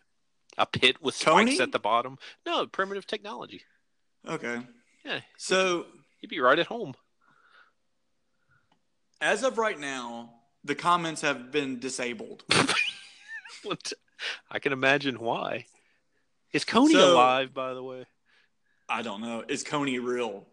A 0.56 0.66
pit 0.66 1.00
with 1.02 1.14
spikes 1.14 1.52
Kony? 1.52 1.60
at 1.60 1.72
the 1.72 1.78
bottom. 1.78 2.18
No, 2.44 2.66
Primitive 2.66 3.06
Technology. 3.06 3.62
Okay. 4.26 4.60
Yeah, 5.04 5.20
So 5.36 5.86
he'd 6.20 6.30
be 6.30 6.40
right 6.40 6.58
at 6.58 6.66
home. 6.66 6.94
as 9.20 9.42
of 9.42 9.58
right 9.58 9.78
now, 9.78 10.34
the 10.64 10.74
comments 10.74 11.20
have 11.22 11.50
been 11.50 11.78
disabled. 11.78 12.44
What- 13.64 13.92
I 14.50 14.58
can 14.60 14.72
imagine 14.72 15.18
why. 15.18 15.66
Is 16.52 16.64
Kony 16.64 16.92
So- 16.92 17.14
alive, 17.14 17.52
by 17.54 17.74
the 17.74 17.82
way? 17.82 18.06
I 18.88 19.02
don't 19.02 19.20
know. 19.20 19.44
Is 19.48 19.64
Kony 19.64 20.02
real? 20.02 20.46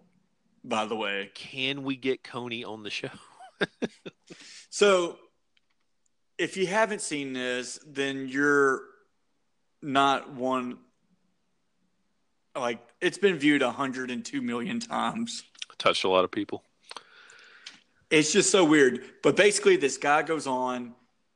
By 0.67 0.85
the 0.85 0.95
way. 0.95 1.29
Can 1.35 1.83
we 1.83 1.95
get 1.95 2.23
Kony 2.23 2.65
on 2.65 2.83
the 2.83 2.89
show? 2.89 3.09
So, 4.69 5.17
if 6.37 6.57
you 6.57 6.67
haven't 6.67 6.99
seen 6.99 7.31
this, 7.31 7.79
then 7.87 8.27
you're 8.27 8.81
not 9.81 10.33
one. 10.33 10.79
Like 12.53 12.79
it's 12.99 13.17
been 13.17 13.37
viewed 13.37 13.61
102 13.61 14.41
million 14.41 14.81
times. 14.81 15.43
Touched 15.77 16.03
a 16.03 16.09
lot 16.09 16.25
of 16.25 16.31
people. 16.31 16.61
It's 18.09 18.33
just 18.33 18.51
so 18.51 18.65
weird. 18.65 19.01
But 19.23 19.37
basically, 19.37 19.77
this 19.77 19.97
guy 19.97 20.23
goes 20.23 20.45
on 20.45 20.93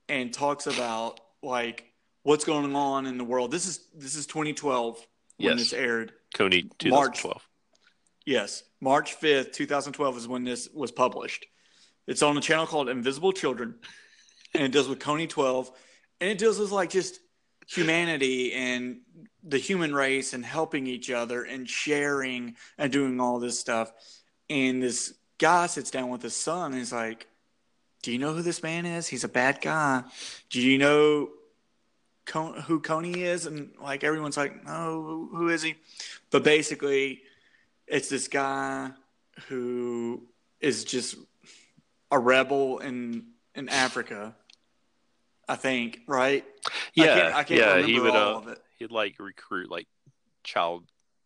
and 0.10 0.34
talks 0.34 0.68
about 0.68 1.22
like 1.42 1.86
what's 2.24 2.44
going 2.44 2.76
on 2.76 3.06
in 3.06 3.18
the 3.18 3.24
world. 3.24 3.52
This 3.52 3.68
is 3.68 3.80
this 3.96 4.16
is 4.16 4.26
2012 4.28 4.98
when 5.38 5.58
Yes. 5.58 5.60
this 5.60 5.74
aired. 5.74 6.12
Kony, 6.36 6.70
2012. 6.80 7.42
Yes, 8.30 8.62
March 8.80 9.20
5th, 9.20 9.54
2012 9.54 10.18
is 10.18 10.28
when 10.28 10.44
this 10.44 10.70
was 10.72 10.92
published. 10.92 11.48
It's 12.06 12.22
on 12.22 12.38
a 12.38 12.42
channel 12.42 12.68
called 12.68 12.88
Invisible 12.88 13.32
Children, 13.32 13.74
and 14.54 14.62
it 14.62 14.72
deals 14.72 14.88
with 14.88 15.00
Kony 15.00 15.28
12, 15.28 15.72
and 16.22 16.30
it 16.30 16.38
deals 16.38 16.60
with 16.60 16.70
like 16.70 16.92
just 16.92 17.22
humanity 17.68 18.54
and 18.54 18.98
the 19.44 19.58
human 19.58 19.96
race 19.96 20.34
and 20.34 20.46
helping 20.46 20.86
each 20.86 21.10
other 21.10 21.42
and 21.42 21.68
sharing 21.68 22.56
and 22.78 22.92
doing 22.92 23.20
all 23.20 23.40
this 23.40 23.60
stuff. 23.60 23.92
And 24.48 24.80
this 24.80 25.16
guy 25.40 25.66
sits 25.66 25.90
down 25.90 26.10
with 26.10 26.22
his 26.22 26.36
son 26.36 26.74
and 26.74 26.80
he's 26.80 26.94
like, 26.94 27.26
Do 28.04 28.12
you 28.12 28.20
know 28.20 28.36
who 28.36 28.44
this 28.44 28.62
man 28.62 28.86
is? 28.86 29.08
He's 29.08 29.24
a 29.24 29.28
bad 29.28 29.60
guy. 29.60 30.04
Do 30.52 30.62
you 30.62 30.78
know 30.78 31.30
who 32.32 32.80
Kony 32.80 33.18
is? 33.18 33.48
And 33.48 33.72
like 33.82 34.04
everyone's 34.04 34.38
like, 34.38 34.64
No, 34.64 35.28
who 35.32 35.50
is 35.50 35.64
he? 35.64 35.78
But 36.30 36.44
basically, 36.44 37.24
it's 37.90 38.10
this 38.10 38.28
guy 38.28 38.92
who 39.48 40.28
is 40.60 40.84
just 40.84 41.16
a 42.12 42.20
rebel 42.20 42.80
in 42.80 43.26
in 43.56 43.70
Africa. 43.70 44.36
I 45.48 45.56
think, 45.56 46.02
right? 46.08 46.46
Yeah, 46.94 47.04
I 47.04 47.08
can't, 47.08 47.36
I 47.36 47.44
can't 47.44 47.60
yeah. 47.60 47.66
remember 47.74 47.88
He 47.88 48.00
would 48.00 48.16
all 48.16 48.36
uh, 48.36 48.40
of 48.40 48.48
it. 48.50 48.60
he'd 48.78 48.92
like 48.92 49.16
recruit 49.20 49.72
like 49.72 49.88
child, 50.44 50.86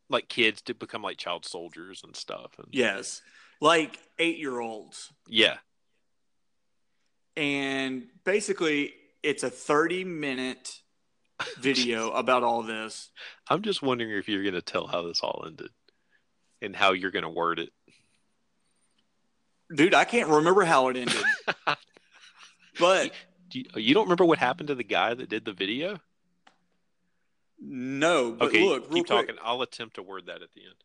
like 0.09 0.29
kids 0.29 0.61
to 0.63 0.73
become 0.73 1.01
like 1.01 1.17
child 1.17 1.45
soldiers 1.45 2.01
and 2.05 2.15
stuff. 2.15 2.53
And, 2.57 2.67
Yes, 2.71 3.21
like 3.59 3.99
eight 4.19 4.37
year 4.37 4.59
olds, 4.61 5.11
yeah, 5.27 5.57
and 7.35 8.03
basically, 8.23 8.93
it's 9.21 9.43
a 9.43 9.49
thirty 9.49 10.05
minute 10.05 10.79
video 11.59 12.11
about 12.11 12.43
all 12.43 12.63
this. 12.63 13.09
I'm 13.49 13.61
just 13.61 13.81
wondering 13.81 14.11
if 14.11 14.29
you're 14.29 14.43
gonna 14.45 14.61
tell 14.61 14.87
how 14.87 15.01
this 15.05 15.19
all 15.19 15.43
ended 15.45 15.69
and 16.63 16.75
how 16.75 16.93
you're 16.93 17.11
gonna 17.11 17.29
word 17.29 17.59
it. 17.59 17.69
Dude, 19.73 19.93
I 19.93 20.05
can't 20.05 20.29
remember 20.29 20.63
how 20.63 20.87
it 20.89 20.97
ended, 20.97 21.23
but 22.79 23.11
Do 23.49 23.59
you, 23.59 23.65
you 23.75 23.93
don't 23.93 24.05
remember 24.05 24.25
what 24.25 24.37
happened 24.39 24.67
to 24.67 24.75
the 24.75 24.83
guy 24.83 25.13
that 25.13 25.29
did 25.29 25.45
the 25.45 25.53
video? 25.53 25.99
no. 27.59 28.31
But 28.33 28.49
okay, 28.49 28.63
look, 28.63 28.83
keep 28.91 29.07
quick. 29.07 29.27
talking. 29.27 29.35
I'll 29.43 29.61
attempt 29.61 29.95
to 29.95 30.03
word 30.03 30.25
that 30.27 30.41
at 30.41 30.51
the 30.53 30.61
end. 30.61 30.75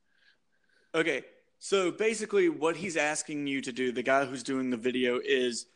Okay. 0.94 1.24
So 1.58 1.90
basically, 1.90 2.48
what 2.48 2.76
he's 2.76 2.96
asking 2.96 3.46
you 3.48 3.60
to 3.62 3.72
do, 3.72 3.90
the 3.90 4.02
guy 4.02 4.24
who's 4.24 4.44
doing 4.44 4.70
the 4.70 4.76
video, 4.76 5.18
is 5.22 5.66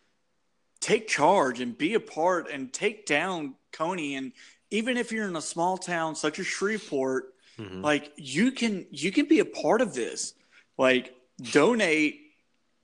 take 0.80 1.08
charge 1.08 1.60
and 1.60 1.76
be 1.76 1.94
a 1.94 2.00
part 2.00 2.48
and 2.48 2.72
take 2.72 3.04
down 3.04 3.56
Kony. 3.72 4.16
And 4.16 4.32
even 4.70 4.96
if 4.96 5.10
you're 5.10 5.26
in 5.26 5.34
a 5.34 5.42
small 5.42 5.76
town 5.76 6.14
such 6.14 6.38
as 6.38 6.46
Shreveport, 6.46 7.31
Mhm. 7.58 7.82
like 7.82 8.12
you 8.16 8.50
can 8.52 8.86
you 8.90 9.12
can 9.12 9.26
be 9.26 9.40
a 9.40 9.44
part 9.44 9.80
of 9.80 9.94
this. 9.94 10.34
Like 10.78 11.14
donate 11.52 12.20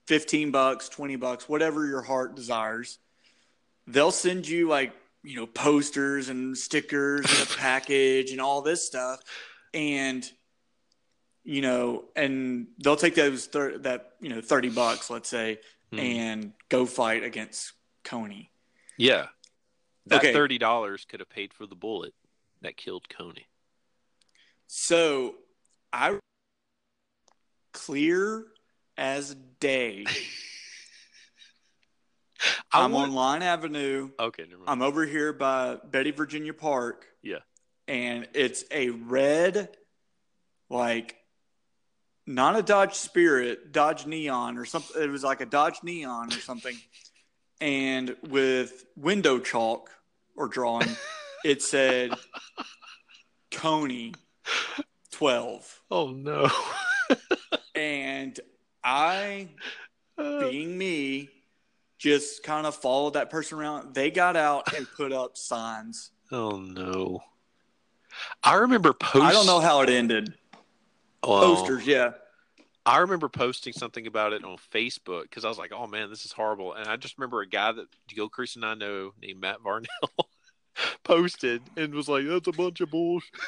fifteen 0.07 0.51
bucks, 0.51 0.89
twenty 0.89 1.17
bucks, 1.17 1.49
whatever 1.49 1.87
your 1.87 2.03
heart 2.03 2.35
desires. 2.35 2.99
They'll 3.87 4.11
send 4.13 4.47
you 4.47 4.69
like 4.69 4.93
you 5.23 5.37
know 5.37 5.47
posters 5.47 6.29
and 6.29 6.57
stickers 6.57 7.25
and 7.29 7.49
a 7.51 7.53
package 7.59 8.31
and 8.31 8.41
all 8.41 8.61
this 8.63 8.85
stuff, 8.87 9.21
and 9.73 10.29
you 11.45 11.63
know, 11.63 12.05
and 12.15 12.67
they'll 12.79 12.97
take 12.97 13.15
those 13.15 13.47
thir- 13.47 13.79
that 13.79 14.17
you 14.21 14.29
know 14.29 14.41
thirty 14.43 14.69
bucks, 14.69 15.09
let's 15.09 15.29
say, 15.29 15.61
Mhm. 15.93 15.99
and 16.01 16.53
go 16.69 16.85
fight 16.85 17.25
against 17.25 17.73
Kony. 18.05 18.49
Yeah, 18.99 19.29
That 20.07 20.21
Okay. 20.21 20.33
thirty 20.33 20.59
dollars 20.59 21.05
could 21.07 21.21
have 21.21 21.29
paid 21.31 21.53
for 21.55 21.67
the 21.67 21.75
bullet 21.77 22.15
that 22.63 22.77
killed 22.77 23.09
Kony. 23.09 23.47
So 24.69 25.35
I 25.93 26.19
clear 27.73 28.47
as 28.97 29.35
day. 29.61 30.05
I'm 32.73 32.93
want- 32.93 33.09
on 33.09 33.15
Line 33.15 33.43
Avenue. 33.43 34.11
Okay, 34.21 34.45
never 34.45 34.59
mind. 34.59 34.69
I'm 34.69 34.83
over 34.83 35.05
here 35.07 35.33
by 35.33 35.79
Betty 35.91 36.11
Virginia 36.13 36.53
Park. 36.55 37.07
Yeah. 37.23 37.39
And 37.89 38.29
it's 38.35 38.65
a 38.71 38.91
red, 38.91 39.77
like, 40.69 41.17
not 42.27 42.57
a 42.57 42.63
Dodge 42.63 42.95
Spirit, 42.95 43.73
Dodge 43.73 44.07
Neon 44.07 44.59
or 44.59 44.67
something. 44.67 45.03
It 45.03 45.09
was 45.09 45.25
like 45.25 45.41
a 45.41 45.47
Dodge 45.47 45.83
Neon 45.83 46.29
or 46.29 46.41
something. 46.41 46.77
and 47.61 48.15
with 48.29 48.85
window 48.97 49.39
chalk 49.39 49.91
or 50.37 50.47
drawing, 50.49 50.89
it 51.45 51.63
said 51.63 52.13
Kony 53.51 54.15
12. 55.13 55.81
oh 55.91 56.11
no. 56.11 56.51
And 57.75 58.39
I 58.83 59.49
uh. 60.19 60.41
being 60.41 60.77
me, 60.77 61.31
just 61.97 62.43
kind 62.43 62.67
of 62.67 62.75
followed 62.75 63.15
that 63.15 63.31
person 63.31 63.59
around. 63.59 63.95
They 63.95 64.11
got 64.11 64.37
out 64.37 64.75
and 64.75 64.87
put 64.97 65.13
up 65.13 65.37
signs. 65.37 66.11
oh 66.33 66.59
no. 66.59 67.21
I 68.43 68.55
remember 68.55 68.93
post. 68.93 69.25
I 69.25 69.33
don't 69.33 69.47
know 69.47 69.61
how 69.61 69.81
it 69.83 69.91
ended. 69.91 70.35
well, 71.25 71.55
Posters, 71.55 71.87
yeah. 71.87 72.13
I 72.85 72.99
remember 72.99 73.29
posting 73.29 73.75
something 73.75 74.07
about 74.07 74.33
it 74.33 74.45
on 74.45 74.57
Facebook 74.73 75.23
because 75.25 75.45
I 75.45 75.49
was 75.49 75.59
like, 75.59 75.73
"Oh 75.73 75.87
man, 75.87 76.11
this 76.11 76.25
is 76.25 76.33
horrible." 76.33 76.73
And 76.73 76.89
I 76.89 76.97
just 76.97 77.19
remember 77.19 77.43
a 77.43 77.49
guy 77.49 77.71
that 77.71 77.87
Gilchrist 78.09 78.57
and 78.57 78.65
I 78.65 78.75
know 78.75 79.13
named 79.23 79.41
Matt 79.41 79.59
Varnell 79.61 79.87
posted 81.05 81.63
and 81.77 81.95
was 81.95 82.09
like, 82.09 82.27
"That's 82.27 82.49
a 82.49 82.53
bunch 82.53 82.81
of 82.81 82.91
bullshit." 82.91 83.31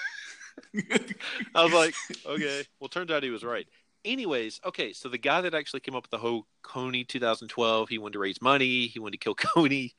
I 1.55 1.65
was 1.65 1.73
like, 1.73 1.95
"Okay." 2.27 2.65
Well, 2.79 2.89
turns 2.89 3.11
out 3.11 3.23
he 3.23 3.31
was 3.31 3.45
right. 3.45 3.67
Anyways, 4.05 4.61
okay, 4.65 4.93
so 4.93 5.09
the 5.09 5.19
guy 5.19 5.43
that 5.43 5.55
actually 5.55 5.81
came 5.81 5.95
up 5.95 6.05
with 6.05 6.11
the 6.11 6.19
whole 6.19 6.47
Kony 6.65 7.07
2012, 7.07 7.89
he 7.89 7.99
wanted 7.99 8.15
to 8.15 8.19
raise 8.19 8.41
money, 8.41 8.87
he 8.87 8.99
wanted 8.99 9.13
to 9.21 9.25
kill 9.25 9.35
Kony. 9.35 9.93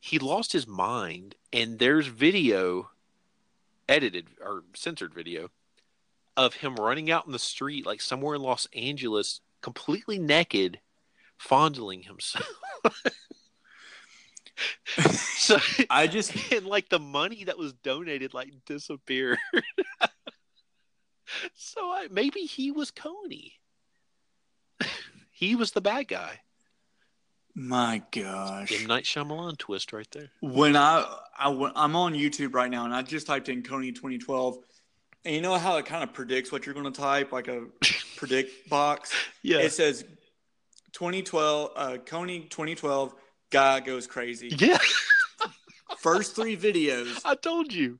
He 0.00 0.18
lost 0.18 0.52
his 0.52 0.66
mind, 0.66 1.34
and 1.52 1.78
there's 1.78 2.06
video, 2.06 2.90
edited 3.88 4.28
or 4.40 4.64
censored 4.74 5.14
video, 5.14 5.50
of 6.36 6.54
him 6.54 6.76
running 6.76 7.10
out 7.10 7.26
in 7.26 7.32
the 7.32 7.38
street, 7.38 7.84
like 7.84 8.00
somewhere 8.00 8.36
in 8.36 8.42
Los 8.42 8.68
Angeles, 8.74 9.40
completely 9.60 10.18
naked, 10.18 10.78
fondling 11.36 12.02
himself. 12.02 12.48
so, 15.10 15.58
I 15.90 16.06
just 16.06 16.52
and 16.52 16.66
like 16.66 16.88
the 16.88 16.98
money 16.98 17.44
that 17.44 17.58
was 17.58 17.72
donated, 17.72 18.34
like 18.34 18.52
disappeared. 18.66 19.38
so 21.54 21.80
I, 21.90 22.08
maybe 22.10 22.40
he 22.40 22.70
was 22.70 22.90
Kony. 22.90 23.52
he 25.30 25.56
was 25.56 25.72
the 25.72 25.80
bad 25.80 26.08
guy. 26.08 26.40
my 27.54 28.02
gosh. 28.10 28.72
M 28.72 28.86
Night 28.86 29.04
Shyamalan 29.04 29.58
twist 29.58 29.92
right 29.92 30.10
there. 30.12 30.30
When 30.40 30.76
I, 30.76 31.04
I 31.36 31.48
I'm 31.76 31.96
on 31.96 32.14
YouTube 32.14 32.54
right 32.54 32.70
now 32.70 32.84
and 32.84 32.94
I 32.94 33.02
just 33.02 33.26
typed 33.26 33.48
in 33.48 33.62
Kony 33.62 33.94
2012 33.94 34.58
and 35.24 35.34
you 35.34 35.42
know 35.42 35.56
how 35.56 35.76
it 35.76 35.86
kind 35.86 36.02
of 36.02 36.12
predicts 36.12 36.52
what 36.52 36.64
you're 36.64 36.74
going 36.74 36.90
to 36.90 37.00
type 37.00 37.32
like 37.32 37.48
a 37.48 37.66
predict 38.16 38.68
box. 38.68 39.12
Yeah, 39.42 39.58
It 39.58 39.72
says 39.72 40.04
2012 40.92 41.70
uh 41.76 41.88
Kony 42.04 42.48
2012 42.48 43.14
guy 43.50 43.80
goes 43.80 44.06
crazy. 44.06 44.48
yeah. 44.58 44.78
First 45.98 46.36
3 46.36 46.56
videos 46.56 47.20
I 47.24 47.34
told 47.34 47.72
you. 47.72 47.98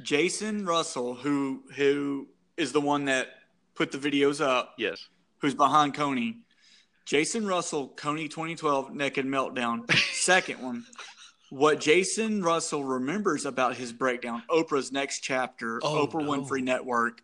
Jason 0.00 0.64
Russell, 0.66 1.14
who 1.14 1.62
who 1.76 2.28
is 2.56 2.72
the 2.72 2.80
one 2.80 3.04
that 3.04 3.28
put 3.74 3.92
the 3.92 3.98
videos 3.98 4.44
up, 4.44 4.74
Yes. 4.76 5.08
who's 5.38 5.54
behind 5.54 5.94
Kony. 5.94 6.38
Jason 7.04 7.46
Russell, 7.46 7.92
Kony 7.96 8.28
2012, 8.30 8.94
Naked 8.94 9.26
Meltdown. 9.26 9.90
Second 10.12 10.60
one, 10.62 10.84
what 11.50 11.80
Jason 11.80 12.42
Russell 12.42 12.84
remembers 12.84 13.44
about 13.46 13.76
his 13.76 13.92
breakdown, 13.92 14.42
Oprah's 14.50 14.90
next 14.92 15.20
chapter, 15.20 15.80
Oh, 15.82 16.06
Oprah 16.06 16.22
no. 16.24 16.30
Winfrey 16.32 16.62
Network. 16.62 17.22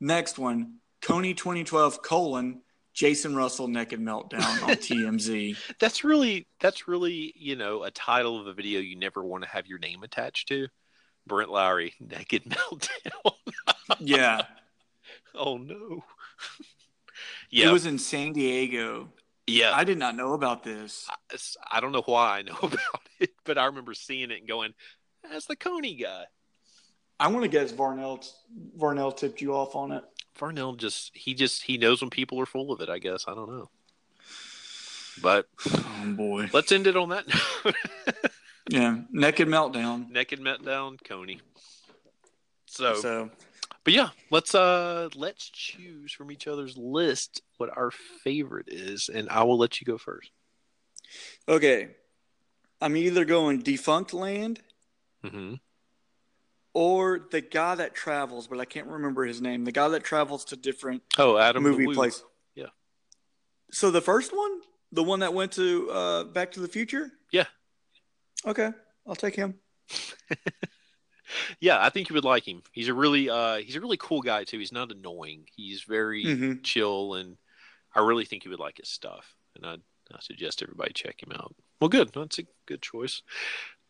Next 0.00 0.38
one, 0.38 0.74
Kony 1.02 1.36
2012, 1.36 2.02
colon, 2.02 2.62
Jason 2.98 3.36
Russell, 3.36 3.68
Naked 3.68 4.00
Meltdown 4.00 4.42
on 4.64 4.70
TMZ. 4.74 5.56
That's 5.78 6.02
really 6.02 6.48
that's 6.58 6.88
really 6.88 7.32
you 7.36 7.54
know 7.54 7.84
a 7.84 7.92
title 7.92 8.40
of 8.40 8.48
a 8.48 8.52
video 8.52 8.80
you 8.80 8.96
never 8.96 9.22
want 9.22 9.44
to 9.44 9.48
have 9.48 9.68
your 9.68 9.78
name 9.78 10.02
attached 10.02 10.48
to. 10.48 10.66
Brent 11.24 11.48
Lowry, 11.48 11.94
naked 12.00 12.42
meltdown. 12.44 13.34
Yeah. 14.00 14.42
oh 15.36 15.58
no. 15.58 16.02
Yeah. 17.50 17.68
It 17.68 17.72
was 17.72 17.86
in 17.86 17.98
San 18.00 18.32
Diego. 18.32 19.10
yeah. 19.46 19.70
I 19.72 19.84
did 19.84 19.98
not 19.98 20.16
know 20.16 20.32
about 20.32 20.64
this. 20.64 21.06
It's- 21.28 21.56
I 21.70 21.78
don't 21.80 21.92
know 21.92 22.02
why 22.04 22.38
I 22.38 22.42
know 22.42 22.58
about 22.60 22.80
it, 23.20 23.30
but 23.44 23.58
I 23.58 23.66
remember 23.66 23.94
seeing 23.94 24.32
it 24.32 24.40
and 24.40 24.48
going, 24.48 24.74
"That's 25.22 25.46
the 25.46 25.54
Kony 25.54 26.02
guy." 26.02 26.24
I 27.20 27.28
want 27.28 27.44
to 27.44 27.48
guess 27.48 27.70
Varnell 27.70 28.28
Varnell 28.76 29.16
tipped 29.16 29.40
you 29.40 29.54
off 29.54 29.76
on 29.76 29.92
it. 29.92 30.02
Varnell 30.38 30.76
just 30.76 31.10
he 31.14 31.34
just 31.34 31.62
he 31.64 31.76
knows 31.78 32.00
when 32.00 32.10
people 32.10 32.40
are 32.40 32.46
full 32.46 32.72
of 32.72 32.80
it. 32.80 32.88
I 32.88 32.98
guess 32.98 33.24
I 33.28 33.34
don't 33.34 33.50
know, 33.50 33.70
but 35.22 35.48
Oh 35.66 36.14
boy. 36.16 36.48
let's 36.52 36.72
end 36.72 36.86
it 36.86 36.96
on 36.96 37.10
that 37.10 37.26
note. 37.28 37.74
Yeah, 38.70 38.98
naked 39.10 39.48
meltdown. 39.48 40.10
naked 40.10 40.40
meltdown, 40.40 40.98
Kony. 41.02 41.40
So, 42.66 42.94
So 42.94 43.30
but 43.82 43.94
yeah, 43.94 44.10
let's 44.30 44.54
uh 44.54 45.08
let's 45.14 45.48
choose 45.48 46.12
from 46.12 46.30
each 46.30 46.46
other's 46.46 46.76
list 46.76 47.40
what 47.56 47.74
our 47.76 47.90
favorite 47.90 48.68
is, 48.68 49.08
and 49.08 49.28
I 49.30 49.42
will 49.44 49.56
let 49.58 49.80
you 49.80 49.86
go 49.86 49.96
first. 49.96 50.30
okay, 51.48 51.88
I'm 52.80 52.96
either 52.96 53.24
going 53.24 53.60
defunct 53.60 54.12
land 54.12 54.60
hmm 55.24 55.54
or 56.78 57.26
the 57.32 57.40
guy 57.40 57.74
that 57.74 57.92
travels, 57.94 58.46
but 58.46 58.60
I 58.60 58.64
can't 58.64 58.86
remember 58.86 59.24
his 59.24 59.40
name. 59.40 59.64
The 59.64 59.72
guy 59.72 59.88
that 59.88 60.04
travels 60.04 60.44
to 60.46 60.56
different 60.56 61.02
Oh, 61.18 61.36
Adam 61.36 61.64
movie 61.64 61.86
places. 61.92 62.22
Yeah. 62.54 62.66
So 63.72 63.90
the 63.90 64.00
first 64.00 64.32
one, 64.32 64.60
the 64.92 65.02
one 65.02 65.20
that 65.20 65.34
went 65.34 65.52
to 65.52 65.90
uh, 65.90 66.24
Back 66.24 66.52
to 66.52 66.60
the 66.60 66.68
Future. 66.68 67.10
Yeah. 67.32 67.46
Okay, 68.46 68.70
I'll 69.06 69.16
take 69.16 69.34
him. 69.34 69.54
Yeah, 71.60 71.78
I 71.84 71.90
think 71.90 72.08
you 72.08 72.14
would 72.14 72.24
like 72.24 72.48
him. 72.48 72.62
He's 72.72 72.88
a 72.88 72.94
really 72.94 73.28
uh 73.28 73.56
he's 73.56 73.76
a 73.76 73.80
really 73.82 73.98
cool 73.98 74.22
guy 74.22 74.44
too. 74.44 74.58
He's 74.58 74.72
not 74.72 74.90
annoying. 74.90 75.44
He's 75.54 75.82
very 75.82 76.24
Mhm. 76.24 76.64
chill 76.64 77.14
and 77.14 77.36
I 77.94 78.00
really 78.00 78.24
think 78.24 78.44
you 78.46 78.50
would 78.50 78.60
like 78.60 78.78
his 78.78 78.88
stuff. 78.88 79.34
And 79.54 79.66
I 79.66 79.74
I 80.10 80.20
suggest 80.20 80.62
everybody 80.62 80.94
check 80.94 81.22
him 81.22 81.32
out. 81.32 81.54
Well 81.82 81.90
good. 81.90 82.12
That's 82.14 82.38
a 82.38 82.44
good 82.66 82.80
choice. 82.80 83.20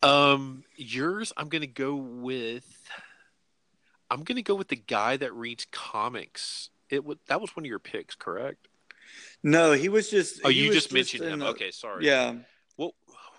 Um 0.02 0.64
yours 0.76 1.32
I'm 1.36 1.48
gonna 1.48 1.66
go 1.66 1.94
with 1.94 2.66
I'm 4.10 4.22
gonna 4.22 4.42
go 4.42 4.54
with 4.54 4.68
the 4.68 4.76
guy 4.76 5.16
that 5.16 5.34
reads 5.34 5.66
comics. 5.70 6.70
It 6.90 7.04
would 7.04 7.18
that 7.28 7.40
was 7.40 7.54
one 7.56 7.64
of 7.64 7.68
your 7.68 7.78
picks, 7.78 8.14
correct? 8.14 8.68
No, 9.42 9.72
he 9.72 9.88
was 9.88 10.10
just. 10.10 10.40
Oh, 10.44 10.48
you 10.48 10.72
just 10.72 10.92
mentioned 10.92 11.24
in 11.24 11.32
him. 11.34 11.38
the- 11.40 11.46
Okay, 11.48 11.70
sorry. 11.70 12.06
Yeah. 12.06 12.34
What 12.76 12.92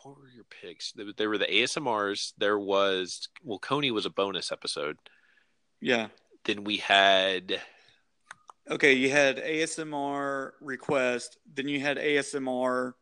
what 0.03 0.17
were 0.17 0.29
your 0.29 0.45
picks? 0.45 0.93
There 0.93 1.29
were 1.29 1.37
the 1.37 1.45
ASMRs. 1.45 2.33
There 2.37 2.57
was 2.59 3.27
well, 3.43 3.59
Kony 3.59 3.91
was 3.91 4.05
a 4.05 4.09
bonus 4.09 4.51
episode. 4.51 4.97
Yeah. 5.81 6.07
Then 6.45 6.63
we 6.63 6.77
had 6.77 7.61
Okay, 8.69 8.93
you 8.93 9.09
had 9.09 9.37
ASMR 9.37 10.51
request, 10.61 11.37
then 11.51 11.67
you 11.67 11.79
had 11.79 11.97
ASMR 11.97 12.93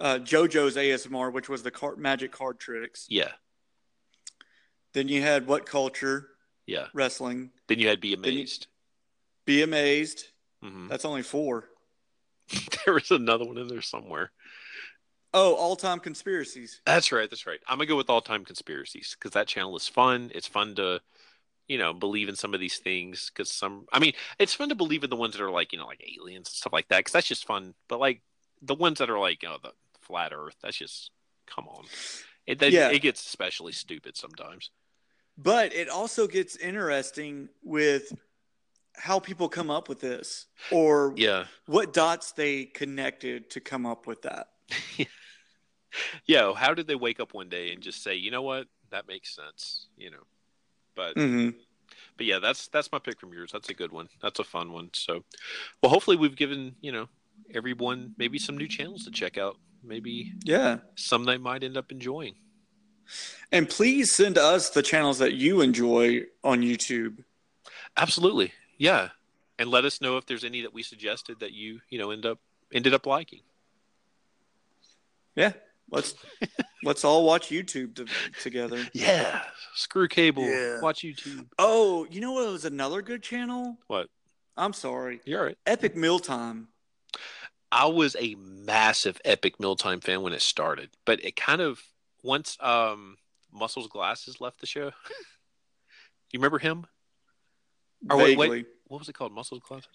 uh, 0.00 0.18
JoJo's 0.18 0.76
ASMR, 0.76 1.32
which 1.32 1.48
was 1.48 1.62
the 1.62 1.70
card, 1.70 1.98
magic 1.98 2.32
card 2.32 2.58
tricks. 2.58 3.06
yeah, 3.08 3.32
Then 4.94 5.08
you 5.08 5.22
had 5.22 5.46
What 5.46 5.66
Culture 5.66 6.28
yeah. 6.66 6.86
Wrestling. 6.94 7.50
Then 7.68 7.78
you 7.80 7.88
had 7.88 8.00
Be 8.00 8.14
Amazed. 8.14 8.66
Be 9.44 9.62
Amazed. 9.62 10.24
hmm 10.62 10.88
That's 10.88 11.04
only 11.04 11.22
four. 11.22 11.68
there 12.84 12.94
was 12.94 13.10
another 13.10 13.44
one 13.44 13.58
in 13.58 13.68
there 13.68 13.82
somewhere. 13.82 14.30
Oh, 15.32 15.54
All 15.54 15.76
Time 15.76 16.00
Conspiracies. 16.00 16.80
That's 16.86 17.12
right. 17.12 17.28
That's 17.30 17.46
right. 17.46 17.60
I'm 17.68 17.78
gonna 17.78 17.86
go 17.86 17.96
with 17.96 18.10
all 18.10 18.20
time 18.20 18.44
conspiracies 18.44 19.16
because 19.16 19.32
that 19.32 19.46
channel 19.46 19.76
is 19.76 19.86
fun. 19.86 20.30
It's 20.34 20.48
fun 20.48 20.74
to, 20.76 21.00
you 21.68 21.78
know, 21.78 21.92
believe 21.92 22.28
in 22.28 22.34
some 22.34 22.52
of 22.52 22.58
these 22.58 22.78
things 22.78 23.30
because 23.32 23.48
some. 23.50 23.86
I 23.92 24.00
mean, 24.00 24.12
it's 24.40 24.54
fun 24.54 24.70
to 24.70 24.74
believe 24.74 25.04
in 25.04 25.10
the 25.10 25.14
ones 25.16 25.34
that 25.36 25.42
are 25.44 25.50
like 25.50 25.72
you 25.72 25.78
know 25.78 25.86
like 25.86 26.02
aliens 26.02 26.48
and 26.48 26.54
stuff 26.54 26.72
like 26.72 26.88
that 26.88 26.98
because 26.98 27.12
that's 27.12 27.28
just 27.28 27.46
fun. 27.46 27.74
But 27.88 28.00
like 28.00 28.22
the 28.60 28.74
ones 28.74 28.98
that 28.98 29.08
are 29.08 29.20
like 29.20 29.44
oh 29.46 29.58
the 29.62 29.70
flat 30.10 30.32
Earth, 30.34 30.56
that's 30.62 30.76
just 30.76 31.12
come 31.46 31.68
on. 31.68 31.84
It 32.46 32.58
that, 32.58 32.72
Yeah. 32.72 32.90
it 32.90 33.00
gets 33.00 33.24
especially 33.24 33.72
stupid 33.72 34.16
sometimes. 34.16 34.70
But 35.38 35.72
it 35.72 35.88
also 35.88 36.26
gets 36.26 36.56
interesting 36.56 37.48
with 37.62 38.12
how 38.96 39.20
people 39.20 39.48
come 39.48 39.70
up 39.70 39.88
with 39.88 40.00
this 40.00 40.46
or 40.72 41.14
Yeah. 41.16 41.46
what 41.66 41.92
dots 41.92 42.32
they 42.32 42.66
connected 42.66 43.48
to 43.50 43.60
come 43.60 43.86
up 43.86 44.06
with 44.06 44.22
that. 44.22 44.48
yeah, 46.26 46.52
how 46.54 46.74
did 46.74 46.86
they 46.86 46.96
wake 46.96 47.20
up 47.20 47.32
one 47.32 47.48
day 47.48 47.72
and 47.72 47.82
just 47.82 48.02
say, 48.02 48.16
you 48.16 48.30
know 48.30 48.42
what, 48.42 48.66
that 48.90 49.06
makes 49.06 49.34
sense, 49.34 49.86
you 49.96 50.10
know? 50.10 50.24
But 50.96 51.14
hmm 51.14 51.50
but 52.16 52.26
yeah, 52.26 52.38
that's 52.38 52.68
that's 52.68 52.92
my 52.92 52.98
pick 52.98 53.18
from 53.18 53.32
yours. 53.32 53.50
That's 53.52 53.70
a 53.70 53.74
good 53.74 53.92
one. 53.92 54.08
That's 54.20 54.38
a 54.38 54.44
fun 54.44 54.72
one. 54.72 54.90
So, 54.92 55.24
well, 55.82 55.90
hopefully 55.90 56.16
we've 56.16 56.36
given 56.36 56.74
you 56.80 56.92
know 56.92 57.08
everyone 57.54 58.12
maybe 58.18 58.38
some 58.38 58.56
new 58.58 58.68
channels 58.68 59.04
to 59.04 59.10
check 59.10 59.38
out. 59.38 59.56
Maybe 59.82 60.32
Yeah. 60.44 60.78
some 60.94 61.24
they 61.24 61.38
might 61.38 61.62
end 61.64 61.76
up 61.76 61.90
enjoying. 61.90 62.34
And 63.50 63.68
please 63.68 64.14
send 64.14 64.38
us 64.38 64.70
the 64.70 64.82
channels 64.82 65.18
that 65.18 65.32
you 65.32 65.60
enjoy 65.62 66.22
on 66.44 66.60
YouTube. 66.60 67.24
Absolutely, 67.96 68.52
yeah, 68.78 69.08
and 69.58 69.68
let 69.68 69.84
us 69.84 70.00
know 70.00 70.16
if 70.16 70.26
there's 70.26 70.44
any 70.44 70.60
that 70.62 70.72
we 70.72 70.84
suggested 70.84 71.40
that 71.40 71.52
you 71.52 71.80
you 71.88 71.98
know 71.98 72.12
end 72.12 72.24
up 72.24 72.38
ended 72.72 72.94
up 72.94 73.06
liking. 73.06 73.40
Yeah. 75.34 75.52
Let's 75.90 76.14
let's 76.84 77.04
all 77.04 77.24
watch 77.24 77.48
YouTube 77.48 77.96
to, 77.96 78.06
together. 78.40 78.86
Yeah, 78.94 79.42
screw 79.74 80.06
cable. 80.06 80.44
Yeah. 80.44 80.80
Watch 80.80 81.00
YouTube. 81.02 81.46
Oh, 81.58 82.06
you 82.10 82.20
know 82.20 82.30
what 82.32 82.48
was 82.52 82.64
another 82.64 83.02
good 83.02 83.24
channel? 83.24 83.76
What? 83.88 84.06
I'm 84.56 84.72
sorry. 84.72 85.20
You're 85.24 85.40
all 85.40 85.46
right. 85.46 85.58
Epic 85.66 85.96
Mealtime. 85.96 86.68
I 87.72 87.86
was 87.86 88.16
a 88.18 88.34
massive 88.36 89.20
Epic 89.24 89.60
Mealtime 89.60 90.00
fan 90.00 90.22
when 90.22 90.32
it 90.32 90.42
started, 90.42 90.90
but 91.04 91.24
it 91.24 91.36
kind 91.36 91.60
of 91.60 91.80
once 92.22 92.56
um 92.60 93.16
Muscles 93.52 93.88
Glasses 93.88 94.40
left 94.40 94.60
the 94.60 94.66
show. 94.66 94.86
you 96.32 96.38
remember 96.38 96.58
him? 96.58 96.86
Or 98.08 98.16
wait, 98.16 98.38
Vaguely. 98.38 98.48
wait. 98.48 98.66
What 98.88 98.98
was 98.98 99.08
it 99.08 99.14
called? 99.14 99.32
Muscles 99.32 99.62
Glasses? 99.66 99.88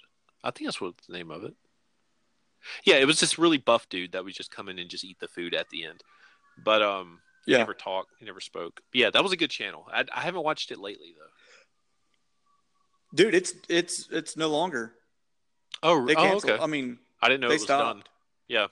I 0.43 0.51
think 0.51 0.67
that's 0.67 0.79
what 0.79 0.93
the 1.07 1.13
name 1.13 1.31
of 1.31 1.43
it. 1.43 1.53
Yeah, 2.83 2.95
it 2.95 3.05
was 3.05 3.19
this 3.19 3.37
really 3.37 3.57
buff 3.57 3.87
dude 3.89 4.11
that 4.13 4.23
would 4.23 4.33
just 4.33 4.51
come 4.51 4.69
in 4.69 4.79
and 4.79 4.89
just 4.89 5.03
eat 5.03 5.19
the 5.19 5.27
food 5.27 5.53
at 5.53 5.69
the 5.69 5.85
end. 5.85 6.01
But 6.63 6.81
um 6.81 7.19
he 7.45 7.51
Yeah. 7.51 7.59
never 7.59 7.73
talked, 7.73 8.11
he 8.19 8.25
never 8.25 8.39
spoke. 8.41 8.81
But 8.91 8.99
yeah, 8.99 9.09
that 9.11 9.21
was 9.23 9.31
a 9.31 9.37
good 9.37 9.51
channel. 9.51 9.85
I, 9.91 10.05
I 10.13 10.21
haven't 10.21 10.43
watched 10.43 10.71
it 10.71 10.79
lately 10.79 11.13
though. 11.17 11.25
Dude, 13.15 13.35
it's 13.35 13.53
it's 13.69 14.07
it's 14.11 14.35
no 14.37 14.47
longer. 14.49 14.93
Oh, 15.83 16.05
They 16.05 16.15
oh 16.15 16.21
canceled. 16.21 16.53
okay. 16.53 16.63
I 16.63 16.67
mean, 16.67 16.97
I 17.25 17.29
didn't 17.29 17.41
know 17.41 17.47
they 17.49 17.55
it 17.55 17.57
was 17.61 17.63
stopped. 17.63 17.99
done. 17.99 18.03
Yeah, 18.47 18.67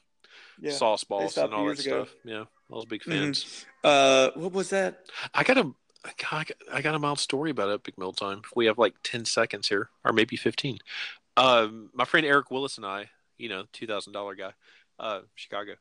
yeah. 0.60 0.72
sauce 0.72 1.04
balls 1.04 1.38
and 1.38 1.54
all 1.54 1.66
that 1.66 1.80
ago. 1.80 2.06
stuff. 2.06 2.16
Yeah, 2.24 2.42
I 2.42 2.76
was 2.76 2.86
big 2.86 3.02
Mhm. 3.02 3.12
fans. 3.12 3.66
Uh, 3.84 4.30
what 4.36 4.52
was 4.52 4.70
that? 4.70 5.06
I 5.34 5.44
got 5.44 5.58
a, 5.58 5.72
I 6.06 6.12
got, 6.18 6.52
I 6.72 6.82
got 6.82 6.96
a 6.96 7.00
mild 7.00 7.20
story 7.20 7.50
about 7.52 7.72
Epic 7.72 7.98
Mealtime. 7.98 8.44
We 8.56 8.68
have 8.68 8.78
like 8.78 8.96
ten 9.04 9.26
seconds 9.26 9.68
here, 9.70 9.90
or 10.06 10.14
maybe 10.14 10.36
fifteen. 10.36 10.78
Um, 11.36 11.90
my 11.94 12.06
friend 12.06 12.26
Eric 12.26 12.52
Willis 12.52 12.78
and 12.78 12.86
I, 12.86 13.10
you 13.38 13.50
know, 13.50 13.66
two 13.74 13.88
thousand 13.88 14.14
dollar 14.14 14.36
guy, 14.36 14.54
uh, 15.00 15.22
Chicago. 15.36 15.74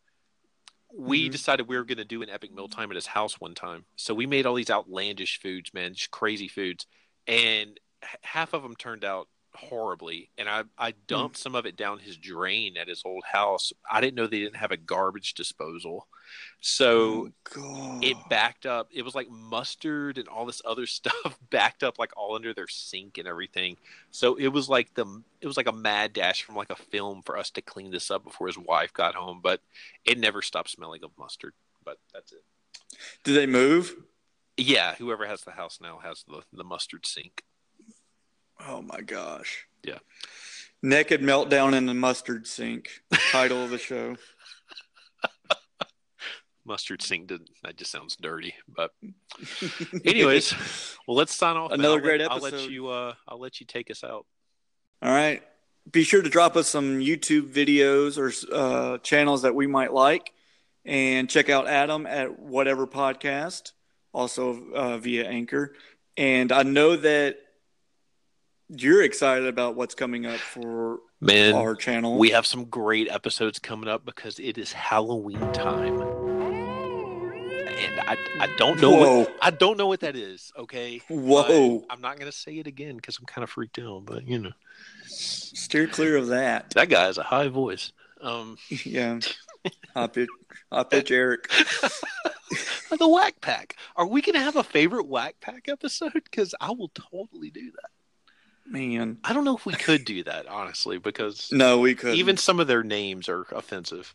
We 0.95 1.29
Mhm. 1.29 1.33
decided 1.33 1.69
we 1.69 1.77
were 1.77 1.85
going 1.85 1.99
to 1.99 2.05
do 2.05 2.23
an 2.23 2.29
Epic 2.29 2.53
Mealtime 2.53 2.91
at 2.91 2.97
his 2.97 3.07
house 3.07 3.41
one 3.41 3.55
time. 3.55 3.87
So 3.97 4.13
we 4.15 4.27
made 4.27 4.45
all 4.47 4.55
these 4.55 4.71
outlandish 4.71 5.41
foods, 5.41 5.73
man, 5.73 5.95
just 5.95 6.11
crazy 6.11 6.49
foods, 6.49 6.87
and 7.27 7.79
half 8.23 8.53
of 8.53 8.63
them 8.63 8.77
turned 8.77 9.05
out 9.05 9.29
horribly. 9.55 10.31
And 10.39 10.49
I, 10.49 10.65
I 10.79 10.91
hmm. 10.91 10.97
dumped 11.07 11.37
some 11.37 11.55
of 11.55 11.67
it 11.67 11.77
down 11.77 11.99
his 11.99 12.17
drain 12.17 12.77
at 12.77 12.89
his 12.89 13.03
old 13.05 13.25
house. 13.25 13.73
I 13.91 14.01
didn't 14.01 14.15
know 14.15 14.27
they 14.27 14.41
didn't 14.41 14.57
have 14.57 14.73
a 14.73 14.77
garbage 14.77 15.35
disposal, 15.35 16.07
so 16.61 17.31
Oh, 17.57 18.01
it 18.03 18.17
backed 18.29 18.67
up. 18.67 18.89
It 18.93 19.03
was 19.03 19.15
like 19.15 19.29
mustard 19.31 20.19
and 20.19 20.29
all 20.29 20.47
this 20.47 20.63
other 20.65 20.87
stuff 20.87 21.39
backed 21.51 21.83
up 21.83 21.99
like 21.99 22.13
all 22.17 22.35
under 22.35 22.55
their 22.55 22.69
sink 22.69 23.19
and 23.19 23.29
everything. 23.29 23.77
So 24.11 24.37
it 24.37 24.49
was 24.49 24.69
like 24.69 24.95
the 24.95 25.23
it 25.41 25.47
was 25.47 25.57
like 25.57 25.69
a 25.69 25.73
mad 25.73 26.13
dash 26.13 26.43
from 26.43 26.57
like 26.57 26.71
a 26.71 26.77
film 26.77 27.23
for 27.23 27.37
us 27.37 27.51
to 27.51 27.63
clean 27.63 27.91
this 27.91 28.11
up 28.11 28.25
before 28.25 28.47
his 28.47 28.59
wife 28.59 28.93
got 28.93 29.15
home, 29.15 29.41
but 29.43 29.61
it 30.05 30.19
never 30.19 30.43
stopped 30.43 30.71
smelling 30.71 31.05
of 31.05 31.11
mustard. 31.19 31.55
But 31.85 31.99
that's 32.13 32.33
it. 32.33 32.45
Did 33.25 33.35
they 33.35 33.47
move? 33.47 33.95
Yeah, 34.57 34.95
whoever 34.97 35.27
has 35.27 35.43
the 35.43 35.53
house 35.53 35.79
now 35.81 35.99
has 36.03 36.25
the 36.29 36.43
the 36.53 36.65
mustard 36.65 37.07
sink. 37.07 37.43
Oh 38.69 38.83
my 38.83 39.01
gosh. 39.01 39.67
Yeah. 39.85 39.99
Naked 40.83 41.21
meltdown 41.21 41.75
in 41.75 41.87
the 41.87 41.95
mustard 41.95 42.47
sink. 42.47 42.91
Title 43.31 43.65
of 43.65 43.71
the 43.71 43.79
show. 43.79 44.17
Mustard 46.65 47.03
sink 47.03 47.27
did 47.27 47.41
that 47.65 47.77
just 47.77 47.91
sounds 47.91 48.15
dirty, 48.17 48.55
but 48.69 48.93
anyways, 50.05 50.55
well 51.09 51.17
let's 51.17 51.35
sign 51.35 51.57
off. 51.57 51.73
Another 51.73 51.89
I'll 51.89 51.95
let- 51.95 52.03
great 52.05 52.21
I'll 52.23 52.39
let 52.39 52.53
episode. 52.55 52.71
you 52.71 52.89
uh 52.89 53.15
I'll 53.27 53.41
let 53.41 53.59
you 53.59 53.67
take 53.67 53.91
us 53.91 54.05
out. 54.05 54.27
All 55.03 55.11
right. 55.11 55.43
Be 55.91 56.05
sure 56.05 56.23
to 56.23 56.29
drop 56.31 56.55
us 56.57 56.69
some 56.69 57.01
YouTube 57.01 57.53
videos 57.53 58.17
or 58.17 58.31
uh, 58.55 58.99
channels 58.99 59.43
that 59.43 59.57
we 59.57 59.67
might 59.67 59.93
like, 59.93 60.33
and 60.85 61.29
check 61.29 61.49
out 61.49 61.67
Adam 61.67 62.07
at 62.07 62.39
whatever 62.39 62.87
podcast, 62.87 63.73
also 64.13 64.71
uh, 64.73 64.99
via 64.99 65.25
Anchor. 65.27 65.75
And 66.17 66.53
I 66.53 66.63
know 66.63 66.95
that 66.95 67.39
you're 68.77 69.03
excited 69.03 69.47
about 69.47 69.77
what's 69.77 69.95
coming 69.95 70.27
up 70.27 70.39
for 70.39 71.01
Man, 71.21 71.55
our 71.55 71.75
channel. 71.75 72.19
We 72.19 72.31
have 72.31 72.47
some 72.47 72.65
great 72.65 73.11
episodes 73.11 73.59
coming 73.59 73.89
up 73.89 74.05
because 74.05 74.39
it 74.39 74.59
is 74.59 74.73
Halloween 74.73 75.41
time. 75.53 76.01
And 76.01 78.01
I, 78.01 78.17
I 78.39 78.49
don't 78.57 78.81
know 78.81 78.91
Whoa. 78.91 79.19
what 79.21 79.37
I 79.41 79.51
don't 79.51 79.77
know 79.77 79.87
what 79.87 80.01
that 80.01 80.17
is, 80.17 80.53
okay? 80.57 81.01
Whoa. 81.09 81.81
But 81.81 81.87
I'm 81.91 82.01
not 82.01 82.19
gonna 82.19 82.33
say 82.33 82.59
it 82.59 82.67
again 82.67 82.97
because 82.97 83.19
I'm 83.19 83.27
kind 83.27 83.43
of 83.43 83.51
freaked 83.51 83.79
out, 83.79 84.05
but 84.05 84.27
you 84.27 84.39
know. 84.39 84.53
Steer 85.07 85.87
clear 85.87 86.17
of 86.17 86.29
that. 86.29 86.71
That 86.71 86.89
guy 86.89 87.05
has 87.05 87.19
a 87.19 87.23
high 87.23 87.49
voice. 87.49 87.93
Um 88.21 88.57
yeah. 88.85 89.21
High 89.95 90.09
pitch, 90.09 90.29
high 90.73 90.83
pitch 90.85 91.11
Eric. 91.11 91.49
the 92.99 93.09
Wack 93.09 93.41
Pack. 93.41 93.77
Are 93.95 94.07
we 94.07 94.23
gonna 94.23 94.41
have 94.41 94.57
a 94.57 94.65
favorite 94.65 95.07
Wack 95.07 95.35
Pack 95.41 95.69
episode? 95.69 96.15
Because 96.15 96.55
I 96.61 96.71
will 96.71 96.91
totally 96.95 97.51
do 97.51 97.71
that. 97.71 97.91
Man. 98.67 99.19
I 99.25 99.33
don't 99.33 99.45
know 99.45 99.57
if 99.57 99.67
we 99.67 99.75
could 99.75 100.05
do 100.05 100.23
that, 100.25 100.47
honestly, 100.47 100.99
because 100.99 101.49
No, 101.53 101.79
we 101.79 101.95
could 101.95 102.15
even 102.15 102.37
some 102.37 102.61
of 102.61 102.67
their 102.67 102.83
names 102.83 103.29
are 103.29 103.43
offensive. 103.53 104.15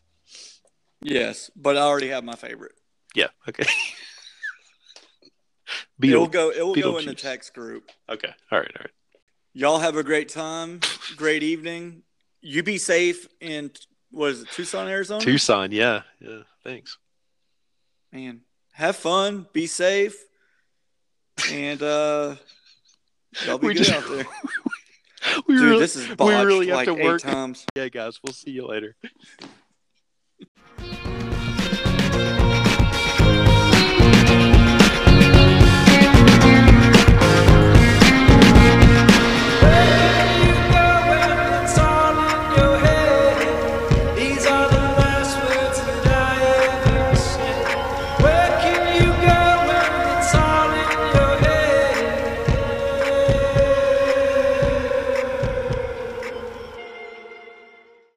Yes, 1.02 1.52
but 1.56 1.78
I 1.78 1.82
already 1.82 2.10
have 2.10 2.24
my 2.24 2.36
favorite. 2.36 2.74
Yeah, 3.14 3.28
okay. 3.48 3.66
It'll 6.02 6.28
go. 6.28 6.50
It 6.52 6.62
will 6.62 6.76
go 6.76 6.98
in 6.98 7.06
the 7.06 7.14
text 7.14 7.54
group. 7.54 7.90
Okay. 8.10 8.34
All 8.52 8.60
right, 8.60 8.72
all 8.78 8.82
right. 8.82 8.92
Y'all 9.54 9.80
have 9.80 9.98
a 9.98 10.04
great 10.04 10.30
time, 10.30 10.80
great 11.16 11.44
evening. 11.44 12.04
You 12.42 12.64
be 12.64 12.78
safe 12.78 13.28
in 13.42 13.72
what 14.12 14.32
is 14.32 14.42
it, 14.44 14.52
Tucson, 14.52 14.88
Arizona? 14.88 15.20
Tucson, 15.20 15.72
yeah, 15.72 16.04
yeah. 16.20 16.42
Thanks. 16.64 16.98
Man, 18.12 18.42
have 18.74 18.96
fun, 18.96 19.48
be 19.54 19.68
safe, 19.68 20.16
and 21.52 21.82
uh, 21.82 22.36
y'all 23.46 23.58
be 23.58 23.68
We 23.68 23.74
good 23.74 23.84
just- 23.84 23.92
out 23.92 24.10
there. 24.10 24.26
We 25.48 25.56
Dude, 25.56 25.64
really, 25.64 25.80
this 25.80 25.96
is 25.98 26.08
we 26.08 26.16
really 26.36 26.68
have 26.68 26.76
like 26.78 26.86
to 26.86 26.98
eight 26.98 27.04
work. 27.04 27.22
times. 27.22 27.66
Yeah, 27.76 27.90
guys, 27.90 28.20
we'll 28.24 28.34
see 28.34 28.52
you 28.52 28.66
later. 28.68 28.96